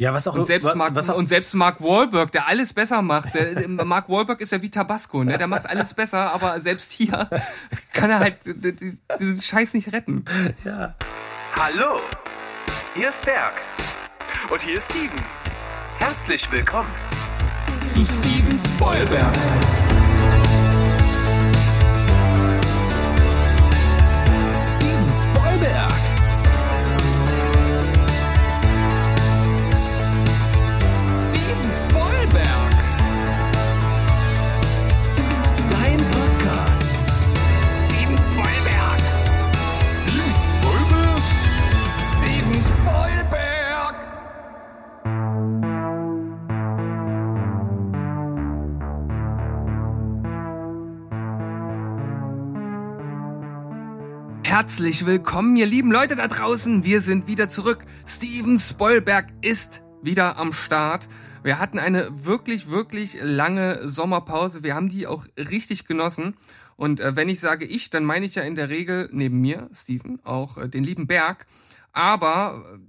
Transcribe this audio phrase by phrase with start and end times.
[0.00, 3.02] Ja, was auch und selbst Mark, was auch, und selbst Mark Wahlberg, der alles besser
[3.02, 3.34] macht.
[3.34, 5.36] Der, Mark Wahlberg ist ja wie Tabasco, ne?
[5.36, 7.28] Der macht alles besser, aber selbst hier
[7.92, 10.24] kann er halt diesen Scheiß nicht retten.
[10.64, 10.94] Ja.
[11.56, 12.00] Hallo,
[12.94, 13.54] hier ist Berg
[14.48, 15.20] und hier ist Steven.
[15.98, 16.90] Herzlich willkommen
[17.82, 19.34] zu Steven Spoilberg.
[54.58, 56.82] Herzlich willkommen, ihr lieben Leute da draußen.
[56.82, 57.86] Wir sind wieder zurück.
[58.04, 61.06] Steven Spoilberg ist wieder am Start.
[61.44, 64.64] Wir hatten eine wirklich, wirklich lange Sommerpause.
[64.64, 66.34] Wir haben die auch richtig genossen.
[66.74, 69.70] Und äh, wenn ich sage ich, dann meine ich ja in der Regel neben mir,
[69.72, 71.46] Steven, auch äh, den lieben Berg.
[71.92, 72.80] Aber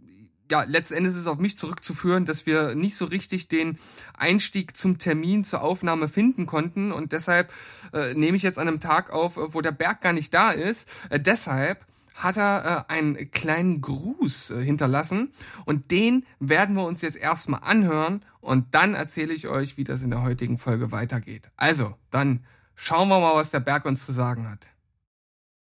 [0.49, 3.77] ja, letztendlich ist es auf mich zurückzuführen, dass wir nicht so richtig den
[4.17, 7.53] Einstieg zum Termin zur Aufnahme finden konnten und deshalb
[7.93, 10.51] äh, nehme ich jetzt an einem Tag auf, äh, wo der Berg gar nicht da
[10.51, 10.89] ist.
[11.09, 15.31] Äh, deshalb hat er äh, einen kleinen Gruß äh, hinterlassen
[15.65, 20.01] und den werden wir uns jetzt erstmal anhören und dann erzähle ich euch, wie das
[20.01, 21.49] in der heutigen Folge weitergeht.
[21.57, 22.43] Also, dann
[22.75, 24.67] schauen wir mal, was der Berg uns zu sagen hat.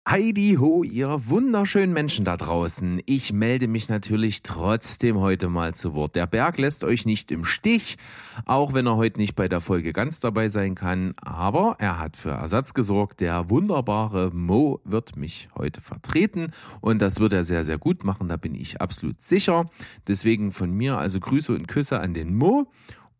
[0.08, 3.00] Heidi ho, ihr wunderschönen Menschen da draußen.
[3.06, 6.16] Ich melde mich natürlich trotzdem heute mal zu Wort.
[6.16, 7.98] Der Berg lässt euch nicht im Stich,
[8.46, 11.14] auch wenn er heute nicht bei der Folge ganz dabei sein kann.
[11.22, 13.20] Aber er hat für Ersatz gesorgt.
[13.20, 18.30] Der wunderbare Mo wird mich heute vertreten und das wird er sehr, sehr gut machen.
[18.30, 19.70] Da bin ich absolut sicher.
[20.08, 22.72] Deswegen von mir also Grüße und Küsse an den Mo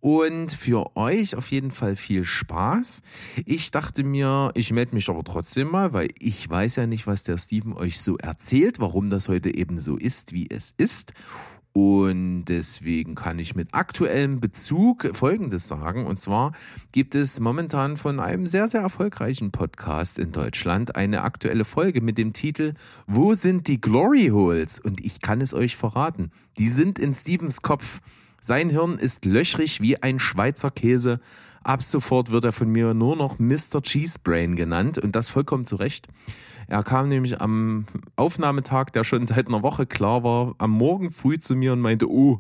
[0.02, 3.02] und für euch auf jeden Fall viel Spaß.
[3.46, 7.24] Ich dachte mir, ich melde mich aber trotzdem mal, weil ich weiß ja nicht, was
[7.24, 11.14] der Steven euch so erzählt, warum das heute eben so ist, wie es ist.
[11.72, 16.08] Und deswegen kann ich mit aktuellem Bezug Folgendes sagen.
[16.08, 16.54] Und zwar
[16.92, 22.18] gibt es momentan von einem sehr, sehr erfolgreichen Podcast in Deutschland eine aktuelle Folge mit
[22.18, 22.74] dem Titel
[23.06, 24.80] Wo sind die Glory Holes?
[24.80, 26.32] Und ich kann es euch verraten.
[26.58, 28.02] Die sind in Stevens Kopf.
[28.42, 31.20] Sein Hirn ist löchrig wie ein Schweizer Käse.
[31.64, 33.82] Ab sofort wird er von mir nur noch Mr.
[33.82, 36.08] Cheesebrain genannt und das vollkommen zu Recht.
[36.68, 37.86] Er kam nämlich am
[38.16, 42.10] Aufnahmetag, der schon seit einer Woche klar war, am Morgen früh zu mir und meinte,
[42.10, 42.40] oh,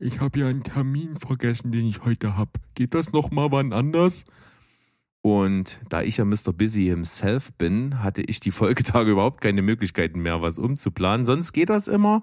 [0.00, 2.58] ich habe ja einen Termin vergessen, den ich heute hab.
[2.74, 4.24] Geht das noch mal wann anders?
[5.20, 6.52] Und da ich ja Mr.
[6.56, 11.26] Busy himself bin, hatte ich die Folgetage überhaupt keine Möglichkeiten mehr, was umzuplanen.
[11.26, 12.22] Sonst geht das immer.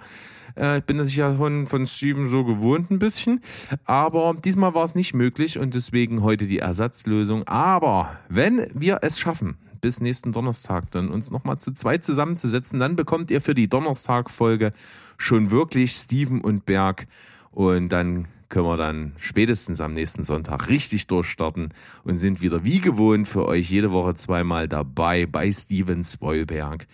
[0.56, 3.42] Äh, ich bin das ja von, von Steven so gewohnt ein bisschen.
[3.84, 7.48] Aber diesmal war es nicht möglich und deswegen heute die Ersatzlösung.
[7.48, 12.96] Aber wenn wir es schaffen, bis nächsten Donnerstag dann uns nochmal zu zweit zusammenzusetzen, dann
[12.96, 14.72] bekommt ihr für die Donnerstag-Folge
[15.18, 17.08] schon wirklich Steven und Berg.
[17.52, 21.74] Und dann können wir dann spätestens am nächsten Sonntag richtig durchstarten
[22.06, 26.88] und sind wieder wie gewohnt für euch jede Woche zweimal dabei bei Steven Spoilberg.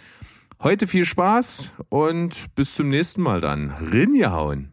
[0.63, 3.69] Heute viel Spaß und bis zum nächsten Mal dann.
[3.69, 4.71] Rinjahauen!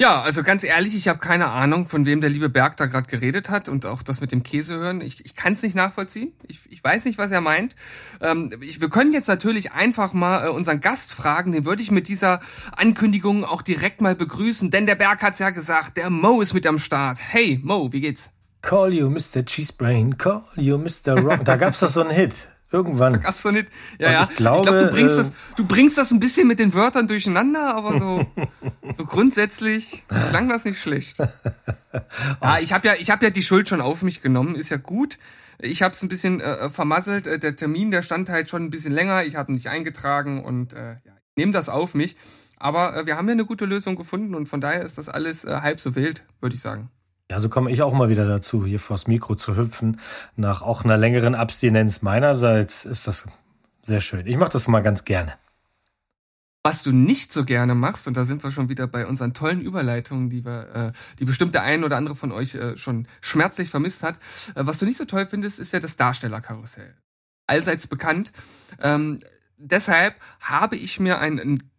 [0.00, 3.08] Ja, also ganz ehrlich, ich habe keine Ahnung, von wem der liebe Berg da gerade
[3.08, 5.00] geredet hat und auch das mit dem Käse hören.
[5.00, 6.32] Ich, ich kann es nicht nachvollziehen.
[6.46, 7.74] Ich, ich weiß nicht, was er meint.
[8.20, 11.50] Ähm, ich, wir können jetzt natürlich einfach mal äh, unseren Gast fragen.
[11.50, 12.40] Den würde ich mit dieser
[12.76, 15.96] Ankündigung auch direkt mal begrüßen, denn der Berg hat's ja gesagt.
[15.96, 17.18] Der Mo ist mit am Start.
[17.20, 18.30] Hey, Mo, wie geht's?
[18.62, 19.44] Call you Mr.
[19.44, 21.20] Cheesebrain, call you Mr.
[21.20, 21.44] Rock.
[21.44, 22.46] Da gab's doch so einen Hit.
[22.70, 23.20] Irgendwann.
[23.20, 23.68] Gab's doch nicht.
[23.98, 24.28] Ja, ja.
[24.30, 26.74] Ich glaube, ich glaub, du, bringst äh, das, du bringst das ein bisschen mit den
[26.74, 28.26] Wörtern durcheinander, aber so,
[28.96, 31.18] so grundsätzlich klang das nicht schlecht.
[32.42, 34.76] ja, ich habe ja, ich habe ja die Schuld schon auf mich genommen, ist ja
[34.76, 35.18] gut.
[35.60, 37.26] Ich habe es ein bisschen äh, vermasselt.
[37.26, 39.24] Äh, der Termin, der stand halt schon ein bisschen länger.
[39.24, 42.16] Ich habe nicht eingetragen und äh, ja, ich nehme das auf mich.
[42.58, 45.44] Aber äh, wir haben ja eine gute Lösung gefunden und von daher ist das alles
[45.44, 46.90] äh, halb so wild, würde ich sagen.
[47.30, 50.00] Ja, so komme ich auch mal wieder dazu, hier vors Mikro zu hüpfen.
[50.36, 53.26] Nach auch einer längeren Abstinenz meinerseits ist das
[53.82, 54.26] sehr schön.
[54.26, 55.34] Ich mache das mal ganz gerne.
[56.62, 59.60] Was du nicht so gerne machst, und da sind wir schon wieder bei unseren tollen
[59.60, 63.68] Überleitungen, die wir, äh, die bestimmt der ein oder andere von euch äh, schon schmerzlich
[63.68, 64.16] vermisst hat.
[64.54, 66.94] Äh, was du nicht so toll findest, ist ja das Darstellerkarussell.
[67.46, 68.32] Allseits bekannt.
[68.80, 69.20] Ähm,
[69.56, 71.70] deshalb habe ich mir ein, ein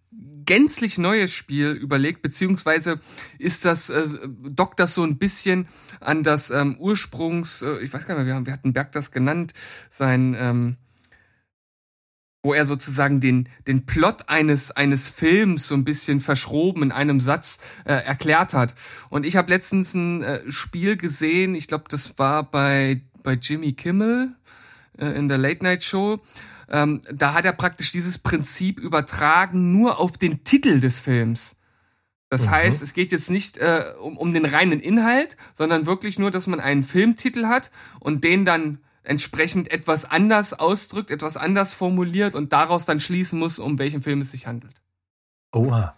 [0.49, 2.99] gänzlich neues Spiel überlegt, beziehungsweise
[3.37, 4.07] ist das, äh,
[4.49, 5.67] dockt das so ein bisschen
[5.99, 9.53] an das ähm, Ursprungs, äh, ich weiß gar nicht mehr, wir, hatten Berg das genannt,
[9.91, 10.77] sein ähm,
[12.41, 17.19] wo er sozusagen den, den Plot eines, eines Films so ein bisschen verschroben in einem
[17.19, 18.73] Satz äh, erklärt hat.
[19.09, 23.73] Und ich habe letztens ein äh, Spiel gesehen, ich glaube, das war bei, bei Jimmy
[23.73, 24.33] Kimmel
[24.97, 26.23] äh, in der Late Night Show.
[26.69, 31.55] Ähm, da hat er praktisch dieses Prinzip übertragen nur auf den Titel des Films.
[32.29, 32.51] Das mhm.
[32.51, 36.47] heißt, es geht jetzt nicht äh, um, um den reinen Inhalt, sondern wirklich nur, dass
[36.47, 42.53] man einen Filmtitel hat und den dann entsprechend etwas anders ausdrückt, etwas anders formuliert und
[42.53, 44.75] daraus dann schließen muss, um welchen Film es sich handelt.
[45.51, 45.95] Oha.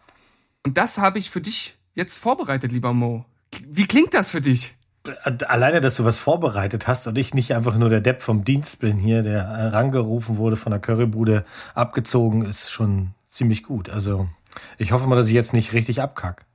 [0.63, 3.25] Und das habe ich für dich jetzt vorbereitet, lieber Mo.
[3.67, 4.77] Wie klingt das für dich?
[5.23, 8.79] Alleine, dass du was vorbereitet hast und ich nicht einfach nur der Depp vom Dienst
[8.79, 11.43] bin hier, der rangerufen wurde, von der Currybude
[11.73, 13.89] abgezogen, ist schon ziemlich gut.
[13.89, 14.29] Also
[14.77, 16.45] ich hoffe mal, dass ich jetzt nicht richtig abkack.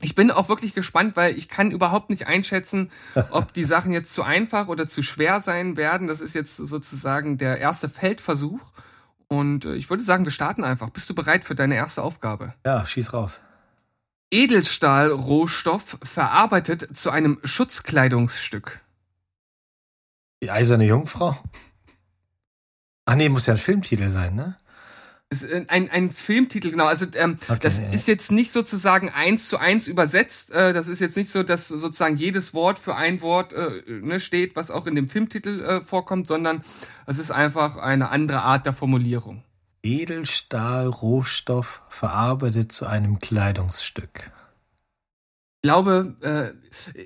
[0.00, 2.90] Ich bin auch wirklich gespannt, weil ich kann überhaupt nicht einschätzen,
[3.30, 6.06] ob die Sachen jetzt zu einfach oder zu schwer sein werden.
[6.06, 8.60] Das ist jetzt sozusagen der erste Feldversuch.
[9.28, 10.90] Und äh, ich würde sagen, wir starten einfach.
[10.90, 12.54] Bist du bereit für deine erste Aufgabe?
[12.64, 13.40] Ja, schieß raus.
[14.34, 18.80] Edelstahlrohstoff verarbeitet zu einem Schutzkleidungsstück.
[20.42, 21.38] Die eiserne Jungfrau?
[23.04, 24.56] Ach nee, muss ja ein Filmtitel sein, ne?
[25.68, 26.86] ein, ein Filmtitel, genau.
[26.86, 27.88] Also ähm, okay, das ja.
[27.90, 30.52] ist jetzt nicht sozusagen eins zu eins übersetzt.
[30.52, 34.20] Äh, das ist jetzt nicht so, dass sozusagen jedes Wort für ein Wort äh, ne,
[34.20, 36.62] steht, was auch in dem Filmtitel äh, vorkommt, sondern
[37.06, 39.42] es ist einfach eine andere Art der Formulierung.
[39.84, 44.32] Edelstahl, Rohstoff, verarbeitet zu einem Kleidungsstück.
[45.62, 46.52] Ich glaube, äh,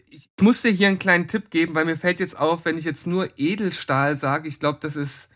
[0.08, 2.84] ich muss dir hier einen kleinen Tipp geben, weil mir fällt jetzt auf, wenn ich
[2.84, 5.30] jetzt nur Edelstahl sage, ich glaube, das ist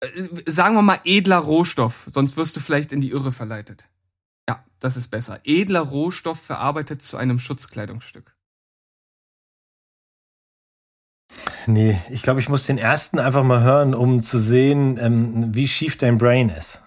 [0.00, 3.88] äh, sagen wir mal edler Rohstoff, sonst wirst du vielleicht in die Irre verleitet.
[4.48, 5.40] Ja, das ist besser.
[5.44, 8.33] Edler Rohstoff verarbeitet zu einem Schutzkleidungsstück.
[11.66, 15.68] Nee, ich glaube, ich muss den ersten einfach mal hören, um zu sehen, ähm, wie
[15.68, 16.80] schief dein Brain ist.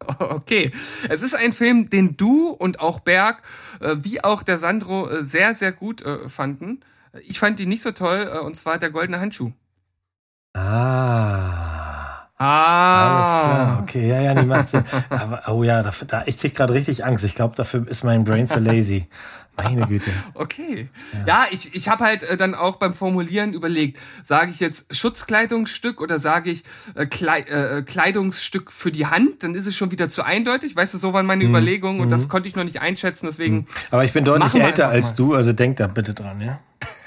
[0.18, 0.72] Okay,
[1.08, 3.42] es ist ein Film, den du und auch Berg,
[3.80, 6.80] äh, wie auch der Sandro, äh, sehr, sehr gut äh, fanden.
[7.24, 9.52] Ich fand ihn nicht so toll, äh, und zwar der goldene Handschuh.
[10.54, 11.95] Ah.
[12.38, 13.16] Ah.
[13.16, 14.84] Alles klar, okay, ja, ja, die macht Sinn.
[15.08, 17.24] Aber, oh ja, da, da, ich krieg gerade richtig Angst.
[17.24, 19.08] Ich glaube, dafür ist mein Brain zu lazy.
[19.56, 20.10] Meine Güte.
[20.34, 20.88] Okay.
[21.12, 24.94] Ja, ja ich, ich habe halt äh, dann auch beim Formulieren überlegt, sage ich jetzt
[24.94, 29.90] Schutzkleidungsstück oder sage ich äh, Klei äh, Kleidungsstück für die Hand, dann ist es schon
[29.90, 30.76] wieder zu eindeutig.
[30.76, 31.50] Weißt du, so waren meine mhm.
[31.50, 32.10] Überlegungen und mhm.
[32.10, 33.56] das konnte ich noch nicht einschätzen, deswegen.
[33.56, 33.66] Mhm.
[33.90, 36.58] Aber ich bin deutlich älter als du, also denk da bitte dran, ja.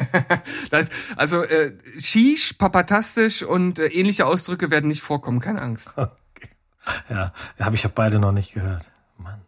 [0.70, 5.94] das, also äh, Shish, papatastisch und äh, ähnliche Ausdrücke werden nicht vorkommen, keine Angst.
[5.96, 6.50] Okay.
[7.10, 8.90] Ja, habe ich ja beide noch nicht gehört.
[9.18, 9.42] Mann.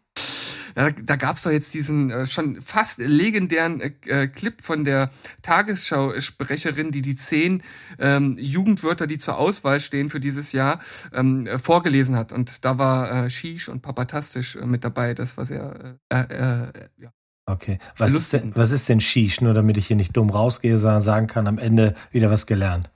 [0.76, 5.12] Ja, da gab's doch jetzt diesen äh, schon fast legendären äh, äh, Clip von der
[5.42, 7.64] Tagesschau-Sprecherin, die die zehn
[8.00, 10.80] ähm, Jugendwörter, die zur Auswahl stehen für dieses Jahr,
[11.14, 12.32] ähm, äh, vorgelesen hat.
[12.32, 15.14] Und da war äh, Shish und Papatastisch äh, mit dabei.
[15.14, 17.12] Das war sehr äh, äh, ja,
[17.52, 17.80] Okay.
[17.98, 19.42] Was ist, denn, was ist denn Shish?
[19.42, 22.90] Nur damit ich hier nicht dumm rausgehe, sondern sagen kann, am Ende wieder was gelernt.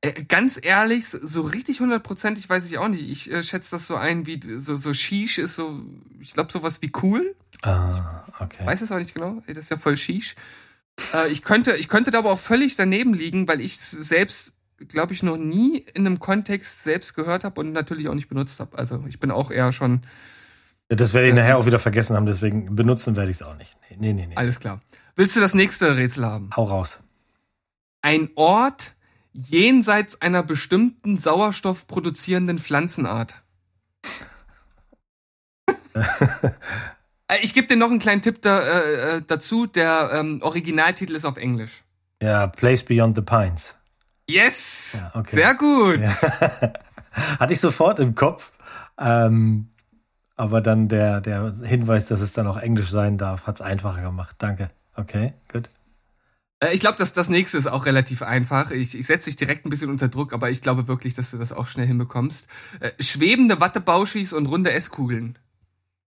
[0.00, 3.08] Äh, ganz ehrlich, so richtig hundertprozentig weiß ich auch nicht.
[3.08, 5.80] Ich äh, schätze das so ein, wie so, so Shish ist so,
[6.20, 7.34] ich glaube, sowas wie cool.
[7.62, 8.64] Ah, okay.
[8.66, 9.42] weiß es auch nicht genau.
[9.46, 10.36] Das ist ja voll Shish.
[11.14, 14.54] Äh, ich, könnte, ich könnte da aber auch völlig daneben liegen, weil ich selbst,
[14.86, 18.60] glaube ich, noch nie in einem Kontext selbst gehört habe und natürlich auch nicht benutzt
[18.60, 18.76] habe.
[18.78, 20.02] Also ich bin auch eher schon
[20.88, 21.56] das werde ich nachher ähm.
[21.56, 23.76] auch wieder vergessen haben, deswegen benutzen werde ich es auch nicht.
[23.96, 24.36] Nee, nee, nee.
[24.36, 24.80] Alles klar.
[25.16, 26.50] Willst du das nächste Rätsel haben?
[26.56, 27.00] Hau raus.
[28.02, 28.94] Ein Ort
[29.32, 33.42] jenseits einer bestimmten Sauerstoff produzierenden Pflanzenart.
[37.42, 39.66] ich gebe dir noch einen kleinen Tipp da, äh, äh, dazu.
[39.66, 41.84] Der ähm, Originaltitel ist auf Englisch.
[42.22, 43.76] Ja, Place Beyond the Pines.
[44.28, 45.00] Yes!
[45.00, 45.36] Ja, okay.
[45.36, 46.00] Sehr gut.
[46.00, 46.72] Ja.
[47.40, 48.52] Hatte ich sofort im Kopf.
[48.98, 49.68] Ähm,
[50.38, 54.02] aber dann der, der Hinweis, dass es dann auch Englisch sein darf, hat es einfacher
[54.02, 54.36] gemacht.
[54.38, 54.70] Danke.
[54.94, 55.68] Okay, gut.
[56.60, 58.70] Äh, ich glaube, dass das nächste ist auch relativ einfach.
[58.70, 61.38] Ich, ich setze dich direkt ein bisschen unter Druck, aber ich glaube wirklich, dass du
[61.38, 62.46] das auch schnell hinbekommst.
[62.78, 65.38] Äh, schwebende Wattebauschis und runde Esskugeln.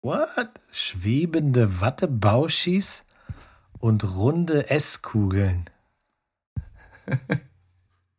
[0.02, 0.50] What?
[0.72, 3.04] Schwebende Wattebauschis
[3.80, 5.70] und runde Esskugeln.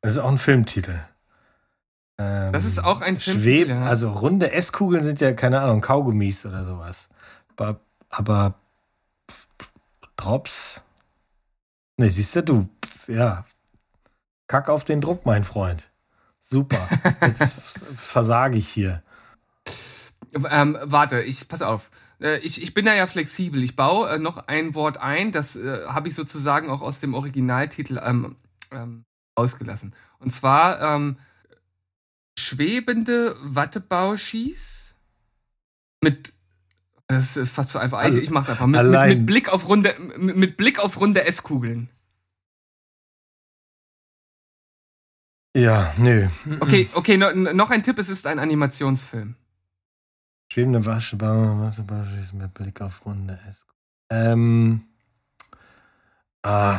[0.02, 0.98] das ist auch ein Filmtitel.
[2.18, 3.40] Ähm, das ist auch ein Film.
[3.40, 3.84] Schweb, ja.
[3.84, 7.08] Also runde Esskugeln sind ja, keine Ahnung, Kaugummis oder sowas.
[7.56, 8.54] Aber, aber
[10.16, 10.82] Drops.
[11.96, 12.68] Ne, siehst du, du,
[13.08, 13.44] ja.
[14.46, 15.90] Kack auf den Druck, mein Freund.
[16.40, 16.88] Super.
[17.26, 19.02] Jetzt versage ich hier.
[20.50, 21.90] Ähm, warte, ich pass auf.
[22.20, 23.62] Äh, ich, ich bin da ja flexibel.
[23.62, 27.14] Ich baue äh, noch ein Wort ein, das äh, habe ich sozusagen auch aus dem
[27.14, 28.36] Originaltitel ähm,
[28.70, 29.04] ähm,
[29.34, 29.94] ausgelassen.
[30.18, 31.16] Und zwar ähm,
[32.52, 34.94] schwebende Wattebauschieß
[36.02, 36.32] mit
[37.08, 37.98] das ist fast so einfach.
[37.98, 39.18] Also ich mach's einfach mit, mit, Allein.
[39.18, 41.90] mit Blick auf runde mit, mit Blick auf runde Esskugeln.
[45.54, 46.28] Ja, nö.
[46.60, 49.34] Okay, okay, no, noch ein Tipp, es ist ein Animationsfilm.
[50.50, 53.66] Schwebende Waschebau, Waschebau schießt mit Blick auf runde S.
[54.10, 54.84] Ähm.
[56.42, 56.78] Ah,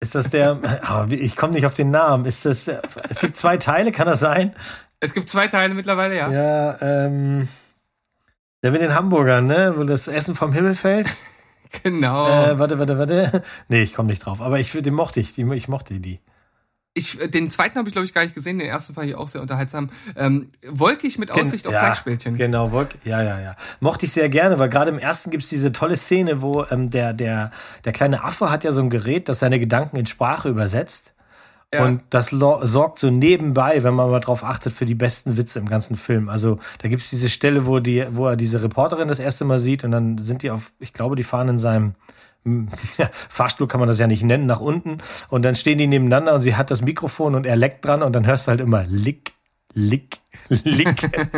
[0.00, 0.60] ist das der.
[1.08, 2.24] Wie- ich komme nicht auf den Namen.
[2.24, 2.64] Ist das.
[2.64, 4.52] der- Es gibt zwei Teile, kann das sein?
[5.00, 6.30] Es gibt zwei Teile mittlerweile, ja.
[6.30, 7.48] Ja, ähm.
[8.62, 9.72] Der mit den Hamburgern, ne?
[9.76, 11.08] Wo das Essen vom Himmel fällt.
[11.84, 12.26] Genau.
[12.26, 13.42] Äh, warte, warte, warte.
[13.68, 14.40] Nee, ich komme nicht drauf.
[14.40, 15.34] Aber ich, den mochte ich.
[15.36, 16.18] Die, ich mochte die.
[16.92, 19.14] Ich, äh, den zweiten habe ich, glaube ich, gar nicht gesehen, den ersten fand ich
[19.14, 19.90] auch sehr unterhaltsam.
[20.16, 22.36] Ähm, wolkig mit Gen- Aussicht auf ja, Fleischbällchen.
[22.36, 23.56] Genau, Wolk, ja, ja, ja.
[23.78, 27.12] Mochte ich sehr gerne, weil gerade im ersten gibt's diese tolle Szene, wo ähm, der,
[27.12, 27.52] der,
[27.84, 31.14] der kleine Affe hat ja so ein Gerät, das seine Gedanken in Sprache übersetzt.
[31.72, 31.84] Ja.
[31.84, 35.68] Und das sorgt so nebenbei, wenn man mal drauf achtet, für die besten Witze im
[35.68, 36.28] ganzen Film.
[36.28, 39.84] Also da gibt's diese Stelle, wo, die, wo er diese Reporterin das erste Mal sieht
[39.84, 41.94] und dann sind die auf, ich glaube, die fahren in seinem
[42.98, 44.98] ja, Fahrstuhl kann man das ja nicht nennen, nach unten.
[45.28, 48.12] Und dann stehen die nebeneinander und sie hat das Mikrofon und er leckt dran und
[48.14, 49.32] dann hörst du halt immer Lick,
[49.74, 50.18] Lick,
[50.48, 51.30] Lick.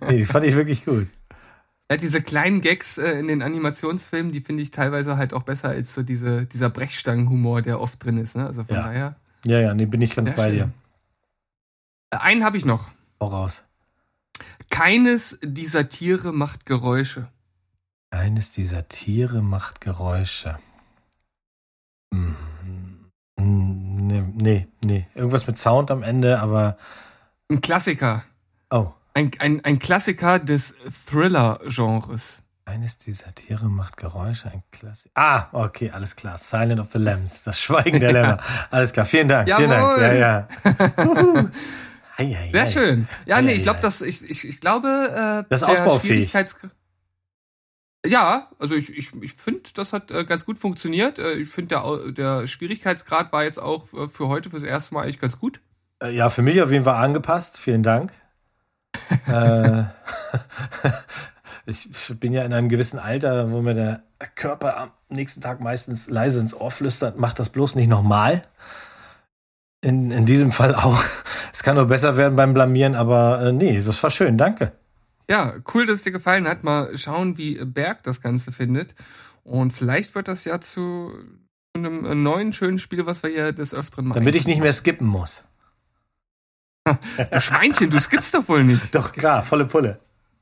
[0.08, 1.08] nee, die fand ich wirklich gut.
[1.90, 5.68] Ja, diese kleinen Gags äh, in den Animationsfilmen, die finde ich teilweise halt auch besser
[5.68, 8.36] als so diese, dieser Brechstangenhumor, der oft drin ist.
[8.36, 8.46] Ne?
[8.46, 8.82] Also von Ja.
[8.84, 9.16] daher.
[9.44, 10.54] Ja, ja, nee, bin ich ganz bei schön.
[10.54, 10.72] dir.
[12.10, 12.88] Äh, Einen habe ich noch.
[13.20, 13.64] Hau raus.
[14.70, 17.28] Keines dieser Tiere macht Geräusche.
[18.14, 20.56] Eines dieser Tiere macht Geräusche.
[22.14, 22.36] Hm.
[23.40, 25.06] Hm, Nee, nee, nee.
[25.16, 26.76] Irgendwas mit Sound am Ende, aber.
[27.50, 28.22] Ein Klassiker.
[28.70, 28.92] Oh.
[29.14, 30.76] Ein, ein, ein Klassiker des
[31.08, 32.42] Thriller-Genres.
[32.66, 35.10] Eines dieser Tiere macht Geräusche, ein Klassik.
[35.14, 36.38] Ah, okay, alles klar.
[36.38, 38.38] Silent of the Lambs, das Schweigen der Lämmer.
[38.70, 40.00] Alles klar, vielen Dank, vielen Dank.
[40.00, 40.18] Jawohl.
[40.18, 40.48] Ja,
[42.18, 42.50] ja.
[42.52, 43.08] Sehr schön.
[43.26, 43.82] Ja, nee, ich glaube, ei.
[43.82, 46.32] dass ich, ich, ich glaube, äh, Das ist ausbaufähig.
[48.06, 51.18] Ja, also ich, ich, ich finde, das hat äh, ganz gut funktioniert.
[51.18, 55.02] Äh, ich finde, der, der Schwierigkeitsgrad war jetzt auch äh, für heute fürs erste Mal
[55.04, 55.60] eigentlich ganz gut.
[56.02, 57.56] Äh, Ja, für mich auf jeden Fall angepasst.
[57.56, 58.12] Vielen Dank.
[59.26, 59.84] äh,
[61.66, 61.88] ich
[62.20, 64.02] bin ja in einem gewissen Alter, wo mir der
[64.34, 68.44] Körper am nächsten Tag meistens leise ins Ohr flüstert, mach das bloß nicht nochmal.
[69.80, 71.02] In, in diesem Fall auch.
[71.52, 74.72] Es kann nur besser werden beim Blamieren, aber äh, nee, das war schön, danke.
[75.28, 76.64] Ja, cool, dass es dir gefallen hat.
[76.64, 78.94] Mal schauen, wie Berg das Ganze findet.
[79.42, 81.12] Und vielleicht wird das ja zu
[81.74, 84.20] einem neuen schönen Spiel, was wir hier des Öfteren machen.
[84.20, 85.44] Damit ich nicht mehr skippen muss.
[87.30, 88.94] Du Schweinchen, du skippst doch wohl nicht.
[88.94, 90.00] Doch, klar, volle Pulle.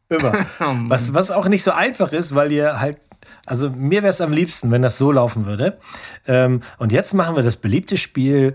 [0.08, 0.44] Immer.
[0.60, 0.74] Oh.
[0.88, 2.98] Was, was auch nicht so einfach ist, weil ihr halt,
[3.46, 5.78] also mir wäre es am liebsten, wenn das so laufen würde.
[6.26, 8.54] Ähm, und jetzt machen wir das beliebte Spiel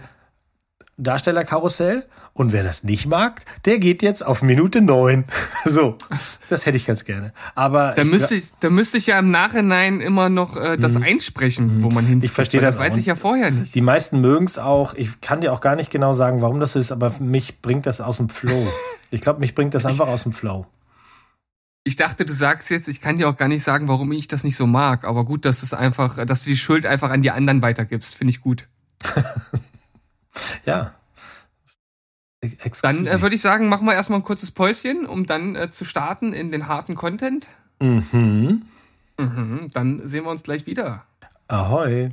[0.98, 2.06] Darstellerkarussell.
[2.34, 5.25] Und wer das nicht mag, der geht jetzt auf Minute neun.
[5.66, 5.98] so,
[6.50, 7.34] das hätte ich ganz gerne.
[7.56, 10.96] Aber Da ich- müsste, ich, da müsste ich ja im Nachhinein immer noch äh, das
[10.98, 12.22] einsprechen, wo man hin.
[12.24, 12.98] Ich verstehe das Das weiß auch.
[13.00, 13.74] ich ja vorher nicht.
[13.74, 14.94] die meisten mögen es auch.
[14.94, 17.86] Ich kann dir auch gar nicht genau sagen, warum das so ist, aber mich bringt
[17.88, 18.68] das aus dem Flow.
[19.10, 20.66] Ich glaube, mich bringt das einfach aus dem Flow.
[21.86, 24.44] Ich dachte, du sagst jetzt, ich kann dir auch gar nicht sagen, warum ich das
[24.44, 25.06] nicht so mag.
[25.06, 28.32] Aber gut, dass es einfach, dass du die Schuld einfach an die anderen weitergibst, finde
[28.32, 28.68] ich gut.
[30.65, 30.94] Ja.
[32.41, 35.70] Ex- Dann äh, würde ich sagen, machen wir erstmal ein kurzes Päuschen, um dann äh,
[35.72, 37.48] zu starten in den harten Content.
[37.79, 38.63] mhm.
[39.20, 41.03] Mhm, dann sehen wir uns gleich wieder.
[41.48, 42.12] Ahoi.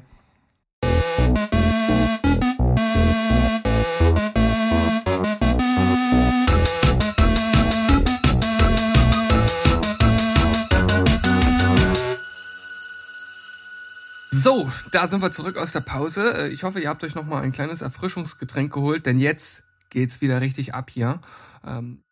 [14.36, 16.34] So, da sind wir zurück aus der Pause.
[16.34, 20.20] Äh, Ich hoffe, ihr habt euch noch mal ein kleines Erfrischungsgetränk geholt, denn jetzt geht's
[20.20, 21.20] wieder richtig ab hier.
[21.64, 22.02] Ähm,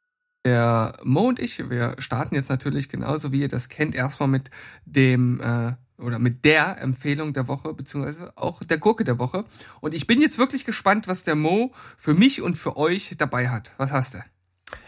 [0.44, 4.50] der Mo und ich, wir starten jetzt natürlich genauso, wie ihr das kennt, erstmal mit
[4.84, 9.44] dem äh, oder mit der Empfehlung der Woche, beziehungsweise auch der Gurke der Woche.
[9.80, 13.48] Und ich bin jetzt wirklich gespannt, was der Mo für mich und für euch dabei
[13.48, 13.72] hat.
[13.78, 14.18] Was hast du?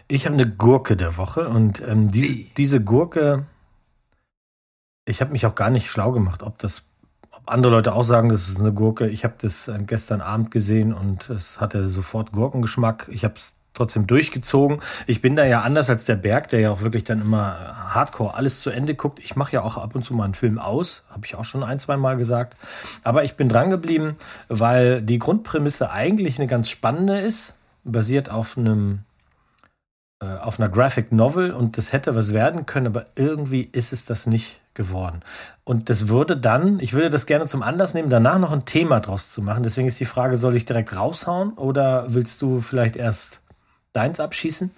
[0.07, 3.45] Ich habe eine Gurke der Woche und ähm, diese, diese Gurke,
[5.05, 6.83] ich habe mich auch gar nicht schlau gemacht, ob das,
[7.45, 9.07] andere Leute auch sagen, das ist eine Gurke.
[9.07, 13.09] Ich habe das äh, gestern Abend gesehen und es hatte sofort Gurkengeschmack.
[13.11, 14.79] Ich habe es trotzdem durchgezogen.
[15.05, 18.33] Ich bin da ja anders als der Berg, der ja auch wirklich dann immer hardcore
[18.33, 19.19] alles zu Ende guckt.
[19.19, 21.63] Ich mache ja auch ab und zu mal einen Film aus, habe ich auch schon
[21.63, 22.57] ein, zwei Mal gesagt.
[23.03, 24.15] Aber ich bin dran geblieben,
[24.47, 29.14] weil die Grundprämisse eigentlich eine ganz spannende ist, basiert auf einem äh,
[30.19, 34.27] auf einer Graphic Novel und das hätte was werden können, aber irgendwie ist es das
[34.27, 35.21] nicht geworden.
[35.63, 38.99] Und das würde dann, ich würde das gerne zum Anlass nehmen, danach noch ein Thema
[38.99, 39.63] draus zu machen.
[39.63, 43.41] Deswegen ist die Frage, soll ich direkt raushauen oder willst du vielleicht erst
[43.93, 44.71] deins abschießen?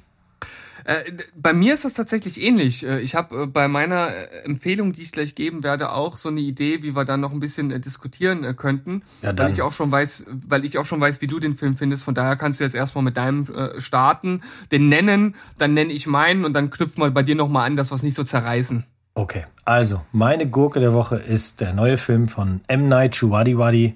[0.88, 1.04] Äh,
[1.36, 2.86] bei mir ist das tatsächlich ähnlich.
[2.86, 4.10] Äh, ich habe äh, bei meiner
[4.46, 7.42] Empfehlung, die ich gleich geben werde, auch so eine Idee, wie wir dann noch ein
[7.42, 9.48] bisschen äh, diskutieren könnten, Ja, dann.
[9.48, 12.06] weil ich auch schon weiß, weil ich auch schon weiß, wie du den Film findest.
[12.06, 13.46] Von daher kannst du jetzt erstmal mit deinem
[13.80, 14.42] starten,
[14.72, 17.76] den nennen, dann nenne ich meinen und dann knüpfen wir bei dir noch mal an,
[17.76, 18.86] dass wir es nicht so zerreißen.
[19.14, 22.88] Okay, also meine Gurke der Woche ist der neue Film von M.
[22.88, 23.94] Night Shyamalan.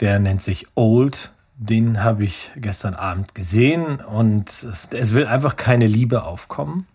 [0.00, 1.32] Der nennt sich Old.
[1.56, 6.86] Den habe ich gestern Abend gesehen und es, es will einfach keine Liebe aufkommen.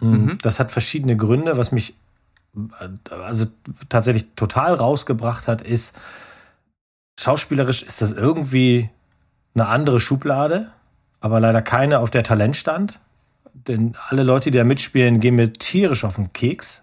[0.00, 0.38] Mhm.
[0.42, 1.56] Das hat verschiedene Gründe.
[1.56, 1.94] Was mich
[3.10, 3.46] also
[3.88, 5.96] tatsächlich total rausgebracht hat, ist,
[7.18, 8.90] schauspielerisch ist das irgendwie
[9.54, 10.70] eine andere Schublade,
[11.20, 13.00] aber leider keine, auf der Talent stand.
[13.52, 16.82] Denn alle Leute, die da mitspielen, gehen mir tierisch auf den Keks.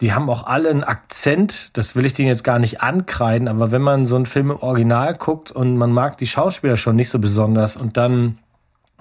[0.00, 3.70] Die haben auch alle einen Akzent, das will ich denen jetzt gar nicht ankreiden, aber
[3.70, 7.10] wenn man so einen Film im Original guckt und man mag die Schauspieler schon nicht
[7.10, 8.38] so besonders und dann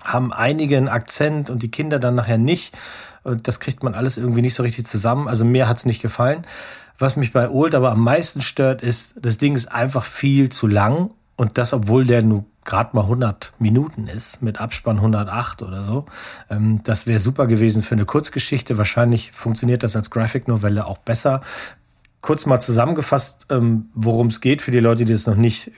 [0.04, 2.76] haben einige einen Akzent und die Kinder dann nachher nicht,
[3.24, 5.28] und das kriegt man alles irgendwie nicht so richtig zusammen.
[5.28, 6.46] Also mir hat's nicht gefallen.
[6.98, 10.68] Was mich bei Old aber am meisten stört, ist, das Ding ist einfach viel zu
[10.68, 15.84] lang und das, obwohl der nur gerade mal 100 Minuten ist, mit Abspann 108 oder
[15.84, 16.06] so.
[16.50, 18.78] Ähm, das wäre super gewesen für eine Kurzgeschichte.
[18.78, 21.42] Wahrscheinlich funktioniert das als Graphic-Novelle auch besser.
[22.22, 25.72] Kurz mal zusammengefasst, ähm, worum es geht für die Leute, die es noch nicht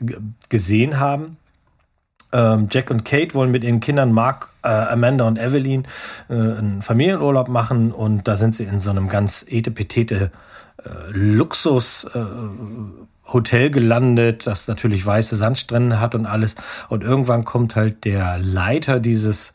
[0.50, 1.38] gesehen haben.
[2.34, 5.84] Ähm, Jack und Kate wollen mit ihren Kindern Mark, äh, Amanda und Evelyn
[6.30, 10.32] äh, einen Familienurlaub machen und da sind sie in so einem ganz etepetete
[10.84, 12.20] äh, Luxus äh,
[13.26, 16.56] Hotel gelandet, das natürlich weiße Sandstrände hat und alles.
[16.90, 19.54] Und irgendwann kommt halt der Leiter dieses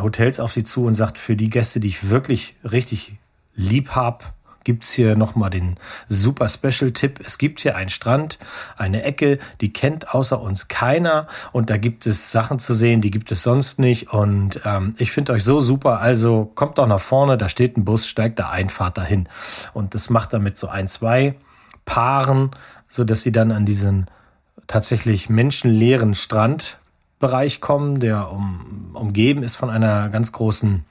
[0.00, 3.16] Hotels auf sie zu und sagt, für die Gäste, die ich wirklich richtig
[3.54, 4.34] lieb hab,
[4.68, 5.76] gibt's hier nochmal den
[6.08, 7.20] super Special-Tipp.
[7.24, 8.38] Es gibt hier einen Strand,
[8.76, 11.26] eine Ecke, die kennt außer uns keiner.
[11.52, 14.12] Und da gibt es Sachen zu sehen, die gibt es sonst nicht.
[14.12, 16.00] Und ähm, ich finde euch so super.
[16.00, 19.26] Also kommt doch nach vorne, da steht ein Bus, steigt da ein, fahrt dahin.
[19.72, 21.34] Und das macht damit so ein, zwei
[21.88, 22.50] Paaren,
[22.86, 24.06] so dass sie dann an diesen
[24.66, 30.84] tatsächlich menschenleeren Strandbereich kommen, der um, umgeben ist von einer ganz großen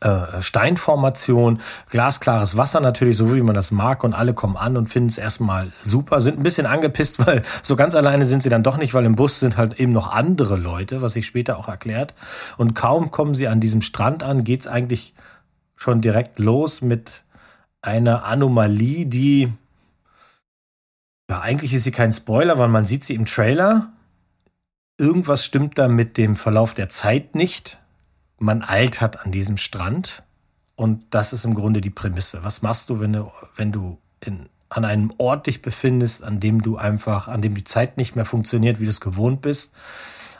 [0.00, 4.88] äh, Steinformation, glasklares Wasser natürlich, so wie man das mag und alle kommen an und
[4.88, 8.64] finden es erstmal super, sind ein bisschen angepisst, weil so ganz alleine sind sie dann
[8.64, 11.68] doch nicht, weil im Bus sind halt eben noch andere Leute, was sich später auch
[11.68, 12.14] erklärt.
[12.56, 15.14] Und kaum kommen sie an diesem Strand an, geht's eigentlich
[15.76, 17.22] schon direkt los mit
[17.82, 19.52] einer Anomalie, die
[21.30, 23.92] ja, eigentlich ist sie kein Spoiler, weil man sieht sie im Trailer.
[24.96, 27.78] Irgendwas stimmt da mit dem Verlauf der Zeit nicht.
[28.38, 30.22] Man altert an diesem Strand.
[30.74, 32.44] Und das ist im Grunde die Prämisse.
[32.44, 36.62] Was machst du, wenn du, wenn du in, an einem Ort dich befindest, an dem
[36.62, 39.74] du einfach, an dem die Zeit nicht mehr funktioniert, wie du es gewohnt bist?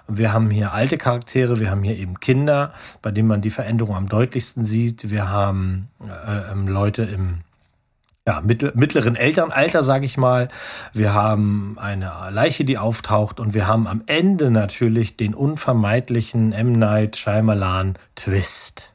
[0.06, 2.72] Wir haben hier alte Charaktere, wir haben hier eben Kinder,
[3.02, 5.10] bei denen man die Veränderung am deutlichsten sieht.
[5.10, 7.40] Wir haben äh, ähm, Leute im
[8.28, 10.50] ja, mittleren Elternalter, sage ich mal.
[10.92, 16.72] Wir haben eine Leiche, die auftaucht und wir haben am Ende natürlich den unvermeidlichen M.
[16.72, 18.92] Night Shyamalan Twist.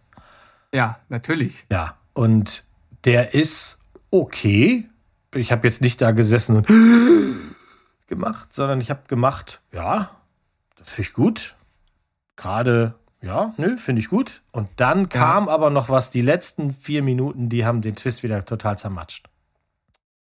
[0.71, 1.65] Ja, natürlich.
[1.71, 2.63] Ja, und
[3.05, 3.79] der ist
[4.11, 4.87] okay.
[5.33, 6.67] Ich habe jetzt nicht da gesessen und
[8.07, 10.11] gemacht, sondern ich habe gemacht, ja,
[10.75, 11.55] das finde ich gut.
[12.35, 12.93] Gerade,
[13.23, 14.41] ja, nö, finde ich gut.
[14.51, 18.43] Und dann kam aber noch was, die letzten vier Minuten, die haben den Twist wieder
[18.45, 19.27] total zermatscht.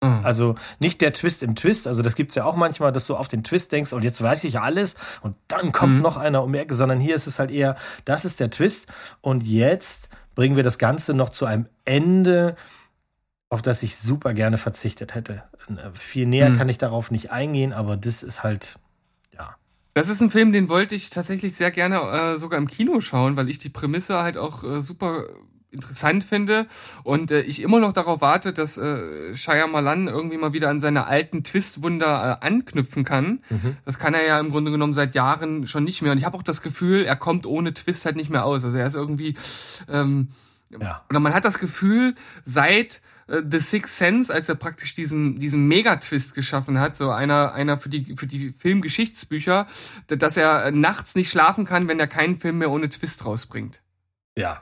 [0.04, 0.20] Mhm.
[0.24, 3.28] Also nicht der Twist im Twist, also das gibt's ja auch manchmal, dass du auf
[3.28, 6.02] den Twist denkst und jetzt weiß ich alles und dann kommt Mhm.
[6.02, 7.76] noch einer um die Ecke, sondern hier ist es halt eher,
[8.06, 12.56] das ist der Twist und jetzt bringen wir das Ganze noch zu einem Ende,
[13.50, 15.44] auf das ich super gerne verzichtet hätte.
[15.70, 16.58] Äh, Viel näher Mhm.
[16.58, 18.83] kann ich darauf nicht eingehen, aber das ist halt, ja.
[19.94, 23.38] Das ist ein Film, den wollte ich tatsächlich sehr gerne äh, sogar im Kino schauen,
[23.38, 25.26] weil ich die Prämisse halt auch äh, super
[25.70, 26.68] interessant finde
[27.04, 31.08] und äh, ich immer noch darauf warte, dass äh, Shyamalan irgendwie mal wieder an seine
[31.08, 33.40] alten Twistwunder äh, anknüpfen kann.
[33.84, 36.38] Das kann er ja im Grunde genommen seit Jahren schon nicht mehr und ich habe
[36.38, 38.64] auch das Gefühl, er kommt ohne Twist halt nicht mehr aus.
[38.64, 39.36] Also er ist irgendwie
[39.90, 40.28] ähm,
[40.80, 41.04] Ja.
[41.10, 46.34] oder man hat das Gefühl, seit The Sixth Sense, als er praktisch diesen, diesen Megatwist
[46.34, 49.68] geschaffen hat, so einer, einer für die, für die Filmgeschichtsbücher,
[50.08, 53.82] dass er äh, nachts nicht schlafen kann, wenn er keinen Film mehr ohne Twist rausbringt.
[54.38, 54.62] Ja.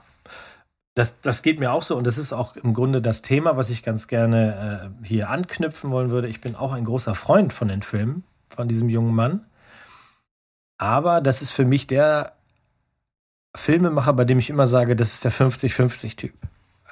[0.94, 3.70] Das, das geht mir auch so und das ist auch im Grunde das Thema, was
[3.70, 6.28] ich ganz gerne äh, hier anknüpfen wollen würde.
[6.28, 9.46] Ich bin auch ein großer Freund von den Filmen, von diesem jungen Mann.
[10.76, 12.34] Aber das ist für mich der
[13.54, 16.34] Filmemacher, bei dem ich immer sage, das ist der 50-50-Typ.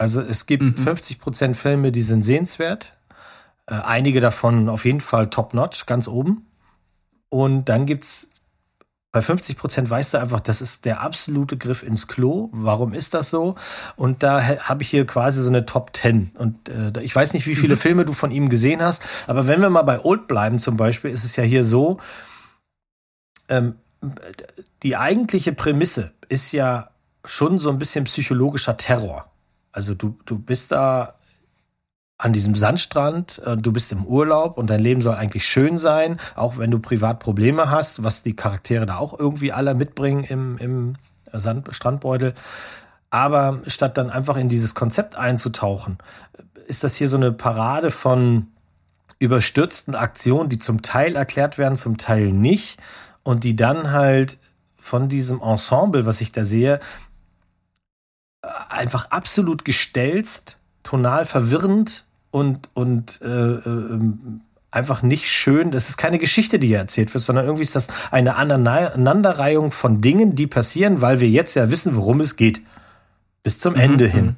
[0.00, 0.82] Also es gibt Mhm.
[0.82, 2.94] 50% Filme, die sind sehenswert.
[3.66, 6.46] Äh, einige davon auf jeden Fall top-notch, ganz oben.
[7.28, 8.26] Und dann gibt's
[9.12, 12.48] Bei 50 Prozent weißt du einfach, das ist der absolute Griff ins Klo.
[12.52, 13.56] Warum ist das so?
[13.96, 16.30] Und da habe ich hier quasi so eine Top 10.
[16.38, 17.80] Und äh, ich weiß nicht, wie viele mhm.
[17.80, 21.10] Filme du von ihm gesehen hast, aber wenn wir mal bei Old bleiben zum Beispiel,
[21.10, 21.98] ist es ja hier so,
[23.48, 23.74] ähm,
[24.84, 26.90] die eigentliche Prämisse ist ja
[27.24, 29.29] schon so ein bisschen psychologischer Terror.
[29.72, 31.14] Also du, du bist da
[32.18, 36.20] an diesem Sandstrand, äh, du bist im Urlaub und dein Leben soll eigentlich schön sein,
[36.36, 40.58] auch wenn du privat Probleme hast, was die Charaktere da auch irgendwie alle mitbringen im,
[40.58, 40.92] im
[41.32, 42.34] Sand Strandbeutel.
[43.10, 45.98] Aber statt dann einfach in dieses Konzept einzutauchen,
[46.66, 48.48] ist das hier so eine Parade von
[49.18, 52.78] überstürzten Aktionen, die zum Teil erklärt werden, zum Teil nicht.
[53.22, 54.38] Und die dann halt
[54.78, 56.80] von diesem Ensemble, was ich da sehe,
[58.42, 64.00] einfach absolut gestelzt, tonal verwirrend und, und äh, äh,
[64.70, 65.70] einfach nicht schön.
[65.70, 70.00] Das ist keine Geschichte, die hier erzählt wird, sondern irgendwie ist das eine Aneinanderreihung von
[70.00, 72.62] Dingen, die passieren, weil wir jetzt ja wissen, worum es geht.
[73.42, 73.80] Bis zum mhm.
[73.80, 74.36] Ende hin.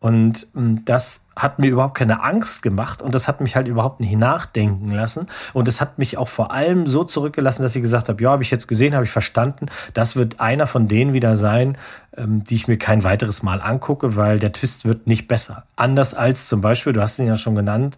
[0.00, 4.00] Und ähm, das hat mir überhaupt keine Angst gemacht und das hat mich halt überhaupt
[4.00, 5.26] nicht nachdenken lassen.
[5.52, 8.42] Und es hat mich auch vor allem so zurückgelassen, dass ich gesagt habe, ja, habe
[8.42, 9.66] ich jetzt gesehen, habe ich verstanden.
[9.94, 11.76] Das wird einer von denen wieder sein,
[12.16, 15.64] ähm, die ich mir kein weiteres Mal angucke, weil der Twist wird nicht besser.
[15.74, 17.96] Anders als zum Beispiel, du hast ihn ja schon genannt,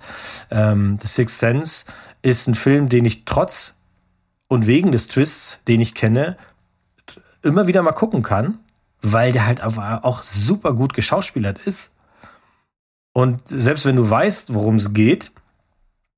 [0.50, 1.84] ähm, The Sixth Sense
[2.22, 3.74] ist ein Film, den ich trotz
[4.48, 6.36] und wegen des Twists, den ich kenne,
[7.42, 8.58] immer wieder mal gucken kann
[9.02, 11.94] weil der halt aber auch super gut geschauspielert ist.
[13.12, 15.32] Und selbst wenn du weißt, worum es geht,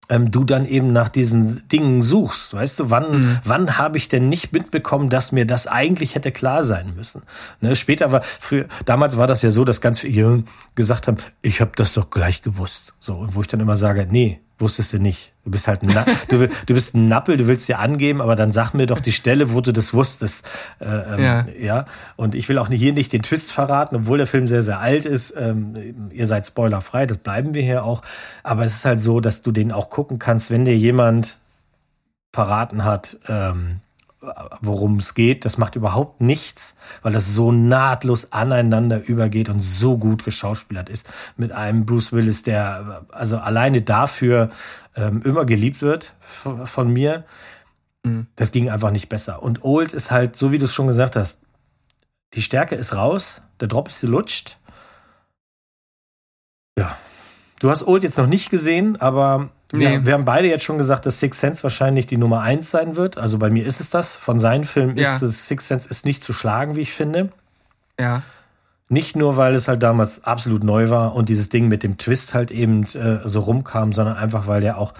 [0.09, 2.55] ähm, du dann eben nach diesen Dingen suchst.
[2.55, 3.39] Weißt du, wann, mhm.
[3.45, 7.23] wann habe ich denn nicht mitbekommen, dass mir das eigentlich hätte klar sein müssen?
[7.61, 11.61] Ne, später war, früher, damals war das ja so, dass ganz viele gesagt haben, ich
[11.61, 12.95] habe das doch gleich gewusst.
[13.01, 15.33] So, und wo ich dann immer sage, nee, wusstest du nicht.
[15.45, 15.89] Du bist halt ein,
[16.29, 19.13] du, du bist ein Nappel, du willst dir angeben, aber dann sag mir doch die
[19.13, 20.49] Stelle, wo du das wusstest.
[20.79, 21.47] Äh, ähm, ja.
[21.61, 21.87] ja.
[22.17, 25.05] Und ich will auch hier nicht den Twist verraten, obwohl der Film sehr, sehr alt
[25.05, 25.35] ist.
[25.37, 28.03] Ähm, ihr seid spoilerfrei, das bleiben wir hier auch.
[28.43, 31.39] Aber es ist halt so, dass du den auch gucken kannst, wenn dir jemand
[32.33, 33.81] verraten hat, ähm,
[34.61, 35.45] worum es geht.
[35.45, 41.09] Das macht überhaupt nichts, weil das so nahtlos aneinander übergeht und so gut geschauspielert ist.
[41.37, 44.51] Mit einem Bruce Willis, der also alleine dafür
[44.97, 46.15] ähm, immer geliebt wird
[46.65, 47.25] von mir.
[48.05, 48.27] Mhm.
[48.37, 49.43] Das ging einfach nicht besser.
[49.43, 51.41] Und Old ist halt, so wie du es schon gesagt hast,
[52.35, 54.59] die Stärke ist raus, der Drop ist gelutscht.
[56.79, 56.97] Ja.
[57.63, 60.05] Du hast Old jetzt noch nicht gesehen, aber wir, nee.
[60.05, 63.19] wir, haben beide jetzt schon gesagt, dass Six Sense wahrscheinlich die Nummer eins sein wird.
[63.19, 64.17] Also bei mir ist es das.
[64.17, 65.15] Von seinen Filmen ja.
[65.15, 67.29] ist es, Six Sense ist nicht zu schlagen, wie ich finde.
[68.01, 68.23] Ja.
[68.89, 72.35] Nicht nur, weil es halt damals absolut neu war und dieses Ding mit dem Twist
[72.35, 74.93] halt eben äh, so rumkam, sondern einfach, weil der auch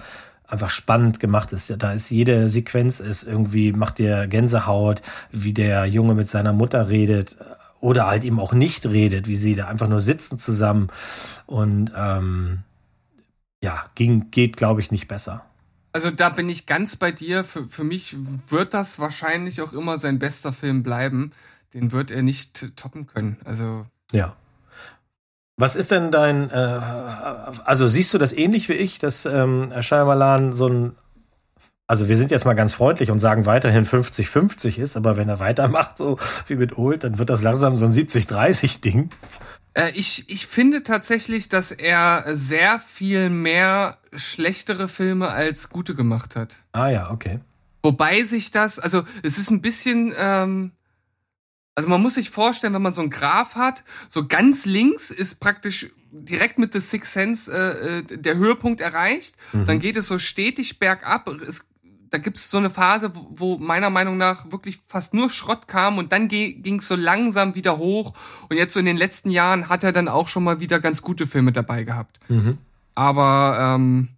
[0.47, 1.75] einfach spannend gemacht ist.
[1.79, 5.01] Da ist jede Sequenz ist irgendwie, macht dir Gänsehaut,
[5.33, 7.35] wie der Junge mit seiner Mutter redet
[7.83, 10.87] oder halt eben auch nicht redet, wie sie da einfach nur sitzen zusammen
[11.45, 12.59] und ähm,
[13.61, 15.43] ja, ging, geht, glaube ich, nicht besser.
[15.91, 17.43] Also da bin ich ganz bei dir.
[17.43, 18.15] Für, für mich
[18.49, 21.33] wird das wahrscheinlich auch immer sein bester Film bleiben.
[21.73, 23.37] Den wird er nicht toppen können.
[23.43, 23.85] Also.
[24.13, 24.35] Ja.
[25.57, 30.53] Was ist denn dein, äh, also siehst du das ähnlich wie ich, dass ähm, Shyamalan
[30.53, 30.95] so ein,
[31.93, 35.37] also wir sind jetzt mal ganz freundlich und sagen weiterhin 50-50 ist, aber wenn er
[35.37, 39.11] weitermacht, so wie mit Old, dann wird das langsam so ein 70-30-Ding.
[39.75, 46.35] Äh, ich, ich finde tatsächlich, dass er sehr viel mehr schlechtere Filme als gute gemacht
[46.35, 46.63] hat.
[46.71, 47.41] Ah ja, okay.
[47.83, 50.71] Wobei sich das, also es ist ein bisschen, ähm,
[51.75, 55.39] also man muss sich vorstellen, wenn man so einen Graph hat, so ganz links ist
[55.39, 59.35] praktisch direkt mit The Sixth Sense äh, äh der Höhepunkt erreicht.
[59.51, 59.67] Mhm.
[59.67, 61.27] Dann geht es so stetig bergab.
[61.27, 61.67] Es
[62.13, 65.97] da gibt es so eine Phase, wo meiner Meinung nach wirklich fast nur Schrott kam
[65.97, 68.13] und dann ging es so langsam wieder hoch.
[68.49, 71.01] Und jetzt so in den letzten Jahren hat er dann auch schon mal wieder ganz
[71.01, 72.19] gute Filme dabei gehabt.
[72.29, 72.59] Mhm.
[72.93, 74.09] Aber ähm,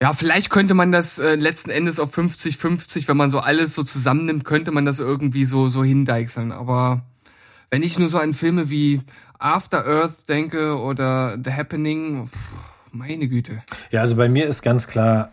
[0.00, 3.82] ja, vielleicht könnte man das äh, letzten Endes auf 50-50, wenn man so alles so
[3.82, 6.52] zusammennimmt, könnte man das irgendwie so, so hindeichseln.
[6.52, 7.02] Aber
[7.68, 9.00] wenn ich nur so an Filme wie
[9.40, 12.38] After Earth denke oder The Happening, pff,
[12.92, 13.64] meine Güte.
[13.90, 15.32] Ja, also bei mir ist ganz klar,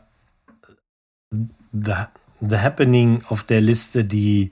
[1.84, 1.94] The,
[2.42, 4.52] The Happening auf der Liste, die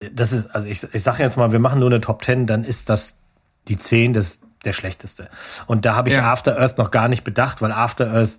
[0.00, 2.64] das ist, also ich, ich sage jetzt mal, wir machen nur eine Top 10, dann
[2.64, 3.18] ist das
[3.66, 5.28] die 10 das, der schlechteste.
[5.66, 6.30] Und da habe ich ja.
[6.30, 8.38] After Earth noch gar nicht bedacht, weil After Earth,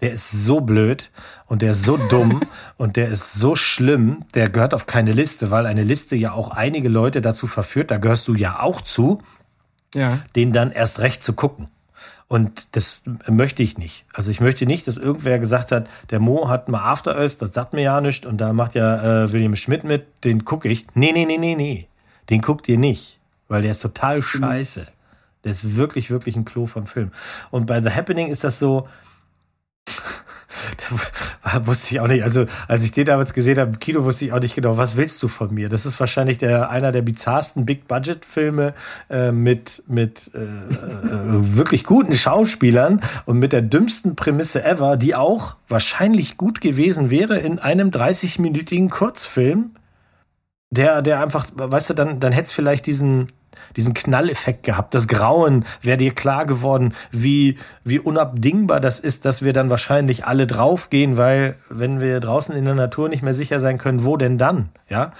[0.00, 1.10] der ist so blöd
[1.46, 2.42] und der ist so dumm
[2.76, 6.50] und der ist so schlimm, der gehört auf keine Liste, weil eine Liste ja auch
[6.50, 9.22] einige Leute dazu verführt, da gehörst du ja auch zu,
[9.94, 10.18] ja.
[10.34, 11.68] den dann erst recht zu gucken.
[12.28, 14.04] Und das möchte ich nicht.
[14.12, 17.54] Also ich möchte nicht, dass irgendwer gesagt hat, der Mo hat mal After Earth, das
[17.54, 20.86] sagt mir ja nicht, und da macht ja äh, William Schmidt mit, den gucke ich.
[20.94, 21.88] Nee, nee, nee, nee, nee.
[22.28, 24.88] Den guckt ihr nicht, weil der ist total scheiße.
[25.44, 27.12] Der ist wirklich, wirklich ein Klo von Film.
[27.52, 28.88] Und bei The Happening ist das so,
[31.64, 32.22] wusste ich auch nicht.
[32.22, 34.96] Also, als ich den damals gesehen habe im Kino, wusste ich auch nicht genau, was
[34.96, 35.68] willst du von mir?
[35.68, 38.74] Das ist wahrscheinlich der, einer der bizarrsten Big-Budget-Filme
[39.10, 45.14] äh, mit, mit äh, äh, wirklich guten Schauspielern und mit der dümmsten Prämisse ever, die
[45.14, 49.70] auch wahrscheinlich gut gewesen wäre in einem 30-minütigen Kurzfilm,
[50.70, 53.28] der, der einfach, weißt du, dann, dann hätte es vielleicht diesen,
[53.76, 54.94] diesen Knalleffekt gehabt.
[54.94, 60.26] Das Grauen wäre dir klar geworden, wie, wie unabdingbar das ist, dass wir dann wahrscheinlich
[60.26, 64.16] alle draufgehen, weil wenn wir draußen in der Natur nicht mehr sicher sein können, wo
[64.16, 64.70] denn dann?
[64.88, 65.12] Ja.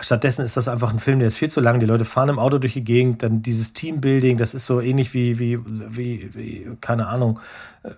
[0.00, 1.80] Stattdessen ist das einfach ein Film, der ist viel zu lang.
[1.80, 5.12] Die Leute fahren im Auto durch die Gegend, dann dieses Teambuilding, das ist so ähnlich
[5.12, 7.40] wie, wie, wie, wie keine Ahnung,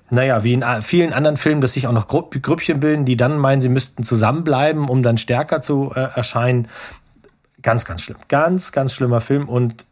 [0.08, 3.60] naja, wie in vielen anderen Filmen, dass sich auch noch Grüppchen bilden, die dann meinen,
[3.60, 6.68] sie müssten zusammenbleiben, um dann stärker zu äh, erscheinen.
[7.62, 8.18] Ganz, ganz schlimm.
[8.28, 9.48] Ganz, ganz schlimmer Film.
[9.48, 9.86] Und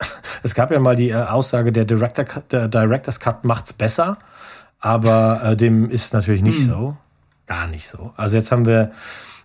[0.42, 4.18] es gab ja mal die äh, Aussage, der, Director, der Director's Cut macht's besser.
[4.80, 6.66] Aber äh, dem ist natürlich nicht hm.
[6.66, 6.96] so.
[7.46, 8.12] Gar nicht so.
[8.16, 8.92] Also jetzt haben wir,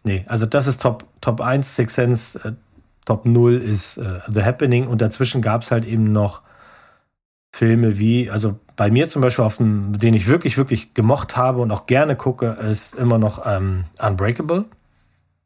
[0.04, 2.52] nee, also das ist Top, Top 1, Six Sense, äh,
[3.06, 6.42] Top 0 ist äh, The Happening und dazwischen gab's halt eben noch
[7.52, 11.62] Filme wie, also bei mir zum Beispiel, auf dem, den ich wirklich, wirklich gemocht habe
[11.62, 14.66] und auch gerne gucke, ist immer noch ähm, Unbreakable.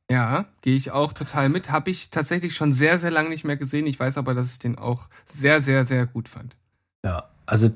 [0.09, 1.69] Ja, gehe ich auch total mit.
[1.69, 3.87] Habe ich tatsächlich schon sehr, sehr lange nicht mehr gesehen.
[3.87, 6.55] Ich weiß aber, dass ich den auch sehr, sehr, sehr gut fand.
[7.03, 7.69] Ja, also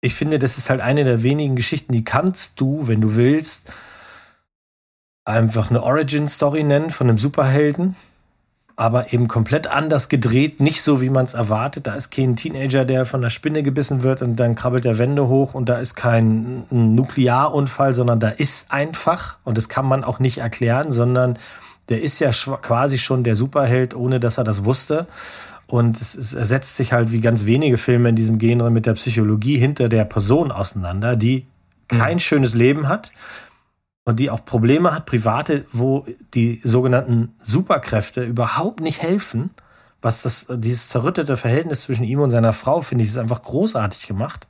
[0.00, 3.72] ich finde, das ist halt eine der wenigen Geschichten, die kannst du, wenn du willst,
[5.24, 7.96] einfach eine Origin-Story nennen von einem Superhelden
[8.76, 11.86] aber eben komplett anders gedreht, nicht so, wie man es erwartet.
[11.86, 15.28] Da ist kein Teenager, der von der Spinne gebissen wird und dann krabbelt der Wände
[15.28, 20.18] hoch und da ist kein Nuklearunfall, sondern da ist einfach, und das kann man auch
[20.18, 21.38] nicht erklären, sondern
[21.88, 25.06] der ist ja quasi schon der Superheld, ohne dass er das wusste.
[25.66, 28.94] Und es, es ersetzt sich halt wie ganz wenige Filme in diesem Genre mit der
[28.94, 31.46] Psychologie hinter der Person auseinander, die
[31.88, 32.20] kein mhm.
[32.20, 33.12] schönes Leben hat,
[34.04, 39.50] und die auch Probleme hat, private, wo die sogenannten Superkräfte überhaupt nicht helfen.
[40.02, 44.06] Was das, dieses zerrüttete Verhältnis zwischen ihm und seiner Frau, finde ich, ist einfach großartig
[44.06, 44.46] gemacht.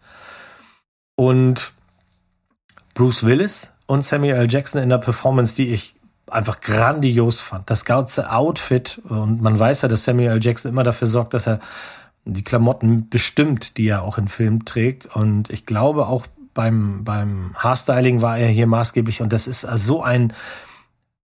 [1.15, 1.73] Und
[2.95, 4.51] Bruce Willis und Samuel L.
[4.51, 5.95] Jackson in der Performance, die ich
[6.29, 7.71] einfach grandios fand.
[7.71, 10.45] Das ganze Outfit, und man weiß ja, dass Samuel L.
[10.45, 11.61] Jackson immer dafür sorgt, dass er
[12.25, 15.15] die Klamotten bestimmt, die er auch im Film trägt.
[15.15, 20.03] Und ich glaube auch beim, beim Haarstyling war er hier maßgeblich und das ist so
[20.03, 20.33] ein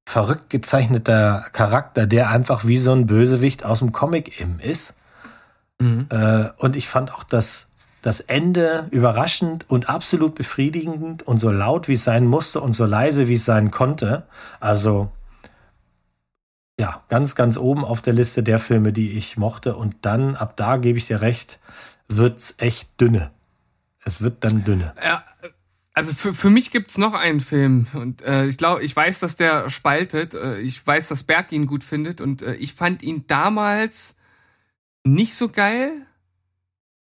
[0.05, 4.95] verrückt gezeichneter Charakter, der einfach wie so ein Bösewicht aus dem Comic eben ist.
[5.79, 6.09] Mhm.
[6.11, 7.69] Äh, und ich fand auch das,
[8.03, 12.87] das Ende überraschend und absolut befriedigend und so laut, wie es sein musste und so
[12.87, 14.25] leise, wie es sein konnte.
[14.59, 15.13] Also
[16.81, 19.77] ja, ganz, ganz oben auf der Liste der Filme, die ich mochte.
[19.77, 21.61] Und dann, ab da gebe ich dir recht,
[22.09, 23.31] wird's echt dünne.
[24.11, 24.95] Es wird dann dünner.
[25.03, 25.25] Ja,
[25.93, 29.37] also für, für mich gibt's noch einen Film und äh, ich glaube, ich weiß, dass
[29.37, 30.35] der spaltet.
[30.35, 34.17] Äh, ich weiß, dass Berg ihn gut findet und äh, ich fand ihn damals
[35.05, 35.93] nicht so geil.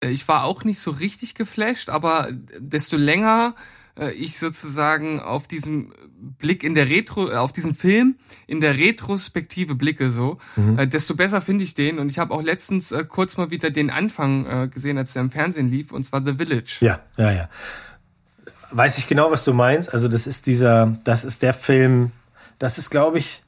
[0.01, 3.57] Äh, ich war auch nicht so richtig geflasht, aber desto länger
[3.99, 8.79] äh, ich sozusagen auf diesen Blick in der Retro, äh, auf diesen Film in der
[8.79, 10.79] Retrospektive blicke so, mhm.
[10.79, 11.99] äh, desto besser finde ich den.
[11.99, 15.23] Und ich habe auch letztens äh, kurz mal wieder den Anfang äh, gesehen, als der
[15.23, 16.79] im Fernsehen lief, und zwar The Village.
[16.81, 17.49] Ja, ja, ja.
[18.71, 19.93] Weiß ich genau, was du meinst.
[19.93, 22.13] Also das ist dieser, das ist der Film,
[22.59, 23.43] das ist, glaube ich,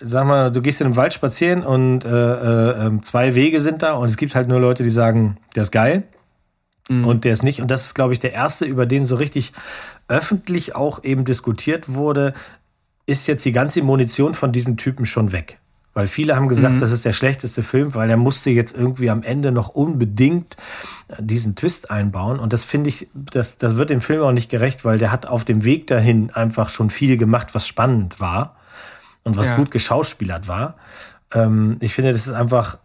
[0.00, 3.82] sag mal, du gehst in den Wald spazieren und äh, äh, ähm, zwei Wege sind
[3.82, 6.04] da und es gibt halt nur Leute, die sagen, der ist geil
[6.88, 7.06] Mhm.
[7.06, 9.52] Und der ist nicht, und das ist, glaube ich, der erste, über den so richtig
[10.08, 12.32] öffentlich auch eben diskutiert wurde,
[13.06, 15.58] ist jetzt die ganze Munition von diesem Typen schon weg.
[15.94, 16.80] Weil viele haben gesagt, mhm.
[16.80, 20.54] das ist der schlechteste Film, weil er musste jetzt irgendwie am Ende noch unbedingt
[21.08, 22.38] äh, diesen Twist einbauen.
[22.38, 25.24] Und das finde ich, das, das wird dem Film auch nicht gerecht, weil der hat
[25.24, 28.56] auf dem Weg dahin einfach schon viel gemacht, was spannend war
[29.24, 29.56] und was ja.
[29.56, 30.74] gut geschauspielert war.
[31.32, 32.78] Ähm, ich finde, das ist einfach,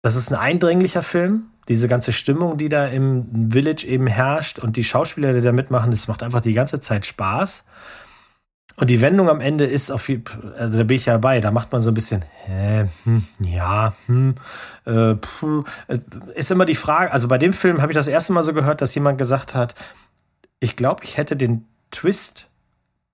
[0.00, 4.76] das ist ein eindringlicher Film diese ganze Stimmung, die da im Village eben herrscht und
[4.76, 7.64] die Schauspieler, die da mitmachen, das macht einfach die ganze Zeit Spaß.
[8.78, 10.22] Und die Wendung am Ende ist auf viel,
[10.58, 13.94] also da bin ich ja bei, da macht man so ein bisschen, hä, hm, ja,
[14.04, 14.34] hm,
[14.84, 15.98] äh, puh, äh,
[16.34, 18.82] ist immer die Frage, also bei dem Film habe ich das erste Mal so gehört,
[18.82, 19.74] dass jemand gesagt hat,
[20.60, 22.48] ich glaube, ich hätte den Twist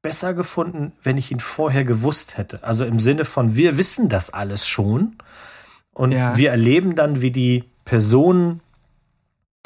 [0.03, 2.65] besser gefunden, wenn ich ihn vorher gewusst hätte.
[2.65, 5.17] Also im Sinne von, wir wissen das alles schon
[5.93, 6.37] und ja.
[6.37, 8.61] wir erleben dann, wie die Personen,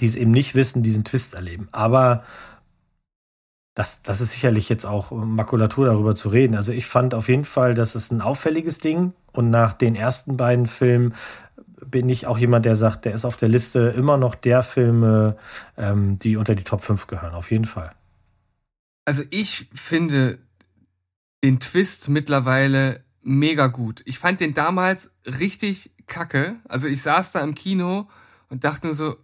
[0.00, 1.68] die es eben nicht wissen, diesen Twist erleben.
[1.72, 2.24] Aber
[3.74, 6.57] das, das ist sicherlich jetzt auch Makulatur darüber zu reden.
[6.57, 9.12] Also ich fand auf jeden Fall, das ist ein auffälliges Ding.
[9.33, 11.14] Und nach den ersten beiden Filmen
[11.85, 15.37] bin ich auch jemand, der sagt, der ist auf der Liste immer noch der Filme,
[15.76, 17.35] ähm, die unter die Top 5 gehören.
[17.35, 17.92] Auf jeden Fall.
[19.05, 20.38] Also ich finde
[21.44, 24.02] den Twist mittlerweile mega gut.
[24.07, 26.57] Ich fand den damals richtig kacke.
[26.69, 28.09] Also ich saß da im Kino
[28.49, 29.16] und dachte nur so,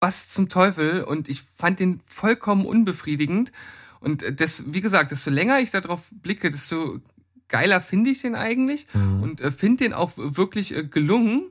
[0.00, 1.02] was zum Teufel?
[1.02, 3.52] Und ich fand den vollkommen unbefriedigend.
[4.00, 7.00] Und das, wie gesagt, desto länger ich darauf blicke, desto
[7.48, 9.22] geiler finde ich den eigentlich mhm.
[9.22, 11.50] und äh, finde den auch wirklich äh, gelungen.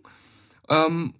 [0.69, 1.13] Ähm,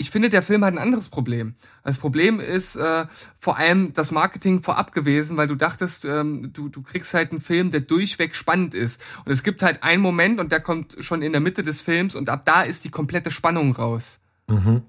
[0.00, 1.54] ich finde, der Film hat ein anderes Problem.
[1.84, 3.04] Das Problem ist äh,
[3.38, 7.42] vor allem das Marketing vorab gewesen, weil du dachtest, ähm, du, du kriegst halt einen
[7.42, 9.02] Film, der durchweg spannend ist.
[9.26, 12.14] Und es gibt halt einen Moment und der kommt schon in der Mitte des Films
[12.14, 14.20] und ab da ist die komplette Spannung raus.
[14.48, 14.80] Mhm.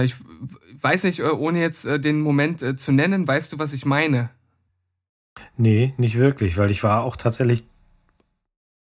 [0.00, 0.16] Ich
[0.80, 3.84] weiß nicht, äh, ohne jetzt äh, den Moment äh, zu nennen, weißt du, was ich
[3.86, 4.30] meine?
[5.56, 7.68] Nee, nicht wirklich, weil ich war auch tatsächlich,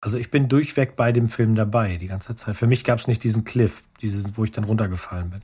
[0.00, 2.56] also ich bin durchweg bei dem Film dabei die ganze Zeit.
[2.56, 5.42] Für mich gab es nicht diesen Cliff, diesen, wo ich dann runtergefallen bin.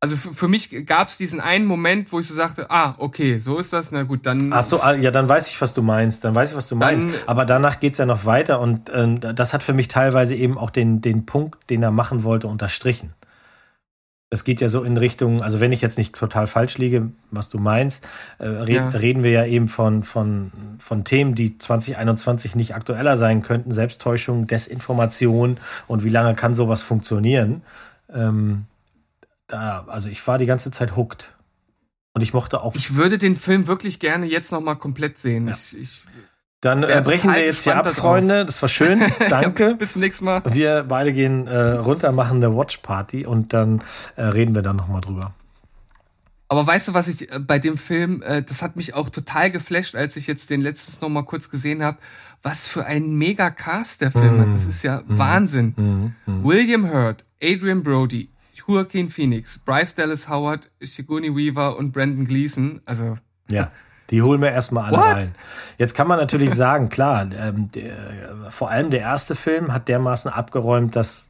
[0.00, 3.58] Also für, mich gab es diesen einen Moment, wo ich so sagte, ah, okay, so
[3.58, 4.52] ist das, na gut, dann.
[4.52, 6.74] Ach so, ah, ja, dann weiß ich, was du meinst, dann weiß ich, was du
[6.74, 7.06] meinst.
[7.26, 10.70] Aber danach geht's ja noch weiter und äh, das hat für mich teilweise eben auch
[10.70, 13.14] den, den Punkt, den er machen wollte, unterstrichen.
[14.32, 17.50] Es geht ja so in Richtung, also wenn ich jetzt nicht total falsch liege, was
[17.50, 18.88] du meinst, äh, red, ja.
[18.88, 23.72] reden wir ja eben von, von, von Themen, die 2021 nicht aktueller sein könnten.
[23.72, 27.60] Selbsttäuschung, Desinformation und wie lange kann sowas funktionieren.
[28.10, 28.64] Ähm,
[29.48, 31.34] da, also ich war die ganze Zeit hooked.
[32.14, 32.74] Und ich mochte auch.
[32.74, 35.48] Ich würde den Film wirklich gerne jetzt nochmal komplett sehen.
[35.48, 35.52] Ja.
[35.54, 36.04] Ich, ich
[36.62, 38.46] dann äh, brechen wir jetzt hier ab, Freunde.
[38.46, 39.02] Das war schön.
[39.28, 39.74] Danke.
[39.74, 40.42] Bis zum nächsten Mal.
[40.48, 43.82] Wir beide gehen äh, runter, machen eine Watch Party und dann
[44.14, 45.34] äh, reden wir dann nochmal drüber.
[46.46, 49.50] Aber weißt du, was ich äh, bei dem Film, äh, das hat mich auch total
[49.50, 51.98] geflasht, als ich jetzt den letztes noch mal kurz gesehen habe,
[52.44, 54.40] was für ein mega Cast der Film mm.
[54.42, 54.54] hat.
[54.54, 55.18] Das ist ja mm.
[55.18, 55.74] Wahnsinn.
[55.76, 56.30] Mm.
[56.30, 56.44] mm.
[56.44, 62.80] William Hurt, Adrian Brody, Joaquin Phoenix, Bryce Dallas Howard, Sigourney Weaver und Brandon Gleason.
[62.84, 63.16] Also
[63.48, 63.72] ja.
[64.12, 65.16] Die holen wir erstmal alle What?
[65.16, 65.34] rein.
[65.78, 67.96] Jetzt kann man natürlich sagen, klar, ähm, der,
[68.50, 71.28] vor allem der erste Film hat dermaßen abgeräumt, dass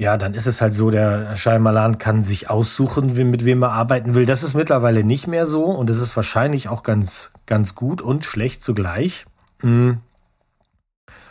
[0.00, 4.14] ja, dann ist es halt so, der Shyamalan kann sich aussuchen, mit wem er arbeiten
[4.14, 4.24] will.
[4.24, 8.24] Das ist mittlerweile nicht mehr so und das ist wahrscheinlich auch ganz, ganz gut und
[8.24, 9.26] schlecht zugleich.
[9.60, 9.98] Hm.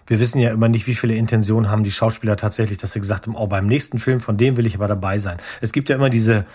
[0.06, 3.28] Wir wissen ja immer nicht, wie viele Intentionen haben die Schauspieler tatsächlich, dass sie gesagt
[3.28, 5.38] haben, oh, beim nächsten Film, von dem will ich aber dabei sein.
[5.62, 6.46] Es gibt ja immer diese,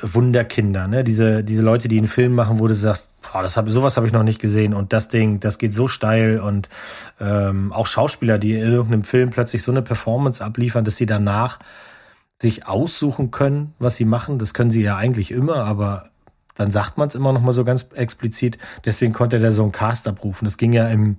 [0.00, 1.04] Wunderkinder, ne?
[1.04, 4.06] Diese, diese Leute, die einen Film machen, wo du sagst, boah, das hab, sowas habe
[4.06, 6.68] ich noch nicht gesehen und das Ding, das geht so steil und
[7.20, 11.58] ähm, auch Schauspieler, die in irgendeinem Film plötzlich so eine Performance abliefern, dass sie danach
[12.40, 14.38] sich aussuchen können, was sie machen.
[14.38, 16.10] Das können sie ja eigentlich immer, aber
[16.54, 18.58] dann sagt man es immer noch mal so ganz explizit.
[18.84, 20.44] Deswegen konnte der so einen Cast abrufen.
[20.44, 21.18] Das ging ja im,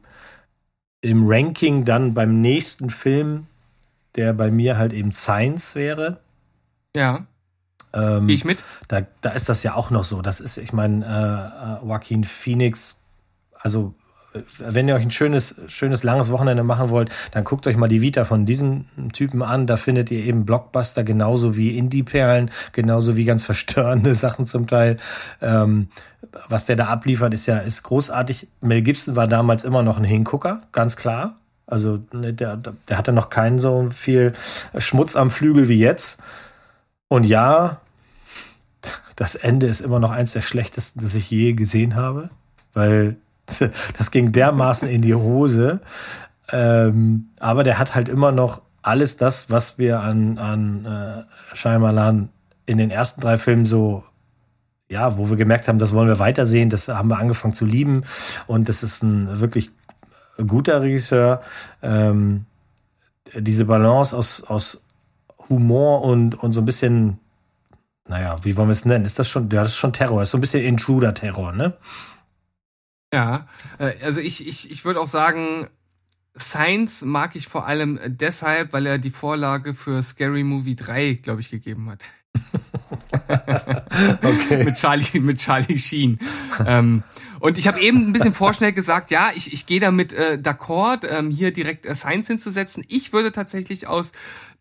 [1.01, 3.47] im Ranking dann beim nächsten Film,
[4.15, 6.19] der bei mir halt eben Science wäre.
[6.95, 7.25] Ja.
[7.93, 8.63] Ähm, Gehe ich mit?
[8.87, 10.21] Da, da ist das ja auch noch so.
[10.21, 12.99] Das ist, ich meine, äh, äh Joaquin Phoenix,
[13.59, 13.93] also
[14.59, 18.01] wenn ihr euch ein schönes, schönes, langes Wochenende machen wollt, dann guckt euch mal die
[18.01, 19.67] Vita von diesen Typen an.
[19.67, 24.97] Da findet ihr eben Blockbuster genauso wie Indie-Perlen, genauso wie ganz verstörende Sachen zum Teil.
[25.41, 25.89] Ähm,
[26.47, 28.47] was der da abliefert, ist ja ist großartig.
[28.61, 31.35] Mel Gibson war damals immer noch ein Hingucker, ganz klar.
[31.67, 34.33] Also ne, der, der hatte noch keinen so viel
[34.77, 36.19] Schmutz am Flügel wie jetzt.
[37.11, 37.81] Und ja,
[39.17, 42.29] das Ende ist immer noch eins der schlechtesten, das ich je gesehen habe,
[42.73, 43.17] weil
[43.97, 45.81] das ging dermaßen in die Hose.
[46.53, 52.29] Ähm, aber der hat halt immer noch alles das, was wir an, an äh, Shyamalan
[52.65, 54.05] in den ersten drei Filmen so,
[54.87, 58.05] ja, wo wir gemerkt haben, das wollen wir weitersehen, das haben wir angefangen zu lieben.
[58.47, 59.69] Und das ist ein wirklich
[60.47, 61.41] guter Regisseur.
[61.83, 62.45] Ähm,
[63.35, 64.81] diese Balance aus, aus
[65.49, 67.19] Humor und, und so ein bisschen,
[68.07, 69.05] naja, wie wollen wir es nennen?
[69.05, 71.73] Ist das schon, ja, das ist schon Terror, ist so ein bisschen Intruder-Terror, ne?
[73.13, 75.67] Ja, äh, also ich, ich, ich würde auch sagen,
[76.37, 81.41] Science mag ich vor allem deshalb, weil er die Vorlage für Scary Movie 3, glaube
[81.41, 82.05] ich, gegeben hat.
[84.23, 84.63] okay.
[84.65, 86.19] mit Charlie, mit Charlie Sheen.
[86.65, 87.03] ähm,
[87.41, 91.07] und ich habe eben ein bisschen vorschnell gesagt, ja, ich, ich gehe damit äh, d'accord,
[91.07, 92.85] ähm, hier direkt äh, Science hinzusetzen.
[92.87, 94.11] Ich würde tatsächlich aus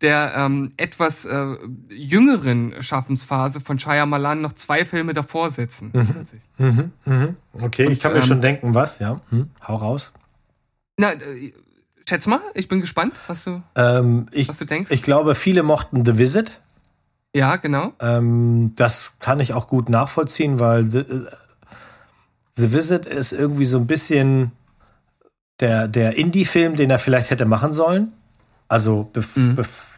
[0.00, 1.56] der ähm, etwas äh,
[1.90, 5.90] jüngeren Schaffensphase von Malan noch zwei Filme davor setzen.
[5.92, 6.26] Mhm.
[6.66, 6.92] Mhm.
[7.04, 7.36] Mhm.
[7.60, 9.20] Okay, Und, ich kann mir ähm, schon denken, was, ja.
[9.28, 10.12] Hm, hau raus.
[10.96, 11.52] Na, äh,
[12.08, 14.90] schätz mal, ich bin gespannt, was du, Ähm, ich, was du denkst.
[14.90, 16.60] ich glaube, viele mochten The Visit.
[17.34, 17.92] ja, genau.
[18.00, 21.28] Ähm, das kann ich auch gut nachvollziehen, weil
[22.60, 24.52] The, Visit ist irgendwie so ein bisschen
[25.60, 28.12] der, der Indie-Film, den er vielleicht hätte machen sollen.
[28.68, 29.54] Also bef Mhm.
[29.56, 29.90] bef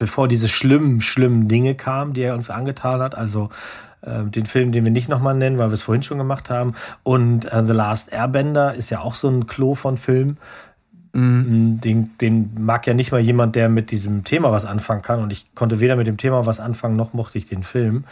[0.00, 3.16] bevor diese schlimmen, schlimmen Dinge kamen, die er uns angetan hat.
[3.16, 3.50] Also
[4.02, 6.74] äh, den Film, den wir nicht nochmal nennen, weil wir es vorhin schon gemacht haben.
[7.02, 10.36] Und äh, The Last Airbender ist ja auch so ein Klo von Film.
[11.12, 11.80] Mhm.
[11.80, 15.20] Den, den mag ja nicht mal jemand, der mit diesem Thema was anfangen kann.
[15.20, 18.04] Und ich konnte weder mit dem Thema was anfangen, noch mochte ich den Film.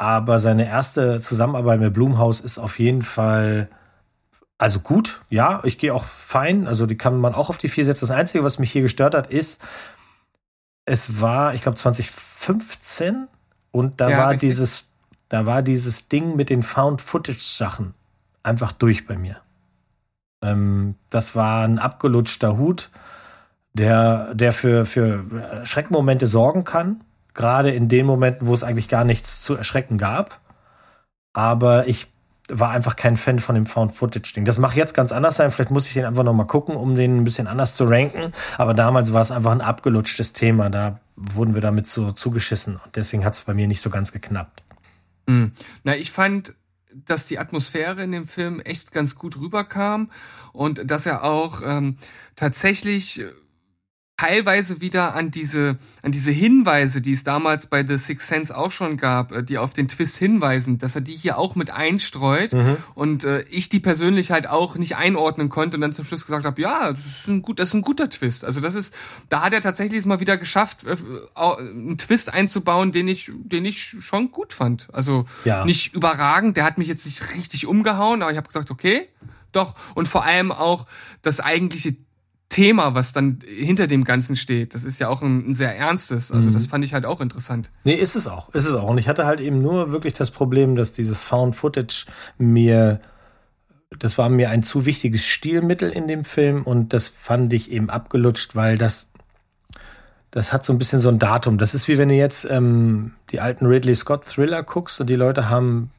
[0.00, 3.68] Aber seine erste Zusammenarbeit mit Blumhaus ist auf jeden Fall,
[4.58, 6.66] also gut, ja, ich gehe auch fein.
[6.66, 8.08] Also die kann man auch auf die vier setzen.
[8.08, 9.62] Das Einzige, was mich hier gestört hat, ist,
[10.86, 13.28] es war, ich glaube, 2015
[13.72, 14.50] und da Ja, war richtig.
[14.50, 14.88] dieses,
[15.28, 17.94] da war dieses Ding mit den Found-Footage-Sachen
[18.42, 19.36] einfach durch bei mir.
[20.42, 22.90] Ähm, das war ein abgelutschter Hut,
[23.74, 25.24] der, der für, für
[25.64, 27.02] Schreckmomente sorgen kann.
[27.34, 30.40] Gerade in den Momenten, wo es eigentlich gar nichts zu erschrecken gab.
[31.32, 32.08] Aber ich
[32.48, 34.44] war einfach kein Fan von dem Found-Footage-Ding.
[34.44, 35.50] Das mag jetzt ganz anders sein.
[35.50, 38.32] Vielleicht muss ich den einfach noch mal gucken, um den ein bisschen anders zu ranken.
[38.58, 40.68] Aber damals war es einfach ein abgelutschtes Thema.
[40.68, 42.80] Da wurden wir damit so zugeschissen.
[42.84, 44.62] Und deswegen hat es bei mir nicht so ganz geknappt.
[45.26, 45.52] Mhm.
[45.84, 46.54] Na, ich fand,
[46.92, 50.10] dass die Atmosphäre in dem Film echt ganz gut rüberkam
[50.52, 51.96] und dass er auch ähm,
[52.34, 53.24] tatsächlich
[54.20, 58.70] teilweise wieder an diese an diese Hinweise, die es damals bei The Sixth Sense auch
[58.70, 62.54] schon gab, äh, die auf den Twist hinweisen, dass er die hier auch mit einstreut
[62.94, 66.44] und äh, ich die persönlich halt auch nicht einordnen konnte und dann zum Schluss gesagt
[66.44, 68.44] habe, ja, das ist ein gut, das ist ein guter Twist.
[68.44, 68.94] Also das ist,
[69.30, 70.96] da hat er tatsächlich es mal wieder geschafft, äh,
[71.34, 74.88] einen Twist einzubauen, den ich, den ich schon gut fand.
[74.92, 75.64] Also Ja.
[75.64, 79.08] nicht überragend, der hat mich jetzt nicht richtig umgehauen, aber ich habe gesagt, okay,
[79.52, 79.74] doch.
[79.94, 80.86] Und vor allem auch
[81.22, 81.96] das eigentliche
[82.50, 86.32] Thema, was dann hinter dem Ganzen steht, das ist ja auch ein, ein sehr ernstes.
[86.32, 87.70] Also das fand ich halt auch interessant.
[87.84, 88.52] Nee, ist es auch.
[88.52, 88.88] Ist es auch.
[88.88, 92.06] Und ich hatte halt eben nur wirklich das Problem, dass dieses Found Footage
[92.38, 93.00] mir,
[93.96, 97.88] das war mir ein zu wichtiges Stilmittel in dem Film und das fand ich eben
[97.88, 99.10] abgelutscht, weil das,
[100.32, 101.56] das hat so ein bisschen so ein Datum.
[101.56, 105.14] Das ist wie wenn du jetzt ähm, die alten Ridley Scott Thriller guckst und die
[105.14, 105.90] Leute haben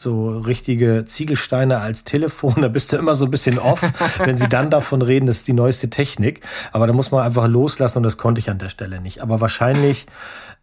[0.00, 3.82] so richtige Ziegelsteine als Telefon, da bist du immer so ein bisschen off,
[4.18, 6.40] wenn sie dann davon reden, das ist die neueste Technik.
[6.72, 9.20] Aber da muss man einfach loslassen und das konnte ich an der Stelle nicht.
[9.22, 10.06] Aber wahrscheinlich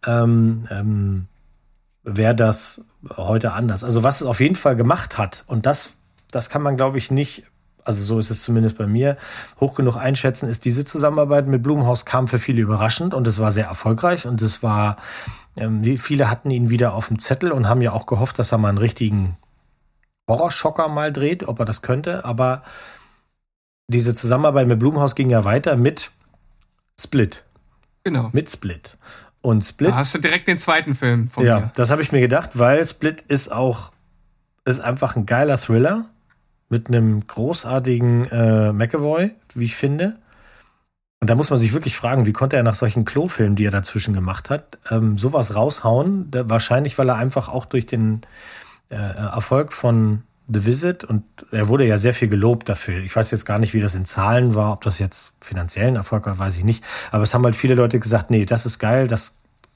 [0.06, 1.26] ähm, ähm,
[2.02, 2.80] wäre das
[3.16, 3.84] heute anders.
[3.84, 5.94] Also was es auf jeden Fall gemacht hat, und das,
[6.30, 7.44] das kann man, glaube ich, nicht,
[7.84, 9.18] also so ist es zumindest bei mir,
[9.60, 13.52] hoch genug einschätzen, ist diese Zusammenarbeit mit Blumenhaus kam für viele überraschend und es war
[13.52, 14.96] sehr erfolgreich und es war,
[15.56, 18.58] ähm, viele hatten ihn wieder auf dem Zettel und haben ja auch gehofft, dass er
[18.58, 19.36] mal einen richtigen
[20.28, 22.62] Horrorschocker mal dreht, ob er das könnte, aber
[23.88, 26.10] diese Zusammenarbeit mit Blumenhaus ging ja weiter mit
[27.00, 27.44] Split,
[28.04, 28.30] Genau.
[28.32, 28.96] mit Split.
[29.40, 31.72] Und Split Da hast du direkt den zweiten Film von ja, mir.
[31.76, 33.92] das habe ich mir gedacht, weil Split ist auch
[34.64, 36.06] ist einfach ein geiler Thriller
[36.68, 40.18] mit einem großartigen äh, McAvoy, wie ich finde.
[41.26, 43.72] Und da muss man sich wirklich fragen, wie konnte er nach solchen Klofilmen, die er
[43.72, 46.30] dazwischen gemacht hat, ähm, sowas raushauen?
[46.30, 48.20] Da, wahrscheinlich, weil er einfach auch durch den
[48.90, 53.00] äh, Erfolg von The Visit und er wurde ja sehr viel gelobt dafür.
[53.00, 56.26] Ich weiß jetzt gar nicht, wie das in Zahlen war, ob das jetzt finanziellen Erfolg
[56.26, 56.84] war, weiß ich nicht.
[57.10, 59.34] Aber es haben halt viele Leute gesagt, nee, das ist geil, das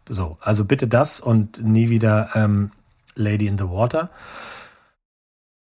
[0.08, 2.70] so, also bitte das und nie wieder ähm,
[3.16, 4.10] Lady in the Water.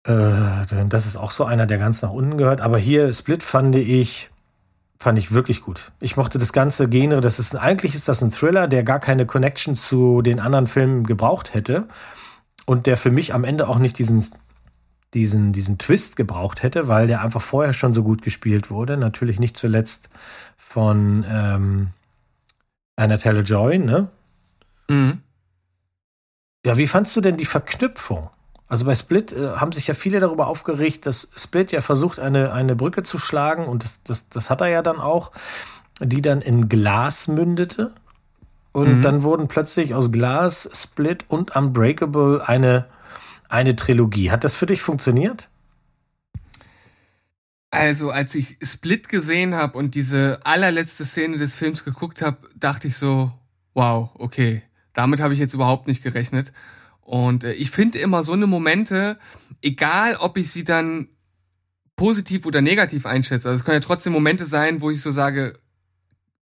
[0.06, 2.62] Äh, das ist auch so einer, der ganz nach unten gehört.
[2.62, 4.30] Aber hier Split fand ich,
[5.02, 5.92] fand ich wirklich gut.
[6.00, 7.22] Ich mochte das ganze Genre.
[7.22, 11.08] Das ist eigentlich ist das ein Thriller, der gar keine Connection zu den anderen Filmen
[11.08, 11.88] gebraucht hätte
[12.68, 14.24] und der für mich am Ende auch nicht diesen
[15.16, 18.96] diesen diesen Twist gebraucht hätte, weil der einfach vorher schon so gut gespielt wurde.
[18.96, 20.10] Natürlich nicht zuletzt
[20.56, 21.88] von ähm,
[22.96, 24.08] Anna Taylor Joy, ne?
[24.88, 25.22] Mhm.
[26.64, 28.30] Ja, wie fandst du denn die Verknüpfung?
[28.72, 32.54] Also bei Split äh, haben sich ja viele darüber aufgeregt, dass Split ja versucht, eine,
[32.54, 35.34] eine Brücke zu schlagen und das, das, das hat er ja dann auch,
[36.00, 37.94] die dann in Glas mündete.
[38.72, 39.02] Und Mhm.
[39.02, 42.86] dann wurden plötzlich aus Glas, Split und Unbreakable eine,
[43.50, 44.32] eine Trilogie.
[44.32, 45.50] Hat das für dich funktioniert?
[47.72, 52.88] Also, als ich Split gesehen habe und diese allerletzte Szene des Films geguckt habe, dachte
[52.88, 53.34] ich so,
[53.74, 54.64] wow, okay,
[54.94, 56.54] damit habe ich jetzt überhaupt nicht gerechnet.
[57.12, 59.18] Und äh, ich finde immer so eine Momente,
[59.62, 61.10] egal ob ich sie dann
[61.98, 65.60] positiv oder negativ einschätze, also es können ja trotzdem Momente sein, wo ich so sage,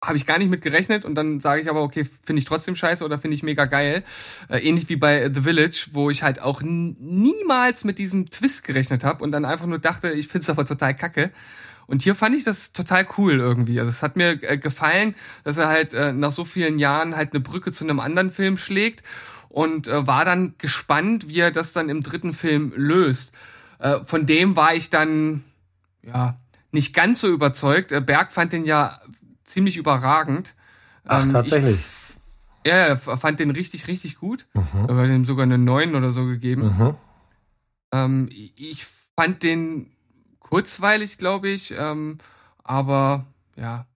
[0.02, 2.74] habe ich gar nicht mit gerechnet und dann sage ich aber, okay, finde ich trotzdem
[2.74, 4.02] scheiße oder finde ich mega geil.
[4.48, 9.04] Äh, ähnlich wie bei The Village, wo ich halt auch niemals mit diesem Twist gerechnet
[9.04, 11.32] habe und dann einfach nur dachte, ich finde es aber total kacke.
[11.86, 13.78] Und hier fand ich das total cool irgendwie.
[13.78, 17.34] Also es hat mir äh, gefallen, dass er halt äh, nach so vielen Jahren halt
[17.34, 19.02] eine Brücke zu einem anderen Film schlägt
[19.56, 23.34] und äh, war dann gespannt, wie er das dann im dritten Film löst.
[23.78, 25.44] Äh, von dem war ich dann
[26.02, 26.38] ja
[26.72, 27.90] nicht ganz so überzeugt.
[27.90, 29.00] Äh, Berg fand den ja
[29.44, 30.52] ziemlich überragend.
[31.06, 31.76] Ach, Ähm, tatsächlich.
[32.64, 34.44] Ich, ja, er fand den richtig, richtig gut.
[34.52, 34.88] Mhm.
[34.88, 36.76] Er hat ihm sogar eine 9 oder so gegeben.
[36.76, 36.94] Mhm.
[37.92, 38.86] Ähm, ich
[39.18, 39.90] fand den
[40.38, 42.18] kurzweilig, glaube ich, ähm,
[42.62, 43.24] aber
[43.56, 43.86] ja.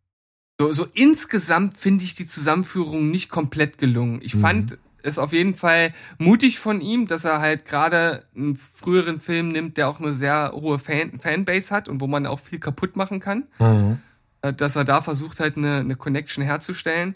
[0.58, 4.20] So, so insgesamt finde ich die Zusammenführung nicht komplett gelungen.
[4.22, 4.40] Ich Mhm.
[4.40, 9.48] fand es auf jeden Fall mutig von ihm, dass er halt gerade einen früheren Film
[9.48, 12.96] nimmt, der auch eine sehr hohe Fan Fanbase hat und wo man auch viel kaputt
[12.96, 13.44] machen kann.
[13.58, 13.98] Mhm.
[14.42, 17.14] Äh, dass er da versucht halt eine, eine Connection herzustellen.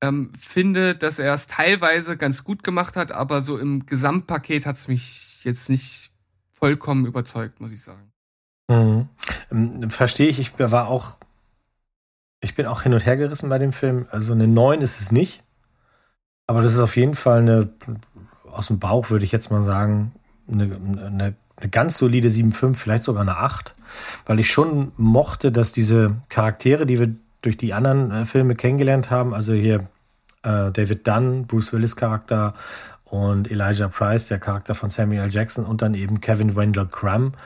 [0.00, 4.76] Ähm, finde, dass er es teilweise ganz gut gemacht hat, aber so im Gesamtpaket hat
[4.76, 6.10] es mich jetzt nicht
[6.52, 8.12] vollkommen überzeugt, muss ich sagen.
[8.68, 9.08] Mhm.
[9.50, 11.18] Ähm, Verstehe ich, ich war auch,
[12.40, 14.06] ich bin auch hin und her gerissen bei dem Film.
[14.10, 15.43] Also eine 9 ist es nicht.
[16.46, 17.70] Aber das ist auf jeden Fall eine,
[18.50, 20.12] aus dem Bauch würde ich jetzt mal sagen,
[20.50, 23.74] eine, eine, eine ganz solide 7,5, vielleicht sogar eine 8.
[24.26, 29.10] Weil ich schon mochte, dass diese Charaktere, die wir durch die anderen äh, Filme kennengelernt
[29.10, 29.86] haben, also hier
[30.42, 32.54] äh, David Dunn, Bruce Willis Charakter
[33.04, 35.30] und Elijah Price, der Charakter von Samuel L.
[35.30, 37.36] Jackson und dann eben Kevin Wendell Crumb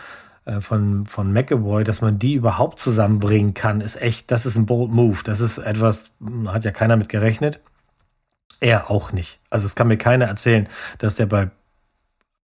[0.44, 4.66] äh, von, von McAvoy, dass man die überhaupt zusammenbringen kann, ist echt, das ist ein
[4.66, 5.18] bold move.
[5.24, 6.10] Das ist etwas,
[6.46, 7.60] hat ja keiner mit gerechnet.
[8.60, 9.38] Er auch nicht.
[9.50, 11.50] Also es kann mir keiner erzählen, dass der bei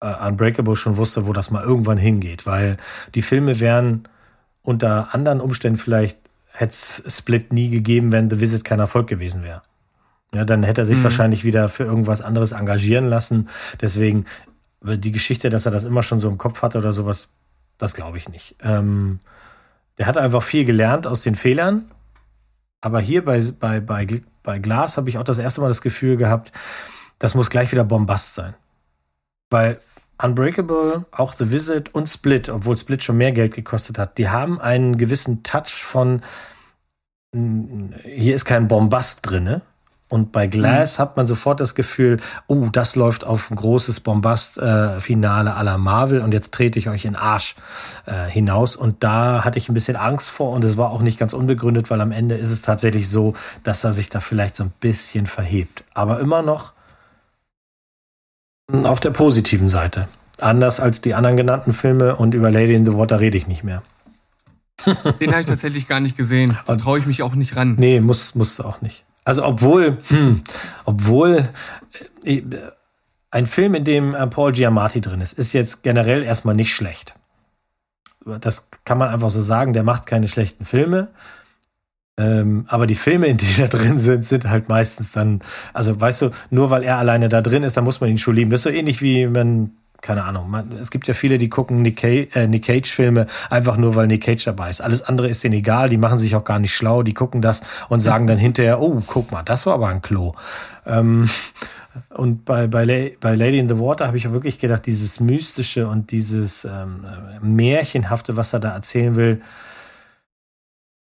[0.01, 2.77] äh, Unbreakable schon wusste, wo das mal irgendwann hingeht, weil
[3.15, 4.09] die Filme wären
[4.63, 6.19] unter anderen Umständen vielleicht
[6.53, 9.63] hätte es Split nie gegeben, wenn The Visit kein Erfolg gewesen wäre.
[10.35, 11.05] Ja, dann hätte er sich Mhm.
[11.05, 13.49] wahrscheinlich wieder für irgendwas anderes engagieren lassen.
[13.81, 14.27] Deswegen
[14.83, 17.31] die Geschichte, dass er das immer schon so im Kopf hatte oder sowas,
[17.79, 18.57] das glaube ich nicht.
[18.63, 19.21] Ähm,
[19.99, 21.85] der hat einfach viel gelernt aus den Fehlern.
[22.81, 24.07] Aber hier bei, bei, bei,
[24.43, 26.53] bei Glas habe ich auch das erste Mal das Gefühl gehabt,
[27.19, 28.55] das muss gleich wieder Bombast sein.
[29.51, 29.81] Weil
[30.23, 34.61] Unbreakable, auch The Visit und Split, obwohl Split schon mehr Geld gekostet hat, die haben
[34.61, 36.23] einen gewissen Touch von,
[37.33, 39.63] hier ist kein Bombast drinne.
[40.11, 45.57] Und bei Glass hat man sofort das Gefühl, oh, das läuft auf ein großes Bombast-Finale
[45.57, 47.55] à la Marvel und jetzt trete ich euch in Arsch
[48.07, 48.75] äh, hinaus.
[48.75, 51.91] Und da hatte ich ein bisschen Angst vor und es war auch nicht ganz unbegründet,
[51.91, 55.27] weil am Ende ist es tatsächlich so, dass er sich da vielleicht so ein bisschen
[55.27, 55.85] verhebt.
[55.95, 56.73] Aber immer noch
[58.83, 60.09] auf der positiven Seite.
[60.39, 63.63] Anders als die anderen genannten Filme und über Lady in the Water rede ich nicht
[63.63, 63.83] mehr.
[65.21, 66.59] Den habe ich tatsächlich gar nicht gesehen.
[66.67, 67.77] Da traue ich mich auch nicht ran.
[67.79, 69.05] Nee, muss, musste auch nicht.
[69.31, 70.43] Also obwohl, hm,
[70.87, 71.49] obwohl
[72.25, 72.43] äh,
[73.31, 77.15] ein Film, in dem äh, Paul Giamatti drin ist, ist jetzt generell erstmal nicht schlecht.
[78.41, 81.11] Das kann man einfach so sagen, der macht keine schlechten Filme.
[82.19, 86.23] Ähm, aber die Filme, in denen da drin sind, sind halt meistens dann, also weißt
[86.23, 88.51] du, nur weil er alleine da drin ist, dann muss man ihn schon lieben.
[88.51, 91.83] Das ist so ähnlich wie man, keine Ahnung, man, es gibt ja viele, die gucken
[91.83, 94.81] Nick, äh, Nick Cage-Filme einfach nur, weil Nick Cage dabei ist.
[94.81, 97.63] Alles andere ist denen egal, die machen sich auch gar nicht schlau, die gucken das
[97.89, 100.33] und sagen dann hinterher, oh, guck mal, das war aber ein Klo.
[100.87, 101.29] Ähm,
[102.11, 106.11] und bei, bei, bei Lady in the Water habe ich wirklich gedacht, dieses Mystische und
[106.11, 107.05] dieses ähm,
[107.43, 109.41] Märchenhafte, was er da erzählen will,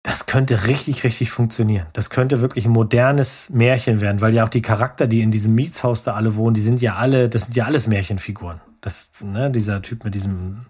[0.03, 1.87] das könnte richtig, richtig funktionieren.
[1.93, 5.55] Das könnte wirklich ein modernes Märchen werden, weil ja auch die Charakter, die in diesem
[5.55, 8.61] Mietshaus da alle wohnen, die sind ja alle, das sind ja alles Märchenfiguren.
[8.81, 10.67] Das, ne, dieser Typ mit diesem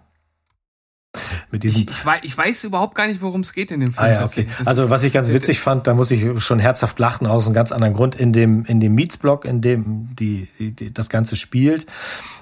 [1.51, 3.93] mit diesem Ich, ich, weiß, ich weiß überhaupt gar nicht, worum es geht in dem
[3.93, 4.05] Film.
[4.05, 4.47] Ah, ja, okay.
[4.65, 7.71] Also was ich ganz witzig fand, da muss ich schon herzhaft lachen aus einem ganz
[7.71, 8.15] anderen Grund.
[8.15, 11.87] In dem in dem Mietsblock, in dem die, die, die das Ganze spielt,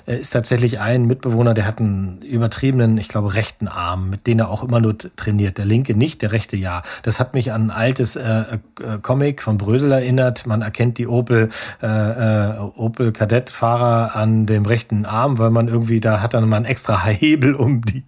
[0.06, 4.40] äh, ist tatsächlich ein Mitbewohner, der hat einen übertriebenen, ich glaube, rechten Arm, mit dem
[4.40, 5.58] er auch immer nur trainiert.
[5.58, 6.84] Der linke nicht, der rechte ja.
[7.04, 8.58] Das hat mich an ein altes äh, äh,
[9.02, 10.46] Comic von Brösel erinnert.
[10.46, 11.48] Man erkennt die Opel
[11.82, 16.58] äh, äh, Opel Kadettfahrer an dem rechten Arm, weil man irgendwie da hat dann mal
[16.58, 18.04] einen extra Hebel, um die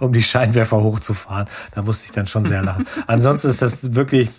[0.00, 1.48] um die Scheinwerfer hochzufahren.
[1.74, 2.86] Da musste ich dann schon sehr lachen.
[3.06, 4.30] Ansonsten ist das wirklich,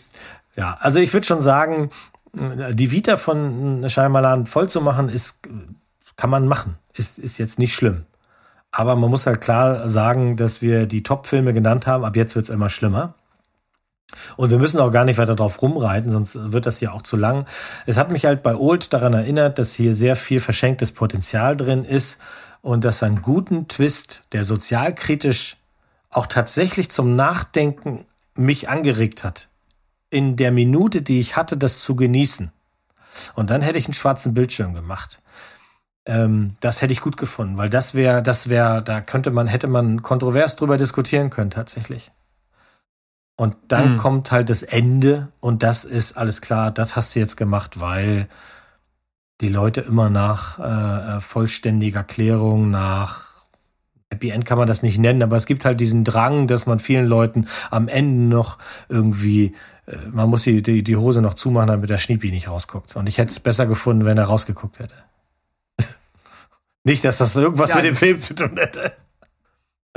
[0.56, 1.90] ja, also ich würde schon sagen,
[2.34, 5.40] die Vita von Shyamalan voll zu machen, ist,
[6.16, 6.78] kann man machen.
[6.94, 8.06] Ist, ist jetzt nicht schlimm.
[8.72, 12.04] Aber man muss halt klar sagen, dass wir die Top-Filme genannt haben.
[12.04, 13.16] Ab jetzt wird's immer schlimmer.
[14.36, 17.18] Und wir müssen auch gar nicht weiter drauf rumreiten, sonst wird das ja auch zu
[17.18, 17.46] lang.
[17.86, 21.84] Es hat mich halt bei Old daran erinnert, dass hier sehr viel verschenktes Potenzial drin
[21.84, 22.20] ist
[22.62, 25.58] und dass einen guten Twist, der sozialkritisch
[26.10, 28.06] auch tatsächlich zum Nachdenken
[28.36, 29.50] mich angeregt hat.
[30.10, 32.52] In der Minute, die ich hatte, das zu genießen.
[33.36, 35.20] Und dann hätte ich einen schwarzen Bildschirm gemacht.
[36.06, 39.68] Ähm, das hätte ich gut gefunden, weil das wäre, das wäre, da könnte man, hätte
[39.68, 42.12] man kontrovers drüber diskutieren können, tatsächlich.
[43.36, 43.98] Und dann Mhm.
[43.98, 48.28] kommt halt das Ende und das ist alles klar, das hast du jetzt gemacht, weil
[49.42, 53.28] die Leute immer nach äh, äh, vollständiger Klärung, nach
[54.10, 56.80] Happy End kann man das nicht nennen, aber es gibt halt diesen Drang, dass man
[56.80, 58.58] vielen Leuten am Ende noch
[58.90, 59.54] irgendwie,
[59.86, 62.96] äh, man muss die, die, die Hose noch zumachen, damit der Schniepi nicht rausguckt.
[62.96, 64.96] Und ich hätte es besser gefunden, wenn er rausgeguckt hätte.
[66.84, 68.94] nicht, dass das irgendwas Ja, mit dem Film zu tun hätte.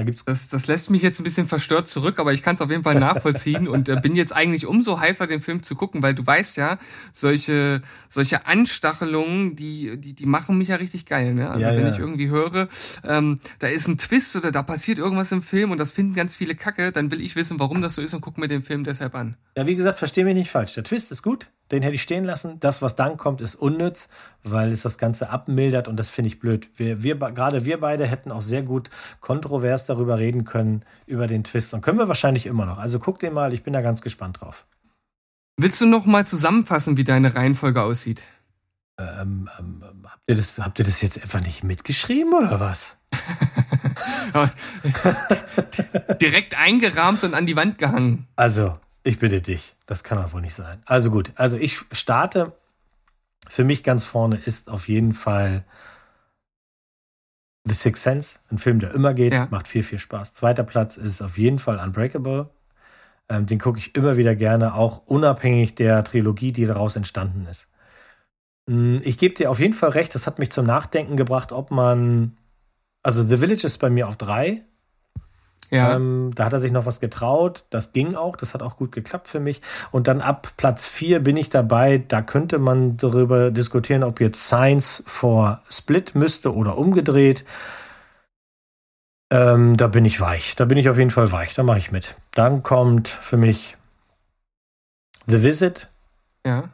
[0.00, 2.62] Da gibt's Das, das lässt mich jetzt ein bisschen verstört zurück, aber ich kann es
[2.62, 6.02] auf jeden Fall nachvollziehen und äh, bin jetzt eigentlich umso heißer, den Film zu gucken,
[6.02, 6.78] weil du weißt ja,
[7.12, 11.34] solche, solche Anstachelungen, die, die, die machen mich ja richtig geil.
[11.34, 11.50] Ne?
[11.50, 11.88] Also Ja, wenn ja.
[11.90, 12.68] ich irgendwie höre,
[13.06, 16.34] ähm, da ist ein Twist oder da passiert irgendwas im Film und das finden ganz
[16.34, 18.84] viele Kacke, dann will ich wissen, warum das so ist und gucke mir den Film
[18.84, 19.36] deshalb an.
[19.54, 20.72] Ja, wie gesagt, versteh mich nicht falsch.
[20.72, 22.58] Der Twist ist gut, den hätte ich stehen lassen.
[22.60, 24.08] Das, was dann kommt, ist unnütz,
[24.42, 26.70] weil es das Ganze abmildert und das finde ich blöd.
[26.76, 28.90] Wir, wir, gerade wir beide hätten auch sehr gut
[29.20, 31.72] kontrovers darüber reden können, über den Twist.
[31.74, 32.78] Und können wir wahrscheinlich immer noch.
[32.78, 34.66] Also guck den mal, ich bin da ganz gespannt drauf.
[35.56, 38.22] Willst du noch mal zusammenfassen, wie deine Reihenfolge aussieht?
[38.98, 42.96] Ähm, ähm, habt, ihr das, habt ihr das jetzt einfach nicht mitgeschrieben oder was?
[46.20, 48.26] Direkt eingerahmt und an die Wand gehangen.
[48.36, 49.74] Also, ich bitte dich.
[49.86, 50.82] Das kann doch wohl nicht sein.
[50.86, 52.52] Also gut, also ich starte.
[53.48, 55.64] Für mich ganz vorne ist auf jeden Fall
[57.66, 59.48] The Sixth Sense, ein Film, der immer geht, Ja.
[59.50, 60.34] macht viel, viel Spaß.
[60.34, 62.50] Zweiter Platz ist auf jeden Fall Unbreakable.
[63.28, 67.68] Ähm, den gucke ich immer wieder gerne, auch unabhängig der Trilogie, die daraus entstanden ist.
[68.66, 71.70] Mm, Ich gebe dir auf jeden Fall recht, das hat mich zum Nachdenken gebracht, ob
[71.70, 72.36] man.
[73.02, 74.64] Also The Village ist bei mir auf drei,
[75.70, 75.94] Ja.
[75.94, 77.64] ähm, da hat er sich noch was getraut.
[77.70, 78.36] Das ging auch.
[78.36, 79.62] Das hat auch gut geklappt für mich.
[79.92, 82.02] Und dann ab Platz 4 bin ich dabei.
[82.06, 87.44] Da könnte man darüber diskutieren, ob jetzt Science vor Split müsste oder umgedreht.
[89.32, 90.56] Ähm, da bin ich weich.
[90.56, 91.54] Da bin ich auf jeden Fall weich.
[91.54, 92.16] Da mache ich mit.
[92.34, 93.76] Dann kommt für mich
[95.26, 95.88] The Visit.
[96.44, 96.70] ja.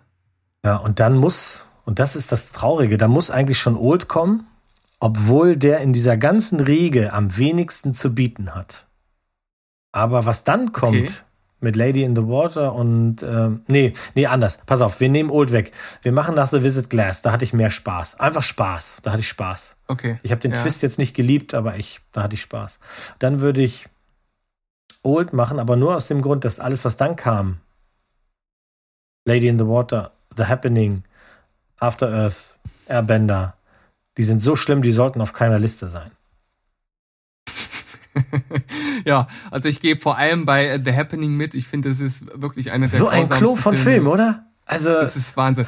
[0.65, 4.49] Ja, und dann muss, und das ist das Traurige, da muss eigentlich schon Old kommen,
[4.99, 8.86] obwohl der in dieser ganzen Riege am wenigsten zu bieten hat.
[9.97, 11.13] Aber was dann kommt Okay.
[11.61, 14.59] mit Lady in the Water und ähm, nee, nee, anders.
[14.67, 15.73] Pass auf, wir nehmen Old weg.
[16.03, 18.21] Wir machen nach The Visit Glass, da hatte ich mehr Spaß.
[18.21, 18.99] Einfach Spaß.
[19.03, 19.77] Da hatte ich Spaß.
[19.89, 20.19] Okay.
[20.23, 20.61] Ich habe den ja.
[20.61, 22.79] Twist jetzt nicht geliebt, aber ich, da hatte ich Spaß.
[23.21, 23.89] Dann würde ich
[25.03, 27.61] Old machen, aber nur aus dem Grund, dass alles, was dann kam,
[29.25, 31.05] Lady in the Water, The Happening,
[31.79, 32.55] After Earth,
[32.87, 33.55] Airbender,
[34.19, 36.11] die sind so schlimm, die sollten auf keiner Liste sein.
[39.05, 41.55] ja, also ich gehe vor allem bei The Happening mit.
[41.55, 43.97] Ich finde, das ist wirklich eine der So ein Klo von Filme.
[44.01, 44.43] Film, oder?
[44.69, 45.65] Also, Das ist Wahnsinn.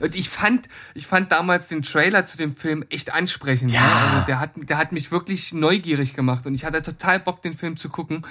[0.00, 3.70] Und ich fand, ich fand damals den Trailer zu dem Film echt ansprechend.
[3.70, 3.80] Ja.
[3.80, 3.86] Ne?
[4.12, 7.52] Also der hat, der hat mich wirklich neugierig gemacht und ich hatte total Bock, den
[7.52, 8.22] Film zu gucken.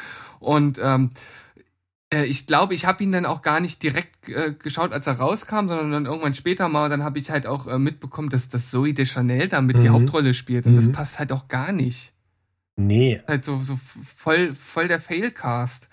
[0.41, 1.11] Und ähm,
[2.13, 5.13] äh, ich glaube, ich habe ihn dann auch gar nicht direkt äh, geschaut, als er
[5.20, 6.84] rauskam, sondern dann irgendwann später mal.
[6.86, 9.93] Und dann habe ich halt auch äh, mitbekommen, dass, dass Zoe Deschanel damit die Mhm.
[9.93, 10.65] Hauptrolle spielt.
[10.65, 10.91] Und das Mhm.
[10.91, 12.11] passt halt auch gar nicht.
[12.80, 13.21] Nee.
[13.27, 13.77] Halt so, so
[14.15, 15.89] voll, voll der Failcast.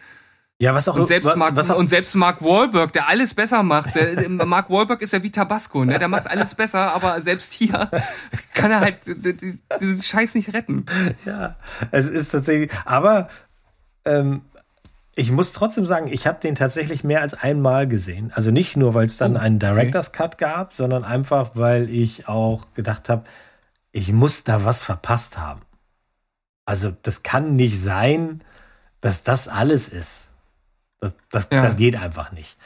[0.58, 3.62] Ja, was auch Und selbst, Mark, was auch, und selbst Mark Wahlberg, der alles besser
[3.62, 3.94] macht.
[3.94, 5.98] Der, Mark Wahlberg ist ja wie Tabasco, ne?
[5.98, 7.90] Der macht alles besser, aber selbst hier
[8.54, 9.00] kann er halt
[9.80, 10.86] diesen Scheiß nicht retten.
[11.26, 11.56] Ja,
[11.90, 13.28] es ist tatsächlich, aber
[14.06, 14.40] ähm,
[15.14, 18.32] ich muss trotzdem sagen, ich habe den tatsächlich mehr als einmal gesehen.
[18.34, 22.28] Also nicht nur, weil es dann Oh, einen Director's Cut gab, sondern einfach, weil ich
[22.28, 23.24] auch gedacht habe,
[23.92, 25.62] ich muss da was verpasst haben.
[26.66, 28.42] Also das kann nicht sein,
[29.00, 30.30] dass das alles ist.
[31.00, 31.62] Das, das, Ja.
[31.62, 32.56] das geht einfach nicht.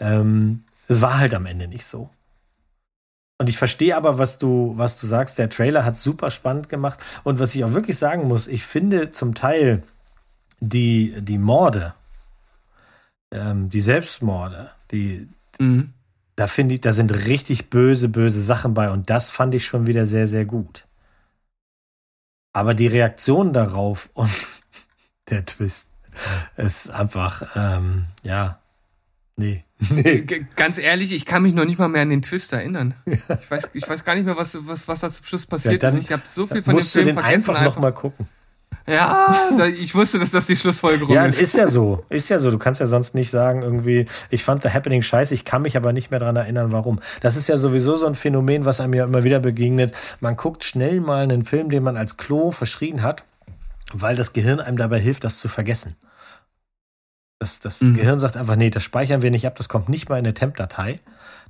[0.00, 2.08] Ähm, es war halt am Ende nicht so.
[3.38, 5.38] Und ich verstehe aber, was du, was du sagst.
[5.38, 6.98] Der Trailer hat super spannend gemacht.
[7.24, 9.82] Und was ich auch wirklich sagen muss, ich finde zum Teil
[10.60, 11.94] die, die Morde,
[13.30, 15.28] ähm, die Selbstmorde, die,
[15.60, 15.92] Mhm.
[16.36, 18.90] da finde ich, da sind richtig böse, böse Sachen bei.
[18.90, 20.84] Und das fand ich schon wieder sehr, sehr gut.
[22.58, 24.30] Aber die Reaktion darauf und
[25.30, 25.86] der Twist
[26.56, 28.58] ist einfach, ähm, ja,
[29.36, 29.64] nee.
[29.90, 30.26] nee.
[30.56, 32.94] Ganz ehrlich, ich kann mich noch nicht mal mehr an den Twist erinnern.
[33.06, 35.96] Ich weiß, ich weiß gar nicht mehr, was, was, was da zum Schluss passiert dann
[35.96, 36.04] ist.
[36.04, 37.50] Ich habe so viel von dem Musst du Film den vergessen.
[37.50, 38.26] einfach noch mal gucken.
[38.88, 41.40] Ja, ich wusste, dass das die Schlussfolgerung Ja, ist.
[41.40, 42.04] ist ja so.
[42.08, 42.50] Ist ja so.
[42.50, 45.76] Du kannst ja sonst nicht sagen, irgendwie, ich fand The Happening scheiße, ich kann mich
[45.76, 47.00] aber nicht mehr dran erinnern, warum.
[47.20, 49.94] Das ist ja sowieso so ein Phänomen, was einem ja immer wieder begegnet.
[50.20, 53.24] Man guckt schnell mal einen Film, den man als Klo verschrien hat,
[53.92, 55.96] weil das Gehirn einem dabei hilft, das zu vergessen.
[57.40, 57.94] Das, das Mhm.
[57.94, 60.34] Gehirn sagt einfach, nee, das speichern wir nicht ab, das kommt nicht mal in eine
[60.34, 61.00] Temp-Datei.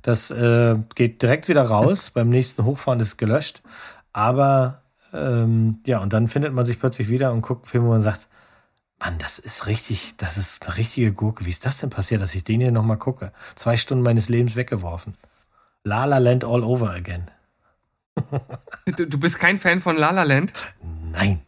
[0.01, 2.11] Das äh, geht direkt wieder raus.
[2.13, 3.61] Beim nächsten Hochfahren ist es gelöscht.
[4.13, 4.81] Aber
[5.13, 8.01] ähm, ja, und dann findet man sich plötzlich wieder und guckt einen Film, wo man
[8.01, 8.27] sagt,
[8.99, 11.45] Mann, das ist richtig, das ist eine richtige Gurke.
[11.45, 13.31] Wie ist das denn passiert, dass ich den hier nochmal gucke?
[13.55, 15.13] Zwei Stunden meines Lebens weggeworfen.
[15.83, 17.29] La La Land all over again.
[18.97, 20.51] Du, du bist kein Fan von La La Land?
[21.11, 21.41] Nein.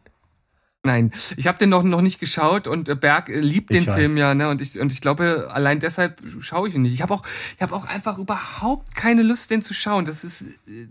[0.84, 3.88] Nein, ich habe den noch noch nicht geschaut und äh, Berg äh, liebt den Ich
[3.88, 3.95] weiß.
[3.95, 4.49] Film ja, ne?
[4.49, 6.93] Und ich und ich glaube, allein deshalb schaue ich ihn nicht.
[6.93, 7.24] Ich habe auch
[7.55, 10.05] ich habe auch einfach überhaupt keine Lust, den zu schauen.
[10.05, 10.88] Das ist äh,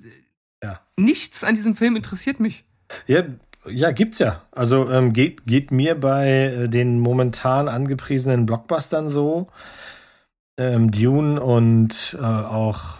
[0.63, 0.81] Ja.
[0.97, 2.65] nichts an diesem Film interessiert mich.
[3.07, 3.23] Ja,
[3.69, 4.43] ja, gibt's ja.
[4.53, 9.49] Also ähm, geht, geht mir bei äh, den momentan angepriesenen Blockbustern so.
[10.59, 12.99] Ähm, Dune und äh, auch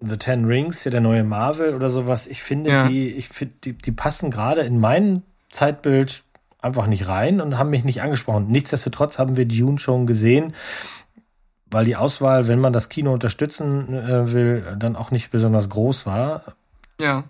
[0.00, 2.26] The Ten Rings, ja der neue Marvel oder sowas.
[2.26, 2.88] Ich finde, Ja.
[2.88, 6.22] die, ich finde, die, die passen gerade in mein Zeitbild
[6.62, 8.46] einfach nicht rein und haben mich nicht angesprochen.
[8.48, 10.52] Nichtsdestotrotz haben wir Dune schon gesehen,
[11.70, 16.06] weil die Auswahl, wenn man das Kino unterstützen äh, will, dann auch nicht besonders groß
[16.06, 16.56] war.
[17.00, 17.24] Ja.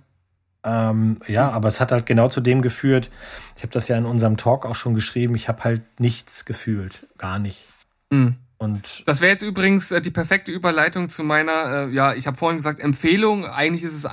[0.62, 3.10] Ähm, ja, aber es hat halt genau zu dem geführt.
[3.56, 5.34] Ich habe das ja in unserem Talk auch schon geschrieben.
[5.34, 7.66] Ich habe halt nichts gefühlt, gar nicht.
[8.12, 8.36] Hm.
[8.58, 12.36] Und Das wäre jetzt übrigens äh, die perfekte Überleitung zu meiner, äh, ja, ich habe
[12.36, 13.46] vorhin gesagt, Empfehlung.
[13.46, 14.10] Eigentlich ist es äh,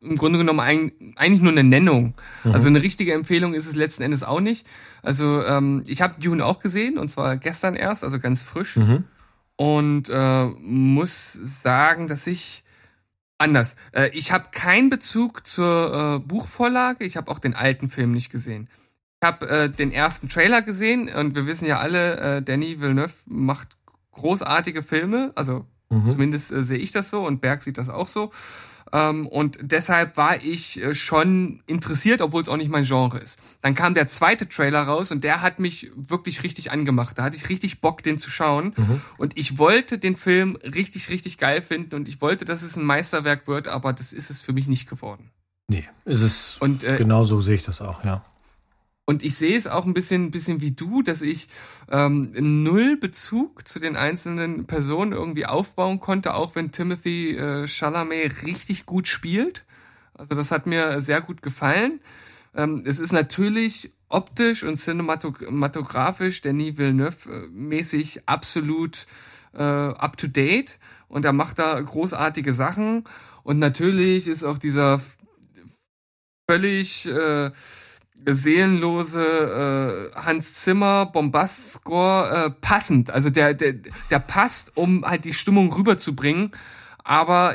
[0.00, 2.14] im Grunde genommen ein, eigentlich nur eine Nennung.
[2.44, 4.64] Also eine richtige Empfehlung ist es letzten Endes auch nicht.
[5.02, 8.76] Also ähm, ich habe Dune auch gesehen und zwar gestern erst, also ganz frisch.
[8.76, 9.04] Mhm.
[9.56, 12.62] Und äh, muss sagen, dass ich
[13.38, 13.76] anders.
[13.92, 17.04] Äh, ich habe keinen Bezug zur äh, Buchvorlage.
[17.04, 18.68] Ich habe auch den alten Film nicht gesehen.
[19.20, 23.14] Ich habe äh, den ersten Trailer gesehen und wir wissen ja alle, äh, Danny Villeneuve
[23.26, 23.76] macht
[24.12, 25.32] großartige Filme.
[25.34, 26.10] Also Mhm.
[26.10, 28.30] zumindest äh, sehe ich das so und Berg sieht das auch so.
[28.92, 33.38] Ähm, und deshalb war ich äh, schon interessiert, obwohl es auch nicht mein Genre ist.
[33.62, 37.18] Dann kam der zweite Trailer raus und der hat mich wirklich richtig angemacht.
[37.18, 38.74] Da hatte ich richtig Bock, den zu schauen.
[39.18, 42.84] Und ich wollte den Film richtig, richtig geil finden und ich wollte, dass es ein
[42.84, 45.30] Meisterwerk wird, aber das ist es für mich nicht geworden.
[45.68, 46.56] nee, ist es.
[46.60, 48.24] Und äh, genau so sehe ich das auch, ja.
[49.08, 51.48] Und ich sehe es auch ein bisschen, bisschen wie du, dass ich
[51.90, 58.44] ähm, null Bezug zu den einzelnen Personen irgendwie aufbauen konnte, auch wenn Timothy äh, Chalamet
[58.44, 59.64] richtig gut spielt.
[60.12, 62.00] Also das hat mir sehr gut gefallen.
[62.54, 69.06] Ähm, es ist natürlich optisch und cinematografisch Denis Villeneuve äh, mäßig absolut
[69.54, 70.78] äh, up to date
[71.08, 73.04] und er macht da großartige Sachen
[73.42, 75.00] und natürlich ist auch dieser
[76.46, 77.52] völlig äh,
[78.26, 83.10] seelenlose äh, Hans Zimmer Bombast-Score äh, passend.
[83.10, 83.74] Also der, der,
[84.10, 86.52] der passt, um halt die Stimmung rüberzubringen,
[87.04, 87.54] aber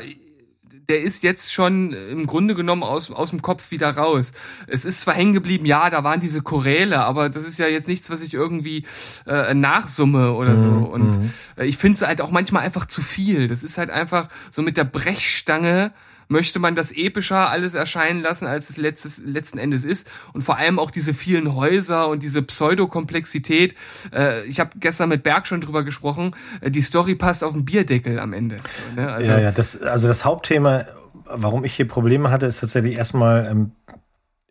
[0.88, 4.32] der ist jetzt schon im Grunde genommen aus, aus dem Kopf wieder raus.
[4.66, 7.88] Es ist zwar hängen geblieben, ja, da waren diese Choräle, aber das ist ja jetzt
[7.88, 8.84] nichts, was ich irgendwie
[9.26, 10.66] äh, nachsumme oder so.
[10.66, 11.18] Und
[11.56, 13.48] äh, ich finde es halt auch manchmal einfach zu viel.
[13.48, 15.92] Das ist halt einfach so mit der Brechstange
[16.28, 20.10] möchte man das epischer alles erscheinen lassen, als es letztes, letzten Endes ist.
[20.32, 23.74] Und vor allem auch diese vielen Häuser und diese Pseudokomplexität.
[24.12, 26.34] Äh, ich habe gestern mit Berg schon drüber gesprochen.
[26.60, 28.56] Äh, die Story passt auf den Bierdeckel am Ende.
[28.56, 29.12] So, ne?
[29.12, 30.84] Also, ja, ja, das, also das Hauptthema,
[31.24, 33.72] warum ich hier Probleme hatte, ist tatsächlich erstmal, ähm,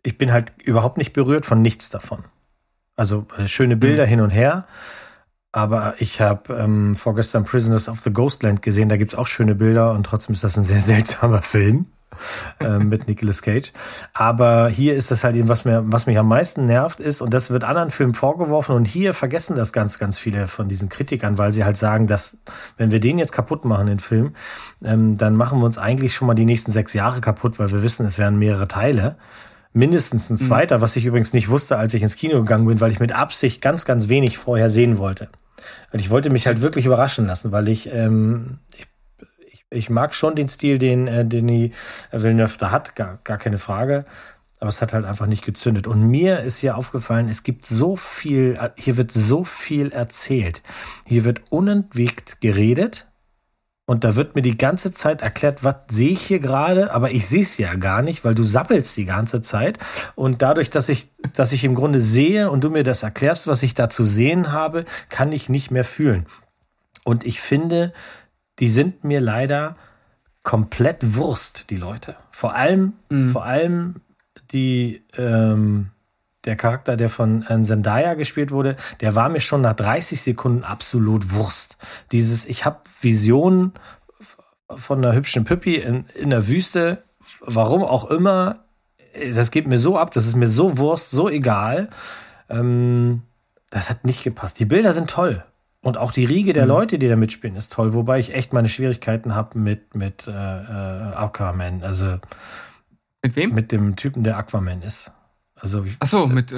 [0.02, 2.24] ich bin halt überhaupt nicht berührt von nichts davon.
[2.96, 4.66] Also äh, schöne Bilder hin und her.
[5.54, 9.92] Aber ich habe ähm, vorgestern Prisoners of the Ghostland gesehen, da gibt's auch schöne Bilder
[9.92, 11.86] und trotzdem ist das ein sehr seltsamer Film
[12.58, 13.72] ähm, mit Nicolas Cage.
[14.14, 17.32] Aber hier ist das halt eben, was, mir, was mich am meisten nervt, ist, und
[17.32, 21.38] das wird anderen Filmen vorgeworfen, und hier vergessen das ganz, ganz viele von diesen Kritikern,
[21.38, 22.36] weil sie halt sagen, dass,
[22.76, 24.34] wenn wir den jetzt kaputt machen, den Film,
[24.84, 27.84] ähm, dann machen wir uns eigentlich schon mal die nächsten sechs Jahre kaputt, weil wir
[27.84, 29.14] wissen, es wären mehrere Teile.
[29.72, 32.90] Mindestens ein zweiter, was ich übrigens nicht wusste, als ich ins Kino gegangen bin, weil
[32.90, 35.28] ich mit Absicht ganz, ganz wenig vorher sehen wollte.
[35.92, 38.58] Und ich wollte mich halt wirklich überraschen lassen, weil ich, ähm,
[39.50, 41.72] ich, ich, mag schon den Stil, den äh, Denis
[42.10, 44.04] Villeneuve da hat, gar, gar keine Frage.
[44.60, 45.86] Aber es hat halt einfach nicht gezündet.
[45.86, 50.62] Und mir ist hier aufgefallen, es gibt so viel, hier wird so viel erzählt.
[51.06, 53.06] Hier wird unentwegt geredet.
[53.86, 57.26] Und da wird mir die ganze Zeit erklärt, was sehe ich hier gerade, aber ich
[57.26, 59.78] sehe es ja gar nicht, weil du sappelst die ganze Zeit.
[60.14, 63.62] Und dadurch, dass ich, dass ich im Grunde sehe und du mir das erklärst, was
[63.62, 66.26] ich da zu sehen habe, kann ich nicht mehr fühlen.
[67.04, 67.92] Und ich finde,
[68.58, 69.76] die sind mir leider
[70.42, 72.16] komplett Wurst, die Leute.
[72.30, 72.94] Vor allem,
[73.32, 73.96] vor allem
[74.52, 75.90] die, ähm,
[76.44, 80.64] der Charakter, der von äh, Zendaya gespielt wurde, der war mir schon nach 30 Sekunden
[80.64, 81.78] absolut Wurst.
[82.12, 83.72] Dieses, ich habe Visionen
[84.68, 87.02] von einer hübschen Püppi in, in der Wüste,
[87.40, 88.64] warum auch immer,
[89.34, 91.88] das geht mir so ab, das ist mir so Wurst, so egal.
[92.48, 93.22] Ähm,
[93.70, 94.58] das hat nicht gepasst.
[94.60, 95.44] Die Bilder sind toll.
[95.84, 97.92] Und auch die Riege der Leute, die da mitspielen, ist toll.
[97.92, 101.82] Wobei ich echt meine Schwierigkeiten habe mit, mit äh, äh, Aquaman.
[101.82, 102.18] Also
[103.22, 103.52] Mit wem?
[103.52, 105.12] mit dem Typen, der Aquaman ist.
[105.64, 106.56] Also Ach so, mit äh,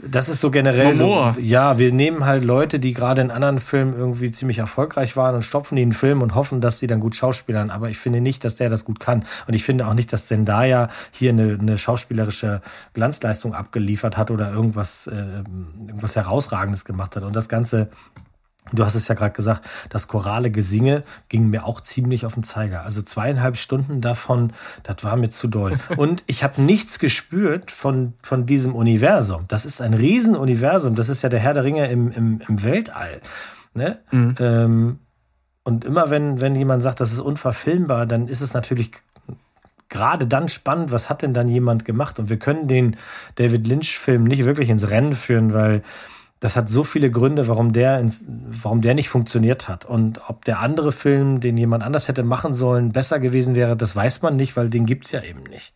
[0.00, 1.32] das ist so generell so.
[1.40, 5.42] Ja, wir nehmen halt Leute, die gerade in anderen Filmen irgendwie ziemlich erfolgreich waren und
[5.42, 7.70] stopfen die in den Film und hoffen, dass sie dann gut schauspielern.
[7.70, 9.24] Aber ich finde nicht, dass der das gut kann.
[9.46, 12.60] Und ich finde auch nicht, dass Zendaya hier eine, eine schauspielerische
[12.94, 15.44] Glanzleistung abgeliefert hat oder irgendwas, äh,
[15.86, 17.22] irgendwas herausragendes gemacht hat.
[17.22, 17.90] Und das Ganze
[18.72, 22.42] Du hast es ja gerade gesagt, das chorale Gesinge ging mir auch ziemlich auf den
[22.42, 22.82] Zeiger.
[22.82, 24.52] Also zweieinhalb Stunden davon,
[24.82, 25.78] das war mir zu doll.
[25.96, 29.44] Und ich habe nichts gespürt von, von diesem Universum.
[29.48, 30.94] Das ist ein Riesenuniversum.
[30.94, 33.20] Das ist ja der Herr der Ringe im, im, im Weltall.
[33.74, 33.98] Ne?
[34.40, 34.98] Ähm,
[35.62, 38.90] und immer wenn, wenn jemand sagt, das ist unverfilmbar, dann ist es natürlich
[39.88, 42.18] gerade dann spannend, was hat denn dann jemand gemacht?
[42.18, 42.96] Und wir können den
[43.36, 45.82] David Lynch-Film nicht wirklich ins Rennen führen, weil
[46.40, 49.84] das hat so viele Gründe, warum der, ins, warum der nicht funktioniert hat.
[49.84, 53.96] Und ob der andere Film, den jemand anders hätte machen sollen, besser gewesen wäre, das
[53.96, 55.74] weiß man nicht, weil den gibt's ja eben nicht.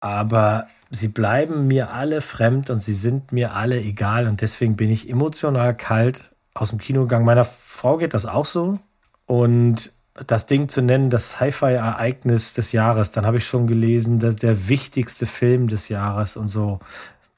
[0.00, 4.26] Aber sie bleiben mir alle fremd und sie sind mir alle egal.
[4.26, 7.24] Und deswegen bin ich emotional kalt aus dem Kino gegangen.
[7.24, 8.80] Meiner Frau geht das auch so.
[9.26, 9.92] Und
[10.26, 14.68] das Ding zu nennen, das Sci-Fi-Ereignis des Jahres, dann habe ich schon gelesen, dass der
[14.68, 16.80] wichtigste Film des Jahres und so.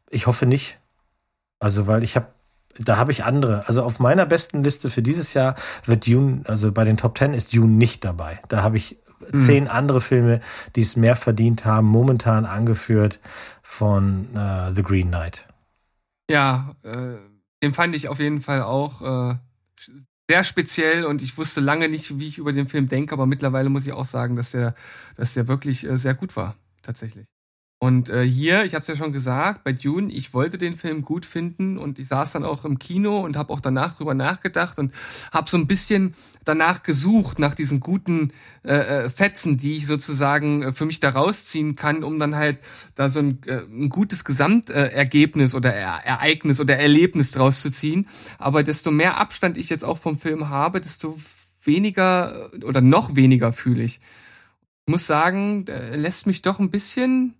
[0.08, 0.79] Ich hoffe nicht.
[1.60, 2.26] Also, weil ich habe,
[2.78, 3.68] da habe ich andere.
[3.68, 5.54] Also auf meiner besten Liste für dieses Jahr
[5.84, 8.40] wird Dune, also bei den Top Ten ist Dune nicht dabei.
[8.48, 8.98] Da habe ich
[9.34, 10.40] zehn andere Filme,
[10.76, 13.20] die es mehr verdient haben, momentan angeführt
[13.62, 15.46] von äh, The Green Knight.
[16.30, 17.16] Ja, äh,
[17.62, 19.36] den fand ich auf jeden Fall auch äh,
[20.28, 23.68] sehr speziell und ich wusste lange nicht, wie ich über den Film denke, aber mittlerweile
[23.68, 24.74] muss ich auch sagen, dass der,
[25.16, 27.26] dass der wirklich äh, sehr gut war, tatsächlich.
[27.82, 31.00] Und äh, hier, ich habe es ja schon gesagt, bei Dune, ich wollte den Film
[31.00, 34.78] gut finden und ich saß dann auch im Kino und habe auch danach drüber nachgedacht
[34.78, 34.92] und
[35.32, 36.14] habe so ein bisschen
[36.44, 38.32] danach gesucht nach diesen guten
[38.64, 38.74] äh,
[39.04, 42.58] äh, Fetzen, die ich sozusagen äh, für mich da rausziehen kann, um dann halt
[42.96, 48.08] da so ein, äh, ein gutes Gesamtergebnis oder er Ereignis oder Erlebnis draus zu ziehen.
[48.36, 51.18] Aber desto mehr Abstand ich jetzt auch vom Film habe, desto
[51.64, 54.00] weniger oder noch weniger fühle ich.
[54.84, 55.64] Ich muss sagen,
[55.94, 57.36] lässt mich doch ein bisschen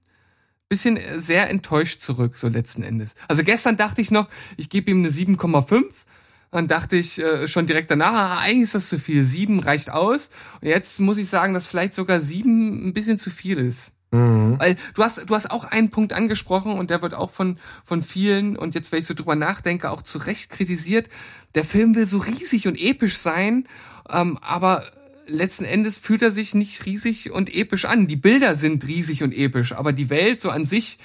[0.71, 3.15] bisschen sehr enttäuscht zurück, so letzten Endes.
[3.29, 5.85] Also gestern dachte ich noch, ich gebe ihm eine 7,5.
[6.53, 9.25] Dann dachte ich äh, schon direkt danach, ah, eigentlich ist das zu viel.
[9.25, 10.31] Sieben reicht aus.
[10.61, 13.93] Und jetzt muss ich sagen, dass vielleicht sogar sieben ein bisschen zu viel ist.
[14.13, 18.03] Weil du hast, du hast auch einen Punkt angesprochen und der wird auch von, von
[18.03, 21.09] vielen und jetzt, wenn ich so drüber nachdenke, auch zu Recht kritisiert.
[21.55, 23.69] Der Film will so riesig und episch sein,
[24.09, 24.91] ähm, aber
[25.31, 28.07] letzten Endes fühlt er sich nicht riesig und episch an.
[28.07, 30.99] Die Bilder sind riesig und episch, aber die Welt so an sich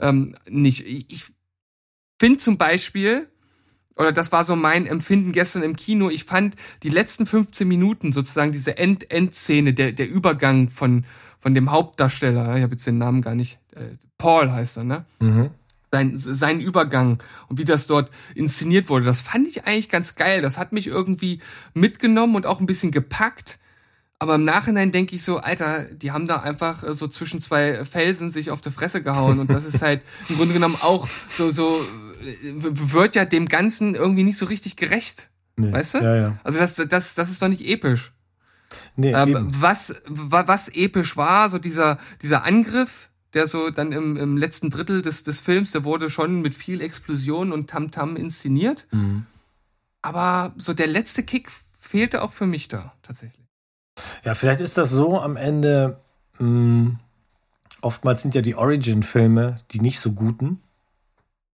[0.00, 0.86] ähm, nicht.
[0.86, 1.26] Ich
[2.18, 3.28] finde zum Beispiel,
[3.96, 8.12] oder das war so mein Empfinden gestern im Kino, ich fand die letzten 15 Minuten
[8.12, 11.04] sozusagen diese End Endszene, der, der Übergang von,
[11.38, 15.04] von dem Hauptdarsteller, ich habe jetzt den Namen gar nicht, äh, Paul heißt er, ne?
[15.20, 15.50] Mhm.
[15.92, 20.42] sein, sein Übergang und wie das dort inszeniert wurde, das fand ich eigentlich ganz geil.
[20.42, 21.40] Das hat mich irgendwie
[21.74, 23.58] mitgenommen und auch ein bisschen gepackt.
[24.20, 27.84] Aber im Nachhinein denke ich so, Alter, die haben da einfach äh, so zwischen zwei
[27.84, 31.50] Felsen sich auf die Fresse gehauen und das ist halt im Grunde genommen auch so,
[31.50, 31.80] so
[32.24, 35.30] äh, wird ja dem Ganzen irgendwie nicht so richtig gerecht.
[35.56, 35.72] Nee.
[35.72, 35.98] Weißt du?
[35.98, 36.38] Ja, ja.
[36.44, 38.12] Also das, das, das ist doch nicht episch.
[38.96, 44.16] Nee, Ähm, was, wa- was episch war, so dieser, dieser Angriff, der so dann im,
[44.16, 48.86] im letzten Drittel des, des Films, der wurde schon mit viel Explosion und Tamtam inszeniert.
[48.90, 49.26] Mhm.
[50.02, 53.46] Aber so der letzte Kick fehlte auch für mich da, tatsächlich.
[54.24, 55.98] Ja, vielleicht ist das so am Ende.
[56.38, 56.92] Mh,
[57.80, 60.60] oftmals sind ja die Origin-Filme die nicht so guten.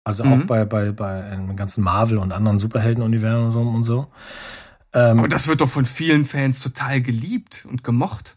[0.04, 0.48] Also auch Mhm.
[0.48, 4.08] bei, bei, bei einem ganzen Marvel und anderen Superhelden-Universen und so.
[4.94, 8.36] Ähm, Aber das wird doch von vielen Fans total geliebt und gemocht.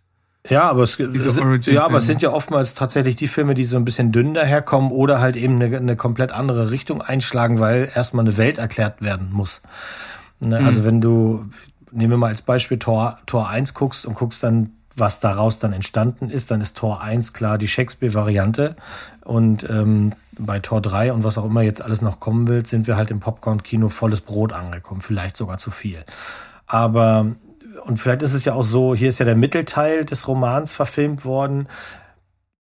[0.48, 1.61] Ja, aber es, Origin-Filme.
[1.72, 4.90] ja, aber es sind ja oftmals tatsächlich die Filme, die so ein bisschen dünn daherkommen
[4.90, 9.30] oder halt eben eine, eine komplett andere Richtung einschlagen, weil erstmal eine Welt erklärt werden
[9.32, 9.62] muss.
[10.40, 10.61] Ne?
[10.61, 10.66] Mhm.
[10.66, 11.46] Also wenn du,
[11.95, 15.72] nehmen wir mal als Beispiel Tor, Tor 1 guckst und guckst dann, was daraus dann
[15.72, 18.76] entstanden ist, dann ist Tor 1 klar die Shakespeare-Variante
[19.24, 22.86] und ähm, bei Tor 3 und was auch immer jetzt alles noch kommen will, sind
[22.86, 26.05] wir halt im Popcorn-Kino volles Brot angekommen, vielleicht sogar zu viel.
[26.66, 27.26] Aber
[27.84, 31.24] und vielleicht ist es ja auch so, hier ist ja der Mittelteil des Romans verfilmt
[31.24, 31.68] worden,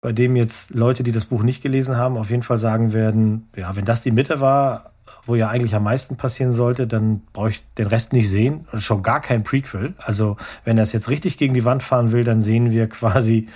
[0.02, 3.50] bei dem jetzt Leute, die das Buch nicht gelesen haben, auf jeden Fall sagen werden,
[3.56, 4.91] ja, wenn das die Mitte war,
[5.26, 8.82] wo ja eigentlich am meisten passieren sollte, dann brauche ich den Rest nicht sehen und
[8.82, 9.94] schon gar kein Prequel.
[9.98, 13.48] Also wenn er es jetzt richtig gegen die Wand fahren will, dann sehen wir quasi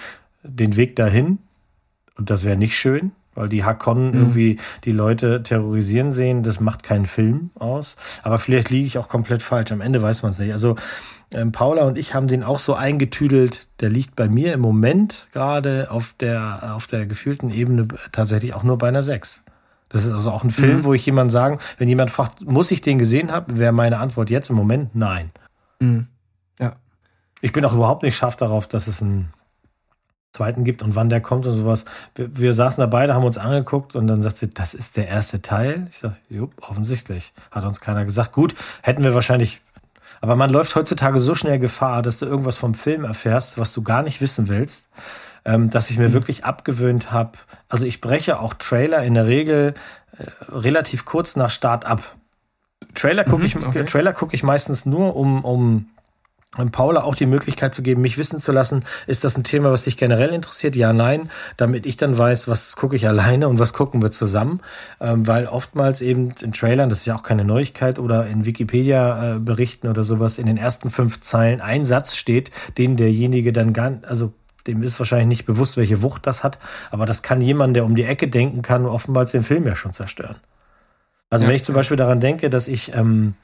[0.44, 1.40] den Weg dahin
[2.18, 6.84] und das wäre nicht schön, weil die Hakonnen irgendwie die Leute terrorisieren sehen, das macht
[6.84, 7.98] keinen Film aus.
[8.24, 9.72] Aber vielleicht liege ich auch komplett falsch.
[9.72, 10.54] Am Ende weiß man es nicht.
[10.54, 10.76] Also
[11.32, 13.68] ähm, Paula und ich haben den auch so eingetüdelt.
[13.82, 18.64] Der liegt bei mir im Moment gerade auf der auf der gefühlten Ebene tatsächlich auch
[18.64, 19.44] nur bei einer 6.
[19.90, 20.84] Das ist also auch ein Film, mhm.
[20.84, 24.30] wo ich jemand sagen, wenn jemand fragt, muss ich den gesehen haben, wäre meine Antwort
[24.30, 25.32] jetzt im Moment nein.
[25.80, 26.08] Mhm.
[26.60, 26.76] Ja.
[27.42, 29.32] Ich bin auch überhaupt nicht scharf darauf, dass es einen
[30.34, 31.86] zweiten gibt und wann der kommt und sowas.
[32.16, 35.08] Wir, wir saßen da beide, haben uns angeguckt und dann sagt sie, das ist der
[35.08, 35.88] erste Teil.
[35.90, 37.34] Ich sage, jupp, offensichtlich.
[37.52, 38.34] Hat uns keiner gesagt.
[38.34, 39.62] Gut, hätten wir wahrscheinlich
[40.22, 43.84] aber man läuft heutzutage so schnell Gefahr, dass du irgendwas vom Film erfährst, was du
[43.84, 44.90] gar nicht wissen willst,
[45.46, 47.32] ähm, dass ich mir wirklich abgewöhnt habe.
[47.70, 49.74] Also ich breche auch Trailer in der Regel
[50.18, 52.16] äh, relativ kurz nach Start ab.
[52.94, 53.86] Trailer gucke mhm, ich, okay.
[53.86, 55.88] Trailer gucke ich meistens nur, um, um
[56.72, 59.84] Paula auch die Möglichkeit zu geben, mich wissen zu lassen, ist das ein Thema, was
[59.84, 60.76] dich generell interessiert?
[60.76, 64.62] Ja, nein, damit ich dann weiß, was gucke ich alleine und was gucken wir zusammen.
[65.02, 69.88] Ähm, weil oftmals eben in Trailern, das ist ja auch keine Neuigkeit, oder in Wikipedia-Berichten
[69.88, 73.92] äh, oder sowas, in den ersten fünf Zeilen ein Satz steht, den derjenige dann gar,
[74.04, 74.32] also
[74.68, 76.60] dem ist wahrscheinlich nicht bewusst, welche Wucht das hat,
[76.92, 79.94] aber das kann jemand, der um die Ecke denken kann, oftmals den Film ja schon
[79.94, 80.38] zerstören.
[81.30, 81.50] Also ja.
[81.50, 83.36] wenn ich zum Beispiel daran denke, dass ich ähm,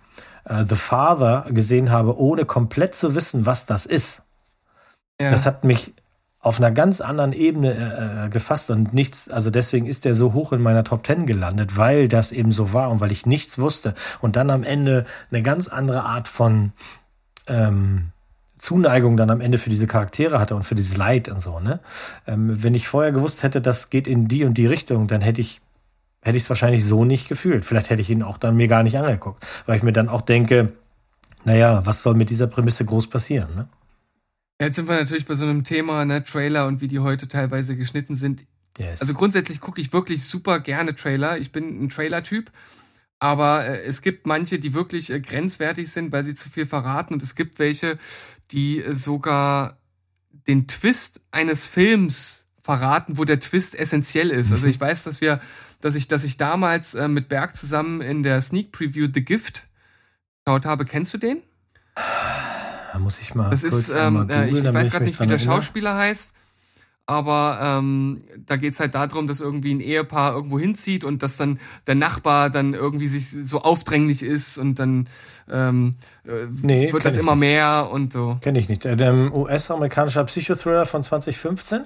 [0.45, 4.23] äh, The Father gesehen habe, ohne komplett zu wissen, was das ist.
[5.19, 5.31] Ja.
[5.31, 5.93] Das hat mich
[6.39, 10.33] auf einer ganz anderen Ebene äh, äh, gefasst und nichts, also deswegen ist der so
[10.33, 13.59] hoch in meiner Top Ten gelandet, weil das eben so war und weil ich nichts
[13.59, 16.73] wusste und dann am Ende eine ganz andere Art von
[17.45, 18.10] ähm,
[18.61, 21.79] Zuneigung dann am Ende für diese Charaktere hatte und für dieses Leid und so, ne?
[22.27, 25.41] Ähm, wenn ich vorher gewusst hätte, das geht in die und die Richtung, dann hätte
[25.41, 25.61] ich
[26.21, 27.65] hätte ich es wahrscheinlich so nicht gefühlt.
[27.65, 30.21] Vielleicht hätte ich ihn auch dann mir gar nicht angeguckt, weil ich mir dann auch
[30.21, 30.73] denke,
[31.43, 33.49] naja, was soll mit dieser Prämisse groß passieren?
[33.55, 33.67] Ne?
[34.61, 37.75] Jetzt sind wir natürlich bei so einem Thema, ne, Trailer und wie die heute teilweise
[37.75, 38.45] geschnitten sind.
[38.77, 39.01] Yes.
[39.01, 41.39] Also grundsätzlich gucke ich wirklich super gerne Trailer.
[41.39, 42.51] Ich bin ein Trailer-Typ.
[43.21, 47.13] Aber äh, es gibt manche, die wirklich äh, grenzwertig sind, weil sie zu viel verraten.
[47.13, 47.97] Und es gibt welche,
[48.51, 49.77] die sogar
[50.47, 54.51] den Twist eines Films verraten, wo der Twist essentiell ist.
[54.51, 55.41] Also ich weiß, dass wir
[55.81, 59.67] dass ich, dass ich damals äh, mit Berg zusammen in der Sneak Preview The Gift
[60.45, 60.85] geschaut habe.
[60.85, 61.41] Kennst du den?
[62.93, 63.49] Da muss ich mal.
[63.49, 66.33] Das ist, ähm, äh, ich, ich weiß gerade nicht, wie der Schauspieler heißt.
[67.05, 71.59] Aber ähm, da geht's halt darum, dass irgendwie ein Ehepaar irgendwo hinzieht und dass dann
[71.87, 75.09] der Nachbar dann irgendwie sich so aufdränglich ist und dann
[75.49, 75.95] ähm,
[76.25, 77.41] äh, nee, wird das immer nicht.
[77.41, 78.37] mehr und so.
[78.41, 78.85] Kenne ich nicht.
[78.85, 81.81] Der US-amerikanischer Psychothriller von 2015?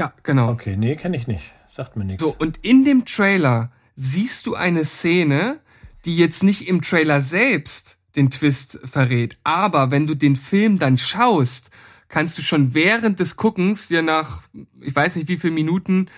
[0.00, 0.50] Ja, genau.
[0.50, 1.52] Okay, nee, kenne ich nicht.
[1.68, 2.22] Sagt mir nichts.
[2.22, 5.58] So, und in dem Trailer siehst du eine Szene,
[6.04, 9.38] die jetzt nicht im Trailer selbst den Twist verrät.
[9.44, 11.70] Aber wenn du den Film dann schaust,
[12.08, 14.42] kannst du schon während des Guckens dir nach,
[14.80, 16.08] ich weiß nicht wie viel Minuten,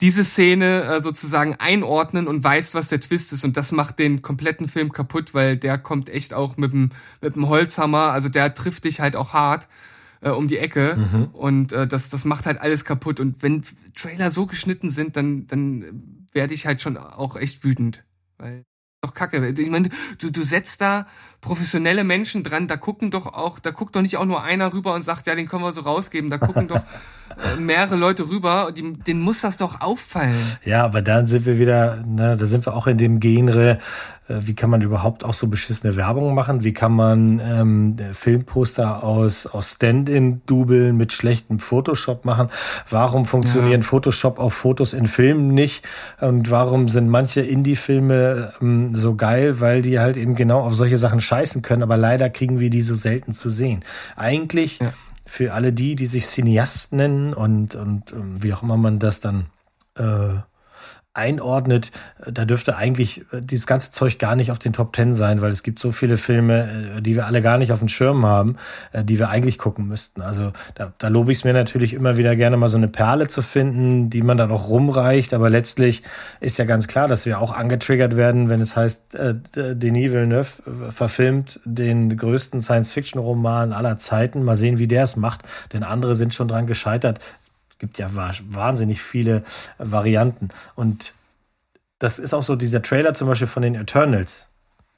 [0.00, 3.44] diese Szene äh, sozusagen einordnen und weißt, was der Twist ist.
[3.44, 7.34] Und das macht den kompletten Film kaputt, weil der kommt echt auch mit dem, mit
[7.34, 8.10] dem Holzhammer.
[8.10, 9.68] Also der trifft dich halt auch hart
[10.20, 11.24] äh, um die Ecke mhm.
[11.32, 13.20] und äh, das, das macht halt alles kaputt.
[13.20, 13.62] Und wenn
[13.94, 18.04] Trailer so geschnitten sind, dann, dann werde ich halt schon auch echt wütend.
[18.36, 18.64] Weil
[19.06, 19.54] doch kacke.
[19.58, 21.06] Ich meine, du, du setzt da
[21.40, 24.94] professionelle Menschen dran, da gucken doch auch, da guckt doch nicht auch nur einer rüber
[24.94, 26.30] und sagt, ja, den können wir so rausgeben.
[26.30, 26.80] Da gucken doch
[27.58, 30.36] mehrere Leute rüber, die, denen muss das doch auffallen.
[30.64, 33.78] Ja, aber dann sind wir wieder, ne, da sind wir auch in dem Genre,
[34.28, 36.64] äh, wie kann man überhaupt auch so beschissene Werbung machen?
[36.64, 42.48] Wie kann man ähm, Filmposter aus, aus Stand-in-Dubeln mit schlechtem Photoshop machen?
[42.88, 43.86] Warum funktionieren ja.
[43.86, 45.86] Photoshop auf Fotos in Filmen nicht?
[46.20, 49.60] Und warum sind manche Indie-Filme ähm, so geil?
[49.60, 52.82] Weil die halt eben genau auf solche Sachen scheißen können, aber leider kriegen wir die
[52.82, 53.84] so selten zu sehen.
[54.16, 54.92] Eigentlich ja.
[55.26, 59.20] Für alle die, die sich Cineast nennen und, und ähm, wie auch immer man das
[59.20, 59.46] dann
[59.96, 60.36] äh,
[61.16, 61.90] einordnet,
[62.24, 65.50] da dürfte eigentlich äh, dieses ganze Zeug gar nicht auf den Top Ten sein, weil
[65.50, 68.56] es gibt so viele Filme, äh, die wir alle gar nicht auf dem Schirm haben,
[68.92, 70.22] äh, die wir eigentlich gucken müssten.
[70.22, 73.28] Also da, da lobe ich es mir natürlich immer wieder gerne mal so eine Perle
[73.28, 76.02] zu finden, die man dann auch rumreicht, aber letztlich
[76.40, 80.90] ist ja ganz klar, dass wir auch angetriggert werden, wenn es heißt, äh, Denis Villeneuve
[80.90, 84.42] verfilmt den größten Science-Fiction-Roman aller Zeiten.
[84.42, 85.42] Mal sehen, wie der es macht,
[85.72, 87.20] denn andere sind schon dran gescheitert
[87.78, 89.42] gibt ja wahnsinnig viele
[89.78, 90.48] Varianten.
[90.74, 91.14] Und
[91.98, 94.48] das ist auch so dieser Trailer zum Beispiel von den Eternals.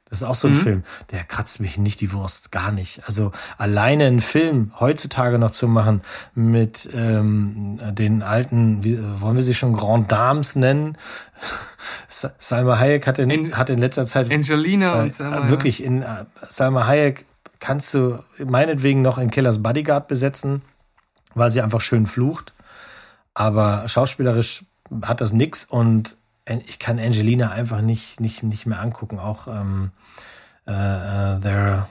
[0.09, 0.61] Das ist auch so ein mhm.
[0.61, 3.03] Film, der kratzt mich nicht die Wurst, gar nicht.
[3.07, 6.01] Also alleine einen Film heutzutage noch zu machen
[6.35, 10.97] mit ähm, den alten, wie, wollen wir sie schon Grand Dames nennen?
[12.09, 16.25] Salma Hayek hat in, hat in letzter Zeit Angelina äh, und Salma, wirklich in äh,
[16.49, 17.27] Salma Hayek
[17.61, 20.63] kannst du meinetwegen noch in Killers Bodyguard besetzen,
[21.35, 22.55] weil sie einfach schön flucht.
[23.39, 24.65] Aber schauspielerisch
[25.03, 26.17] hat das nix und
[26.67, 29.21] ich kann Angelina einfach nicht, nicht, nicht mehr angucken.
[29.21, 29.93] Auch ähm,
[30.67, 31.85] äh, uh, They're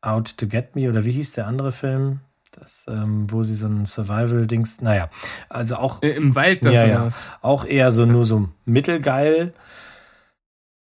[0.00, 2.20] Out to Get Me oder wie hieß der andere Film?
[2.52, 5.10] Das, ähm, wo sie so ein Survival-Dings, naja,
[5.48, 6.04] also auch.
[6.04, 7.08] Äh, Im Wald, das ja, ja,
[7.42, 9.54] auch eher so nur so mittelgeil.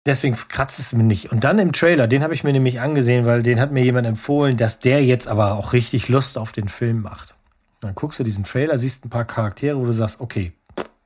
[0.05, 1.31] Deswegen kratzt es mir nicht.
[1.31, 4.05] Und dann im Trailer, den habe ich mir nämlich angesehen, weil den hat mir jemand
[4.05, 7.36] empfohlen, dass der jetzt aber auch richtig Lust auf den Film macht.
[7.82, 10.51] Dann guckst du diesen Trailer, siehst ein paar Charaktere, wo du sagst, okay,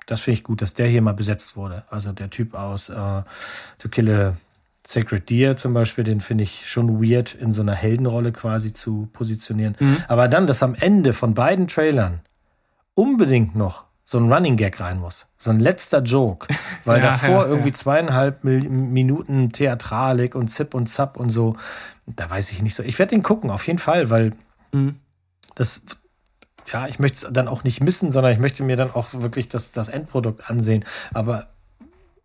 [0.05, 1.83] das finde ich gut, dass der hier mal besetzt wurde.
[1.89, 4.33] Also der Typ aus äh, To Kill a
[4.87, 9.07] Sacred Deer zum Beispiel, den finde ich schon weird, in so einer Heldenrolle quasi zu
[9.13, 9.75] positionieren.
[10.07, 12.19] Aber dann, dass am Ende von beiden Trailern
[12.95, 15.27] unbedingt noch so ein Running Gag rein muss.
[15.37, 16.47] So ein letzter Joke.
[16.83, 17.75] Weil Ja, davor ja, irgendwie ja.
[17.75, 21.55] zweieinhalb Minuten Theatralik und Zip und Zap und so.
[22.07, 22.83] Da weiß ich nicht so.
[22.83, 24.33] Ich werde den gucken, auf jeden Fall, weil
[24.73, 24.95] Mhm.
[25.55, 25.83] das,
[26.71, 29.47] ja, ich möchte es dann auch nicht missen, sondern ich möchte mir dann auch wirklich
[29.47, 30.85] das, das Endprodukt ansehen.
[31.13, 31.47] Aber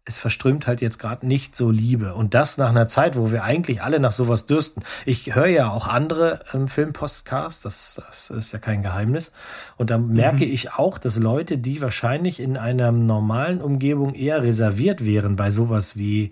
[0.09, 2.14] es verströmt halt jetzt gerade nicht so Liebe.
[2.14, 4.82] Und das nach einer Zeit, wo wir eigentlich alle nach sowas dürsten.
[5.05, 9.32] Ich höre ja auch andere ähm, Filmpostcasts, das, das ist ja kein Geheimnis.
[9.76, 15.05] Und da merke ich auch, dass Leute, die wahrscheinlich in einer normalen Umgebung eher reserviert
[15.05, 16.30] wären bei sowas wie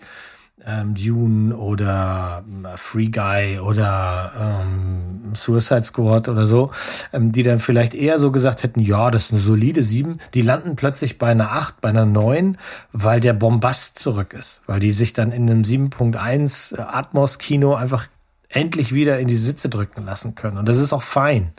[0.67, 6.71] ähm, Dune oder ähm, Free Guy oder ähm, Suicide Squad oder so,
[7.13, 10.43] ähm, die dann vielleicht eher so gesagt hätten, ja, das ist eine solide 7, die
[10.43, 12.57] landen plötzlich bei einer 8, bei einer 9,
[12.93, 18.07] weil der Bombast zurück ist, weil die sich dann in einem 7.1 Atmos-Kino einfach
[18.49, 20.59] endlich wieder in die Sitze drücken lassen können.
[20.59, 21.53] Und das ist auch fein.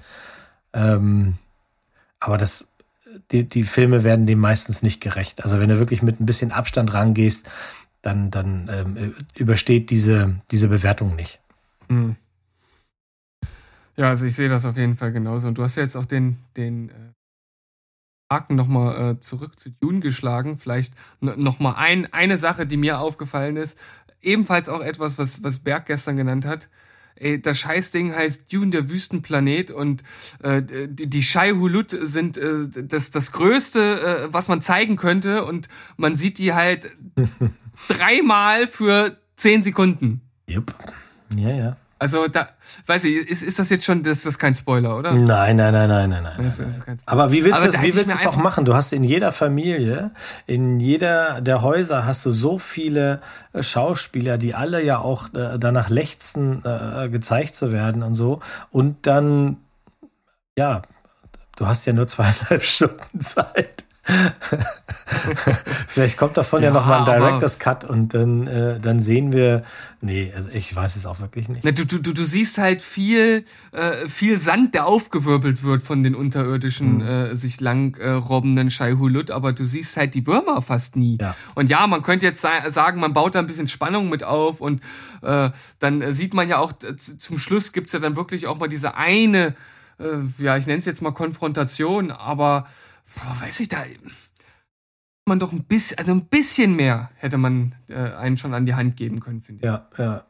[0.74, 1.36] Ähm,
[2.20, 2.70] aber das,
[3.32, 5.44] die, die Filme werden dem meistens nicht gerecht.
[5.44, 7.50] Also wenn du wirklich mit ein bisschen Abstand rangehst,
[8.06, 11.40] dann, dann ähm, übersteht diese, diese Bewertung nicht.
[11.90, 12.16] Mhm.
[13.98, 15.48] Ja, also ich sehe das auf jeden Fall genauso.
[15.48, 16.94] Und du hast ja jetzt auch den, den äh,
[18.32, 20.60] Haken nochmal äh, zurück zu Dune geschlagen.
[20.60, 23.80] Vielleicht nochmal ein, eine Sache, die mir aufgefallen ist.
[24.22, 26.70] Ebenfalls auch etwas, was, was Berg gestern genannt hat.
[27.16, 30.04] Ey, das Scheißding heißt Dune, der Wüstenplanet und
[30.44, 35.46] äh, die, die Shai Hulud sind äh, das, das Größte, äh, was man zeigen könnte
[35.46, 36.92] und man sieht die halt
[37.88, 40.22] dreimal für zehn Sekunden.
[40.48, 40.74] Jupp.
[41.36, 41.78] Ja, ja.
[41.98, 42.50] Also da,
[42.88, 45.14] weiß ich, ist, ist das jetzt schon, das ist kein Spoiler, oder?
[45.14, 46.34] Nein, nein, nein, nein, nein, nein.
[46.38, 47.02] Das ist kein Spoiler.
[47.06, 48.66] Aber wie willst du da das, wie willst auch machen?
[48.66, 50.12] Du hast in jeder Familie,
[50.46, 53.22] in jeder der Häuser hast du so viele
[53.54, 58.42] äh, Schauspieler, die alle ja auch äh, danach lechzen, äh, gezeigt zu werden und so.
[58.72, 59.58] Und dann,
[60.58, 60.82] ja,
[61.56, 63.85] du hast ja nur zweieinhalb Stunden Zeit.
[65.88, 69.34] Vielleicht kommt davon ja, Ja, noch mal ein Director's Cut und dann, äh, dann sehen
[69.34, 69.64] wir,
[70.02, 71.64] nee, also ich weiß es auch wirklich nicht.
[71.64, 76.04] Na, du, du, du, du siehst halt viel, äh, viel Sand, der aufgewirbelt wird von
[76.04, 77.02] den unterirdischen, Mhm.
[77.02, 81.18] äh, sich lang äh, robbenden Shai Hulud, aber du siehst halt die Würmer fast nie.
[81.20, 81.36] Ja.
[81.56, 84.62] Und ja, man könnte jetzt sa- sagen, man baut da ein bisschen Spannung mit auf
[84.62, 84.82] und
[85.24, 85.50] äh,
[85.80, 88.96] dann sieht man ja auch, äh, zum Schluss gibt's ja dann wirklich auch mal diese
[88.96, 89.56] eine,
[90.00, 90.04] äh,
[90.44, 92.68] ja, ich nenne es jetzt mal Konfrontation, aber
[93.16, 93.84] boah, weiß ich, da
[95.28, 98.76] man doch ein bisschen, also ein bisschen mehr hätte man äh, einen schon an die
[98.76, 99.66] Hand geben können, finde ich.
[99.66, 100.24] Ja, ja.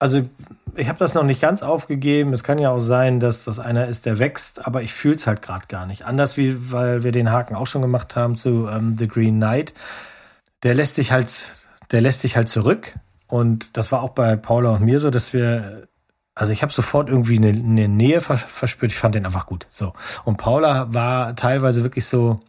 [0.00, 0.28] Also
[0.76, 2.32] ich habe das noch nicht ganz aufgegeben.
[2.32, 5.26] Es kann ja auch sein, dass das einer ist, der wächst, aber ich fühle es
[5.26, 6.06] halt gerade gar nicht.
[6.06, 9.74] Anders wie, weil wir den Haken auch schon gemacht haben zu ähm, The Green Knight.
[10.62, 11.54] Der lässt sich halt,
[11.90, 12.94] der lässt sich halt zurück.
[13.26, 15.86] Und das war auch bei Paula und mir so, dass wir,
[16.40, 18.92] also ich habe sofort irgendwie eine, eine Nähe vers verspürt.
[18.92, 19.66] Ich fand den einfach gut.
[19.68, 19.92] So.
[20.24, 22.40] Und Paula war teilweise wirklich so,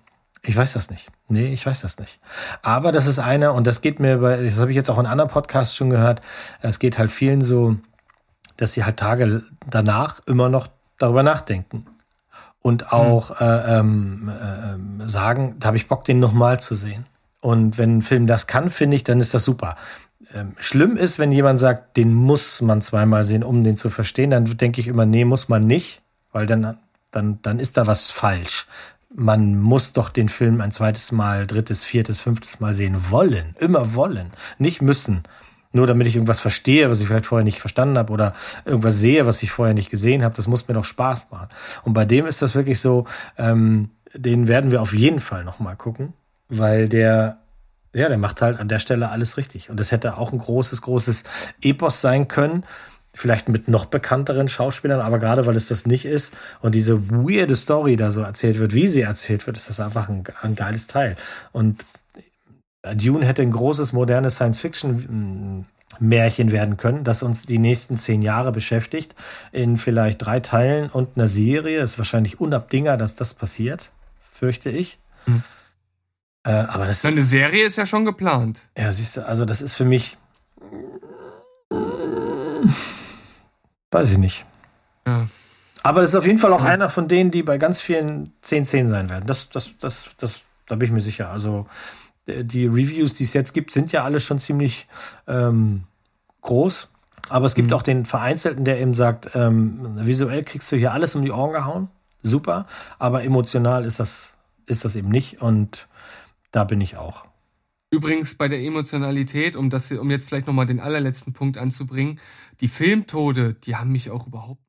[0.44, 1.10] ich weiß das nicht.
[1.28, 2.22] Nee, ich weiß das nicht.
[2.62, 5.06] Aber das ist einer, und das geht mir bei, das habe ich jetzt auch in
[5.06, 6.22] anderen Podcasts schon gehört,
[6.62, 7.76] es geht halt vielen so,
[8.56, 11.86] dass sie halt Tage danach immer noch darüber nachdenken.
[12.62, 17.08] Und auch äh, ähm, äh, sagen, da habe ich Bock, den nochmal zu sehen.
[17.42, 19.76] Und wenn ein Film das kann, finde ich, dann ist das super.
[20.34, 24.32] Ähm, schlimm ist, wenn jemand sagt, den muss man zweimal sehen, um den zu verstehen,
[24.32, 26.02] dann denke ich immer, nee, muss man nicht,
[26.32, 26.78] weil dann,
[27.12, 28.68] dann, dann ist da was falsch.
[29.14, 33.56] Man muss doch den Film ein zweites Mal, drittes, viertes, fünftes Mal sehen wollen.
[33.60, 34.32] Immer wollen.
[34.58, 35.24] Nicht müssen.
[35.74, 38.34] Nur damit ich irgendwas verstehe, was ich vielleicht vorher nicht verstanden habe oder
[38.66, 40.36] irgendwas sehe, was ich vorher nicht gesehen habe.
[40.36, 41.50] Das muss mir doch Spaß machen.
[41.84, 43.06] Und bei dem ist das wirklich so,
[43.38, 46.14] ähm, den werden wir auf jeden Fall nochmal gucken,
[46.50, 47.41] weil der,
[47.94, 49.70] ja, der macht halt an der Stelle alles richtig.
[49.70, 51.24] Und das hätte auch ein großes, großes
[51.62, 52.64] Epos sein können.
[53.14, 57.58] Vielleicht mit noch bekannteren Schauspielern, aber gerade weil es das nicht ist und diese weirde
[57.58, 60.88] Story da so erzählt wird, wie sie erzählt wird, ist das einfach ein, ein geiles
[60.88, 61.18] Teil.
[61.52, 61.84] Und
[62.96, 69.14] Dune hätte ein großes, modernes Science-Fiction-Märchen werden können, das uns die nächsten zehn Jahre beschäftigt,
[69.52, 71.82] in vielleicht drei Teilen und einer Serie.
[71.82, 73.92] Ist wahrscheinlich unabdingbar, dass das passiert,
[74.22, 75.00] fürchte ich.
[75.26, 75.44] Hm.
[76.44, 78.64] Äh, aber das Eine Serie ist ja schon geplant.
[78.78, 80.18] ja, siehst du, also das ist für mich.
[83.92, 84.46] Weiß ich nicht.
[85.06, 85.28] Ja.
[85.84, 88.88] Aber es ist auf jeden Fall auch einer von denen, die bei ganz vielen 10-10
[88.88, 89.26] sein werden.
[89.26, 91.30] Das, das, das, das, da bin ich mir sicher.
[91.30, 91.68] Also
[92.28, 94.88] die Reviews, die es jetzt gibt, sind ja alle schon ziemlich
[95.28, 95.84] ähm,
[96.42, 96.90] groß.
[97.30, 97.76] Aber es gibt mhm.
[97.76, 101.52] auch den Vereinzelten, der eben sagt, ähm, visuell kriegst du hier alles um die Ohren
[101.52, 101.88] gehauen.
[102.24, 102.68] Super.
[103.00, 104.36] Aber emotional ist das,
[104.68, 105.42] ist das eben nicht.
[105.42, 105.88] Und
[106.52, 107.26] da bin ich auch.
[107.94, 112.20] Übrigens bei der Emotionalität, um das, um jetzt vielleicht nochmal den allerletzten Punkt anzubringen,
[112.62, 114.62] die Filmtode, die haben mich auch überhaupt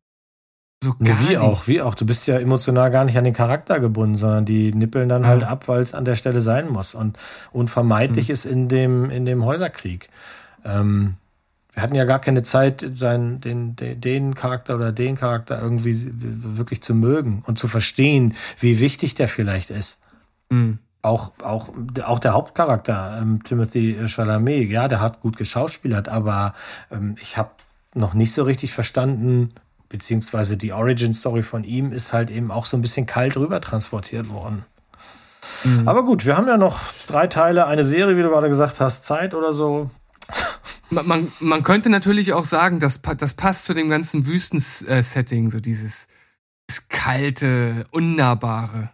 [0.83, 1.39] so gar wie nicht.
[1.39, 1.95] auch, wie auch.
[1.95, 5.45] Du bist ja emotional gar nicht an den Charakter gebunden, sondern die nippeln dann halt
[5.45, 6.97] ab, weil es an der Stelle sein muss.
[6.97, 7.17] Und
[7.53, 8.33] unvermeidlich hm.
[8.33, 10.09] ist in dem, in dem Häuserkrieg.
[10.65, 11.15] Ähm,
[11.73, 16.11] wir hatten ja gar keine Zeit, seinen, den, den, den Charakter oder den Charakter irgendwie
[16.13, 20.01] wirklich zu mögen und zu verstehen, wie wichtig der vielleicht ist.
[20.51, 20.79] Mhm.
[21.03, 21.71] Auch, auch,
[22.05, 26.55] auch der Hauptcharakter, ähm, Timothy Chalamet, ja, der hat gut geschauspielert, aber
[26.93, 27.51] ähm, ich habe
[27.95, 29.53] noch nicht so richtig verstanden,
[29.89, 34.31] beziehungsweise die Origin-Story von ihm ist halt eben auch so ein bisschen kalt rüber transportiert
[34.31, 34.65] worden.
[35.65, 35.89] Mhm.
[35.89, 39.05] Aber gut, wir haben ja noch drei Teile, eine Serie, wie du gerade gesagt hast,
[39.05, 39.91] Zeit oder so.
[40.91, 45.61] Man, man, man könnte natürlich auch sagen, das, das passt zu dem ganzen Wüsten-Setting, so
[45.61, 46.07] dieses,
[46.69, 48.91] dieses kalte, unnahbare.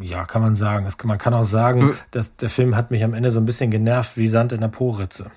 [0.00, 0.84] Ja, kann man sagen.
[0.84, 3.70] Das, man kann auch sagen, dass der Film hat mich am Ende so ein bisschen
[3.70, 5.30] genervt wie Sand in der Po-Ritze.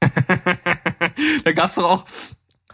[1.44, 2.04] da gab's doch auch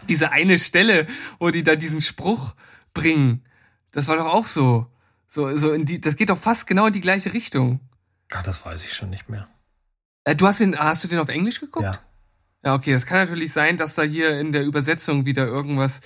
[0.08, 1.06] diese eine Stelle,
[1.38, 2.54] wo die da diesen Spruch
[2.92, 3.44] bringen.
[3.92, 4.86] Das war doch auch so.
[5.28, 7.80] So, so in die, das geht doch fast genau in die gleiche Richtung.
[8.30, 9.48] Ah, das weiß ich schon nicht mehr.
[10.24, 11.84] Äh, du hast den, hast du den auf Englisch geguckt?
[11.84, 11.98] Ja.
[12.64, 16.00] Ja, okay, das kann natürlich sein, dass da hier in der Übersetzung wieder irgendwas.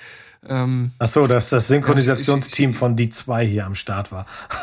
[0.46, 4.24] Ähm, Ach so, dass das Synchronisationsteam von die zwei hier am Start war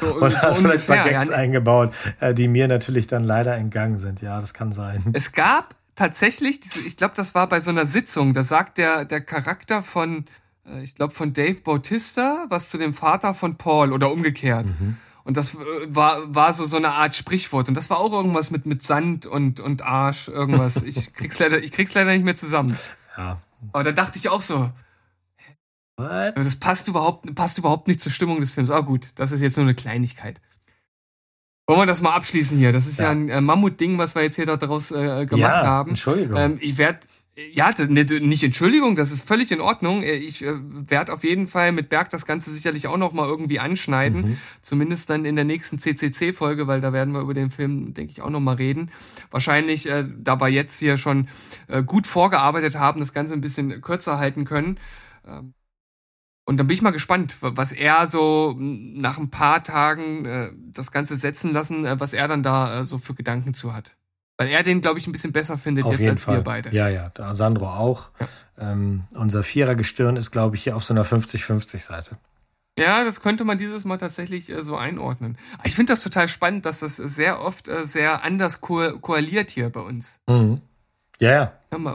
[0.00, 3.56] so, und so hat vielleicht mal Gags ja, eingebaut, äh, die mir natürlich dann leider
[3.56, 4.20] entgangen sind.
[4.22, 5.02] Ja, das kann sein.
[5.12, 8.32] Es gab tatsächlich, diese, ich glaube, das war bei so einer Sitzung.
[8.32, 10.26] Da sagt der der Charakter von,
[10.66, 14.66] äh, ich glaube, von Dave Bautista was zu dem Vater von Paul oder umgekehrt.
[14.80, 14.96] Mhm.
[15.28, 15.58] Und das äh,
[15.88, 17.68] war, war so, so eine Art Sprichwort.
[17.68, 20.82] Und das war auch irgendwas mit, mit Sand und, und Arsch, irgendwas.
[20.82, 22.74] Ich krieg's leider, ich krieg's leider nicht mehr zusammen.
[23.16, 23.38] Ja.
[23.72, 24.70] Aber da dachte ich auch so,
[25.98, 26.36] What?
[26.36, 28.70] das passt überhaupt, passt überhaupt nicht zur Stimmung des Films.
[28.70, 30.40] Ah, gut, das ist jetzt nur eine Kleinigkeit.
[31.66, 32.72] Wollen wir das mal abschließen hier?
[32.72, 35.66] Das ist ja, ja ein äh, Mammutding, was wir jetzt hier daraus äh, gemacht ja,
[35.66, 35.90] haben.
[35.90, 36.36] Entschuldigung.
[36.38, 37.00] Ähm, ich werde
[37.52, 40.02] ja, ne, nicht Entschuldigung, das ist völlig in Ordnung.
[40.02, 43.28] Äh, ich äh, werde auf jeden Fall mit Berg das Ganze sicherlich auch noch mal
[43.28, 44.38] irgendwie anschneiden, mhm.
[44.62, 48.22] zumindest dann in der nächsten CCC-Folge, weil da werden wir über den Film, denke ich,
[48.22, 48.90] auch noch mal reden.
[49.30, 51.28] Wahrscheinlich, äh, da wir jetzt hier schon
[51.68, 54.78] äh, gut vorgearbeitet haben, das Ganze ein bisschen kürzer halten können.
[55.26, 55.54] Ähm,
[56.48, 60.92] und dann bin ich mal gespannt, was er so nach ein paar Tagen äh, das
[60.92, 63.94] Ganze setzen lassen, äh, was er dann da äh, so für Gedanken zu hat.
[64.38, 66.36] Weil er den, glaube ich, ein bisschen besser findet auf jetzt als Fall.
[66.36, 66.70] wir beide.
[66.70, 68.12] Ja, ja, da Sandro auch.
[68.18, 68.72] Ja.
[68.72, 72.16] Ähm, unser Vierergestirn ist, glaube ich, hier auf so einer 50-50-Seite.
[72.78, 75.36] Ja, das könnte man dieses Mal tatsächlich äh, so einordnen.
[75.64, 79.68] Ich finde das total spannend, dass das sehr oft äh, sehr anders ko koaliert hier
[79.68, 80.22] bei uns.
[80.26, 80.62] Mhm.
[81.20, 81.52] Ja, ja.
[81.70, 81.94] ja mal,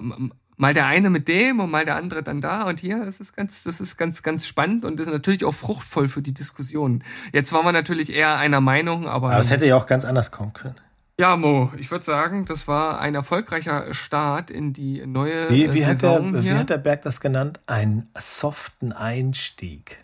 [0.57, 3.05] mal, der eine mit dem und mal der andere dann da und hier.
[3.05, 6.33] Das ist ganz, das ist ganz, ganz spannend und ist natürlich auch fruchtvoll für die
[6.33, 7.03] Diskussion.
[7.31, 9.31] Jetzt waren wir natürlich eher einer Meinung, aber.
[9.31, 10.75] Aber es hätte ja auch ganz anders kommen können.
[11.19, 15.81] Ja, Mo, ich würde sagen, das war ein erfolgreicher Start in die neue wie, wie
[15.81, 16.27] Saison.
[16.27, 17.59] Hat der, wie hat der Berg das genannt?
[17.67, 20.03] Ein soften Einstieg.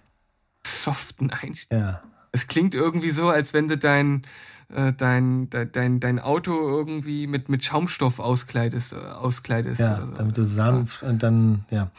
[0.66, 1.72] Soften Einstieg?
[1.72, 2.04] Ja.
[2.32, 4.22] Es klingt irgendwie so, als wenn du dein,
[4.74, 8.94] äh, dein, dein, dein Auto irgendwie mit, mit Schaumstoff auskleidest.
[8.94, 10.16] Äh, auskleidest ja, so.
[10.16, 11.10] damit du sanft ja.
[11.10, 11.90] und dann, ja.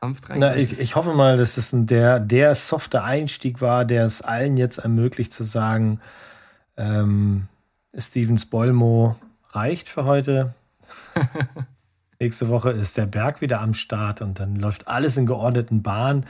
[0.00, 4.04] Sanft Na, ich, ich hoffe mal, dass das ein, der, der softe Einstieg war, der
[4.04, 6.00] es allen jetzt ermöglicht zu sagen,
[6.76, 7.48] ähm,
[7.96, 9.16] Steven Spoilmo
[9.50, 10.54] reicht für heute.
[12.20, 16.24] Nächste Woche ist der Berg wieder am Start und dann läuft alles in geordneten Bahnen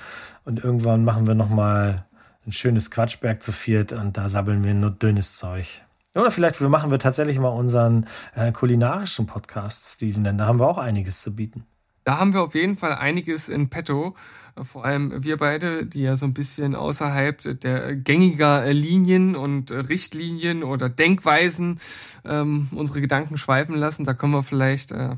[0.45, 2.07] und irgendwann machen wir nochmal
[2.47, 5.83] ein schönes Quatschberg zu viert und da sabbeln wir nur dünnes Zeug.
[6.15, 10.69] Oder vielleicht machen wir tatsächlich mal unseren äh, kulinarischen Podcast, Steven, denn da haben wir
[10.69, 11.65] auch einiges zu bieten.
[12.05, 14.17] Da haben wir auf jeden Fall einiges in petto.
[14.61, 20.65] Vor allem wir beide, die ja so ein bisschen außerhalb der gängiger Linien und Richtlinien
[20.65, 21.81] oder Denkweisen
[22.25, 24.05] ähm, unsere Gedanken schweifen lassen.
[24.05, 25.17] Da können wir vielleicht äh,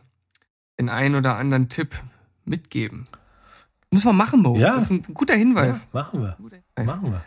[0.78, 1.94] den einen oder anderen Tipp
[2.44, 3.04] mitgeben.
[3.90, 4.56] Muss man machen, Mo.
[4.56, 4.74] Ja.
[4.74, 5.88] Das ist ein guter Hinweis.
[5.92, 6.36] Ja, machen wir.
[6.76, 7.24] Machen wir.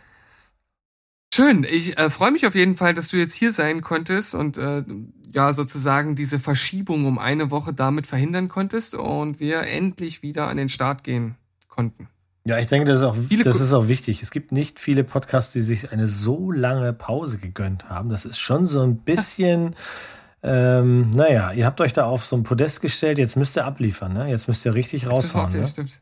[1.34, 1.64] Schön.
[1.70, 4.84] Ich äh, freue mich auf jeden Fall, dass du jetzt hier sein konntest und äh,
[5.32, 10.58] ja sozusagen diese Verschiebung um eine Woche damit verhindern konntest und wir endlich wieder an
[10.58, 11.36] den Start gehen
[11.68, 12.08] konnten.
[12.48, 14.24] Ja, ich denke, das ist auch, viele das ist auch wichtig.
[14.24, 18.10] Es gibt nicht viele Podcasts, die sich eine so lange Pause gegönnt haben.
[18.10, 19.76] Das ist schon so ein bisschen,
[20.44, 24.14] ähm, naja, ihr habt euch da auf so ein Podest gestellt, jetzt müsst ihr abliefern,
[24.14, 24.30] ne?
[24.30, 25.52] Jetzt müsst ihr richtig raushauen.
[25.52, 25.68] Das ne?
[25.68, 26.02] stimmt.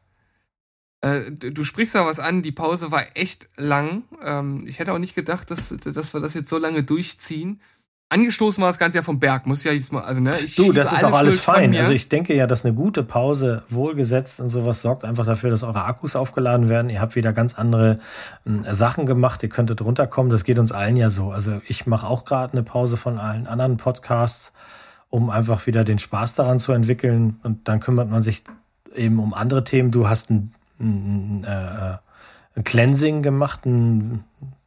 [1.06, 4.04] Äh, du sprichst da was an, die Pause war echt lang.
[4.24, 7.62] Ähm, ich hätte auch nicht gedacht, dass, dass wir das jetzt so lange durchziehen.
[8.10, 10.72] Angestoßen war das Ganze ja vom Berg, muss ja jetzt mal, also ne, ich Du,
[10.72, 11.76] das ist auch alles Schuld fein.
[11.76, 15.64] Also ich denke ja, dass eine gute Pause wohlgesetzt und sowas sorgt einfach dafür, dass
[15.64, 16.90] eure Akkus aufgeladen werden.
[16.90, 18.00] Ihr habt wieder ganz andere
[18.46, 20.32] äh, Sachen gemacht, ihr könntet runterkommen.
[20.32, 21.32] Das geht uns allen ja so.
[21.32, 24.54] Also ich mache auch gerade eine Pause von allen anderen Podcasts,
[25.10, 27.40] um einfach wieder den Spaß daran zu entwickeln.
[27.44, 28.44] Und dann kümmert man sich
[28.96, 29.92] eben um andere Themen.
[29.92, 31.98] Du hast ein, ein, äh,
[32.56, 34.24] ein Cleansing gemacht, ein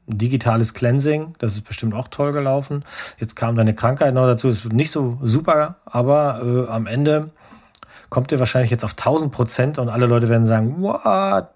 [0.06, 2.84] digitales Cleansing, das ist bestimmt auch toll gelaufen.
[3.18, 7.30] Jetzt kam deine Krankheit noch dazu, ist nicht so super, aber äh, am Ende
[8.08, 11.48] kommt ihr wahrscheinlich jetzt auf 1000 Prozent und alle Leute werden sagen, what?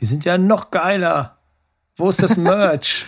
[0.00, 1.36] Die sind ja noch geiler.
[1.96, 3.06] Wo ist das Merch?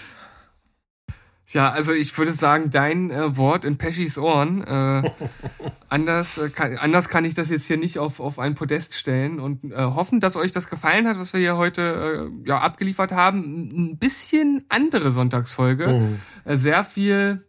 [1.53, 4.63] Ja, also ich würde sagen, dein äh, Wort in Peschis Ohren.
[4.63, 5.11] Äh,
[5.89, 9.41] anders, äh, kann, anders kann ich das jetzt hier nicht auf, auf ein Podest stellen
[9.41, 13.11] und äh, hoffen, dass euch das gefallen hat, was wir hier heute äh, ja, abgeliefert
[13.11, 13.91] haben.
[13.91, 16.19] Ein bisschen andere Sonntagsfolge.
[16.45, 17.45] Äh, sehr viel,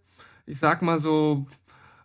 [0.47, 1.45] ich sag mal so,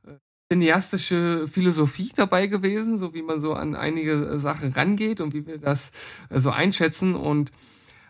[0.06, 0.12] äh,
[0.52, 5.47] cineastische Philosophie dabei gewesen, so wie man so an einige äh, Sachen rangeht und wie
[5.47, 5.93] wir das
[6.28, 7.52] so einschätzen und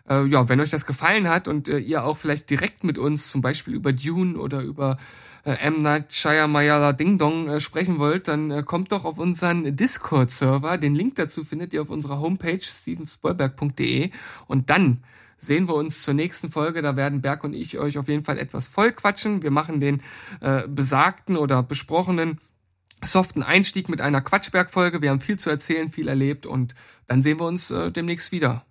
[0.09, 3.29] äh, ja, wenn euch das gefallen hat und äh, ihr auch vielleicht direkt mit uns
[3.29, 4.97] zum Beispiel über Dune oder über
[5.43, 5.79] äh, M.
[5.79, 10.77] Night Shyamalan Ding Dong äh, sprechen wollt, dann äh, kommt doch auf unseren Discord-Server.
[10.77, 14.11] Den Link dazu findet ihr auf unserer Homepage stevenspoilberg.de
[14.47, 15.03] und dann
[15.37, 16.81] sehen wir uns zur nächsten Folge.
[16.81, 19.43] Da werden Berg und ich euch auf jeden Fall etwas voll quatschen.
[19.43, 20.01] Wir machen den
[20.41, 22.39] äh, besagten oder besprochenen
[23.01, 25.01] soften Einstieg mit einer Quatschberg-Folge.
[25.01, 26.75] Wir haben viel zu erzählen, viel erlebt und
[27.07, 28.66] dann sehen wir uns äh, demnächst wieder.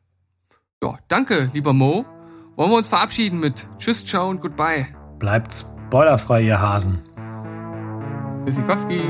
[0.83, 2.05] Ja, danke, lieber Mo.
[2.57, 4.87] Wollen wir uns verabschieden mit Tschüss, ciao und goodbye.
[5.19, 7.03] Bleibt spoilerfrei, ihr Hasen.
[8.45, 9.01] Tschüssikowski.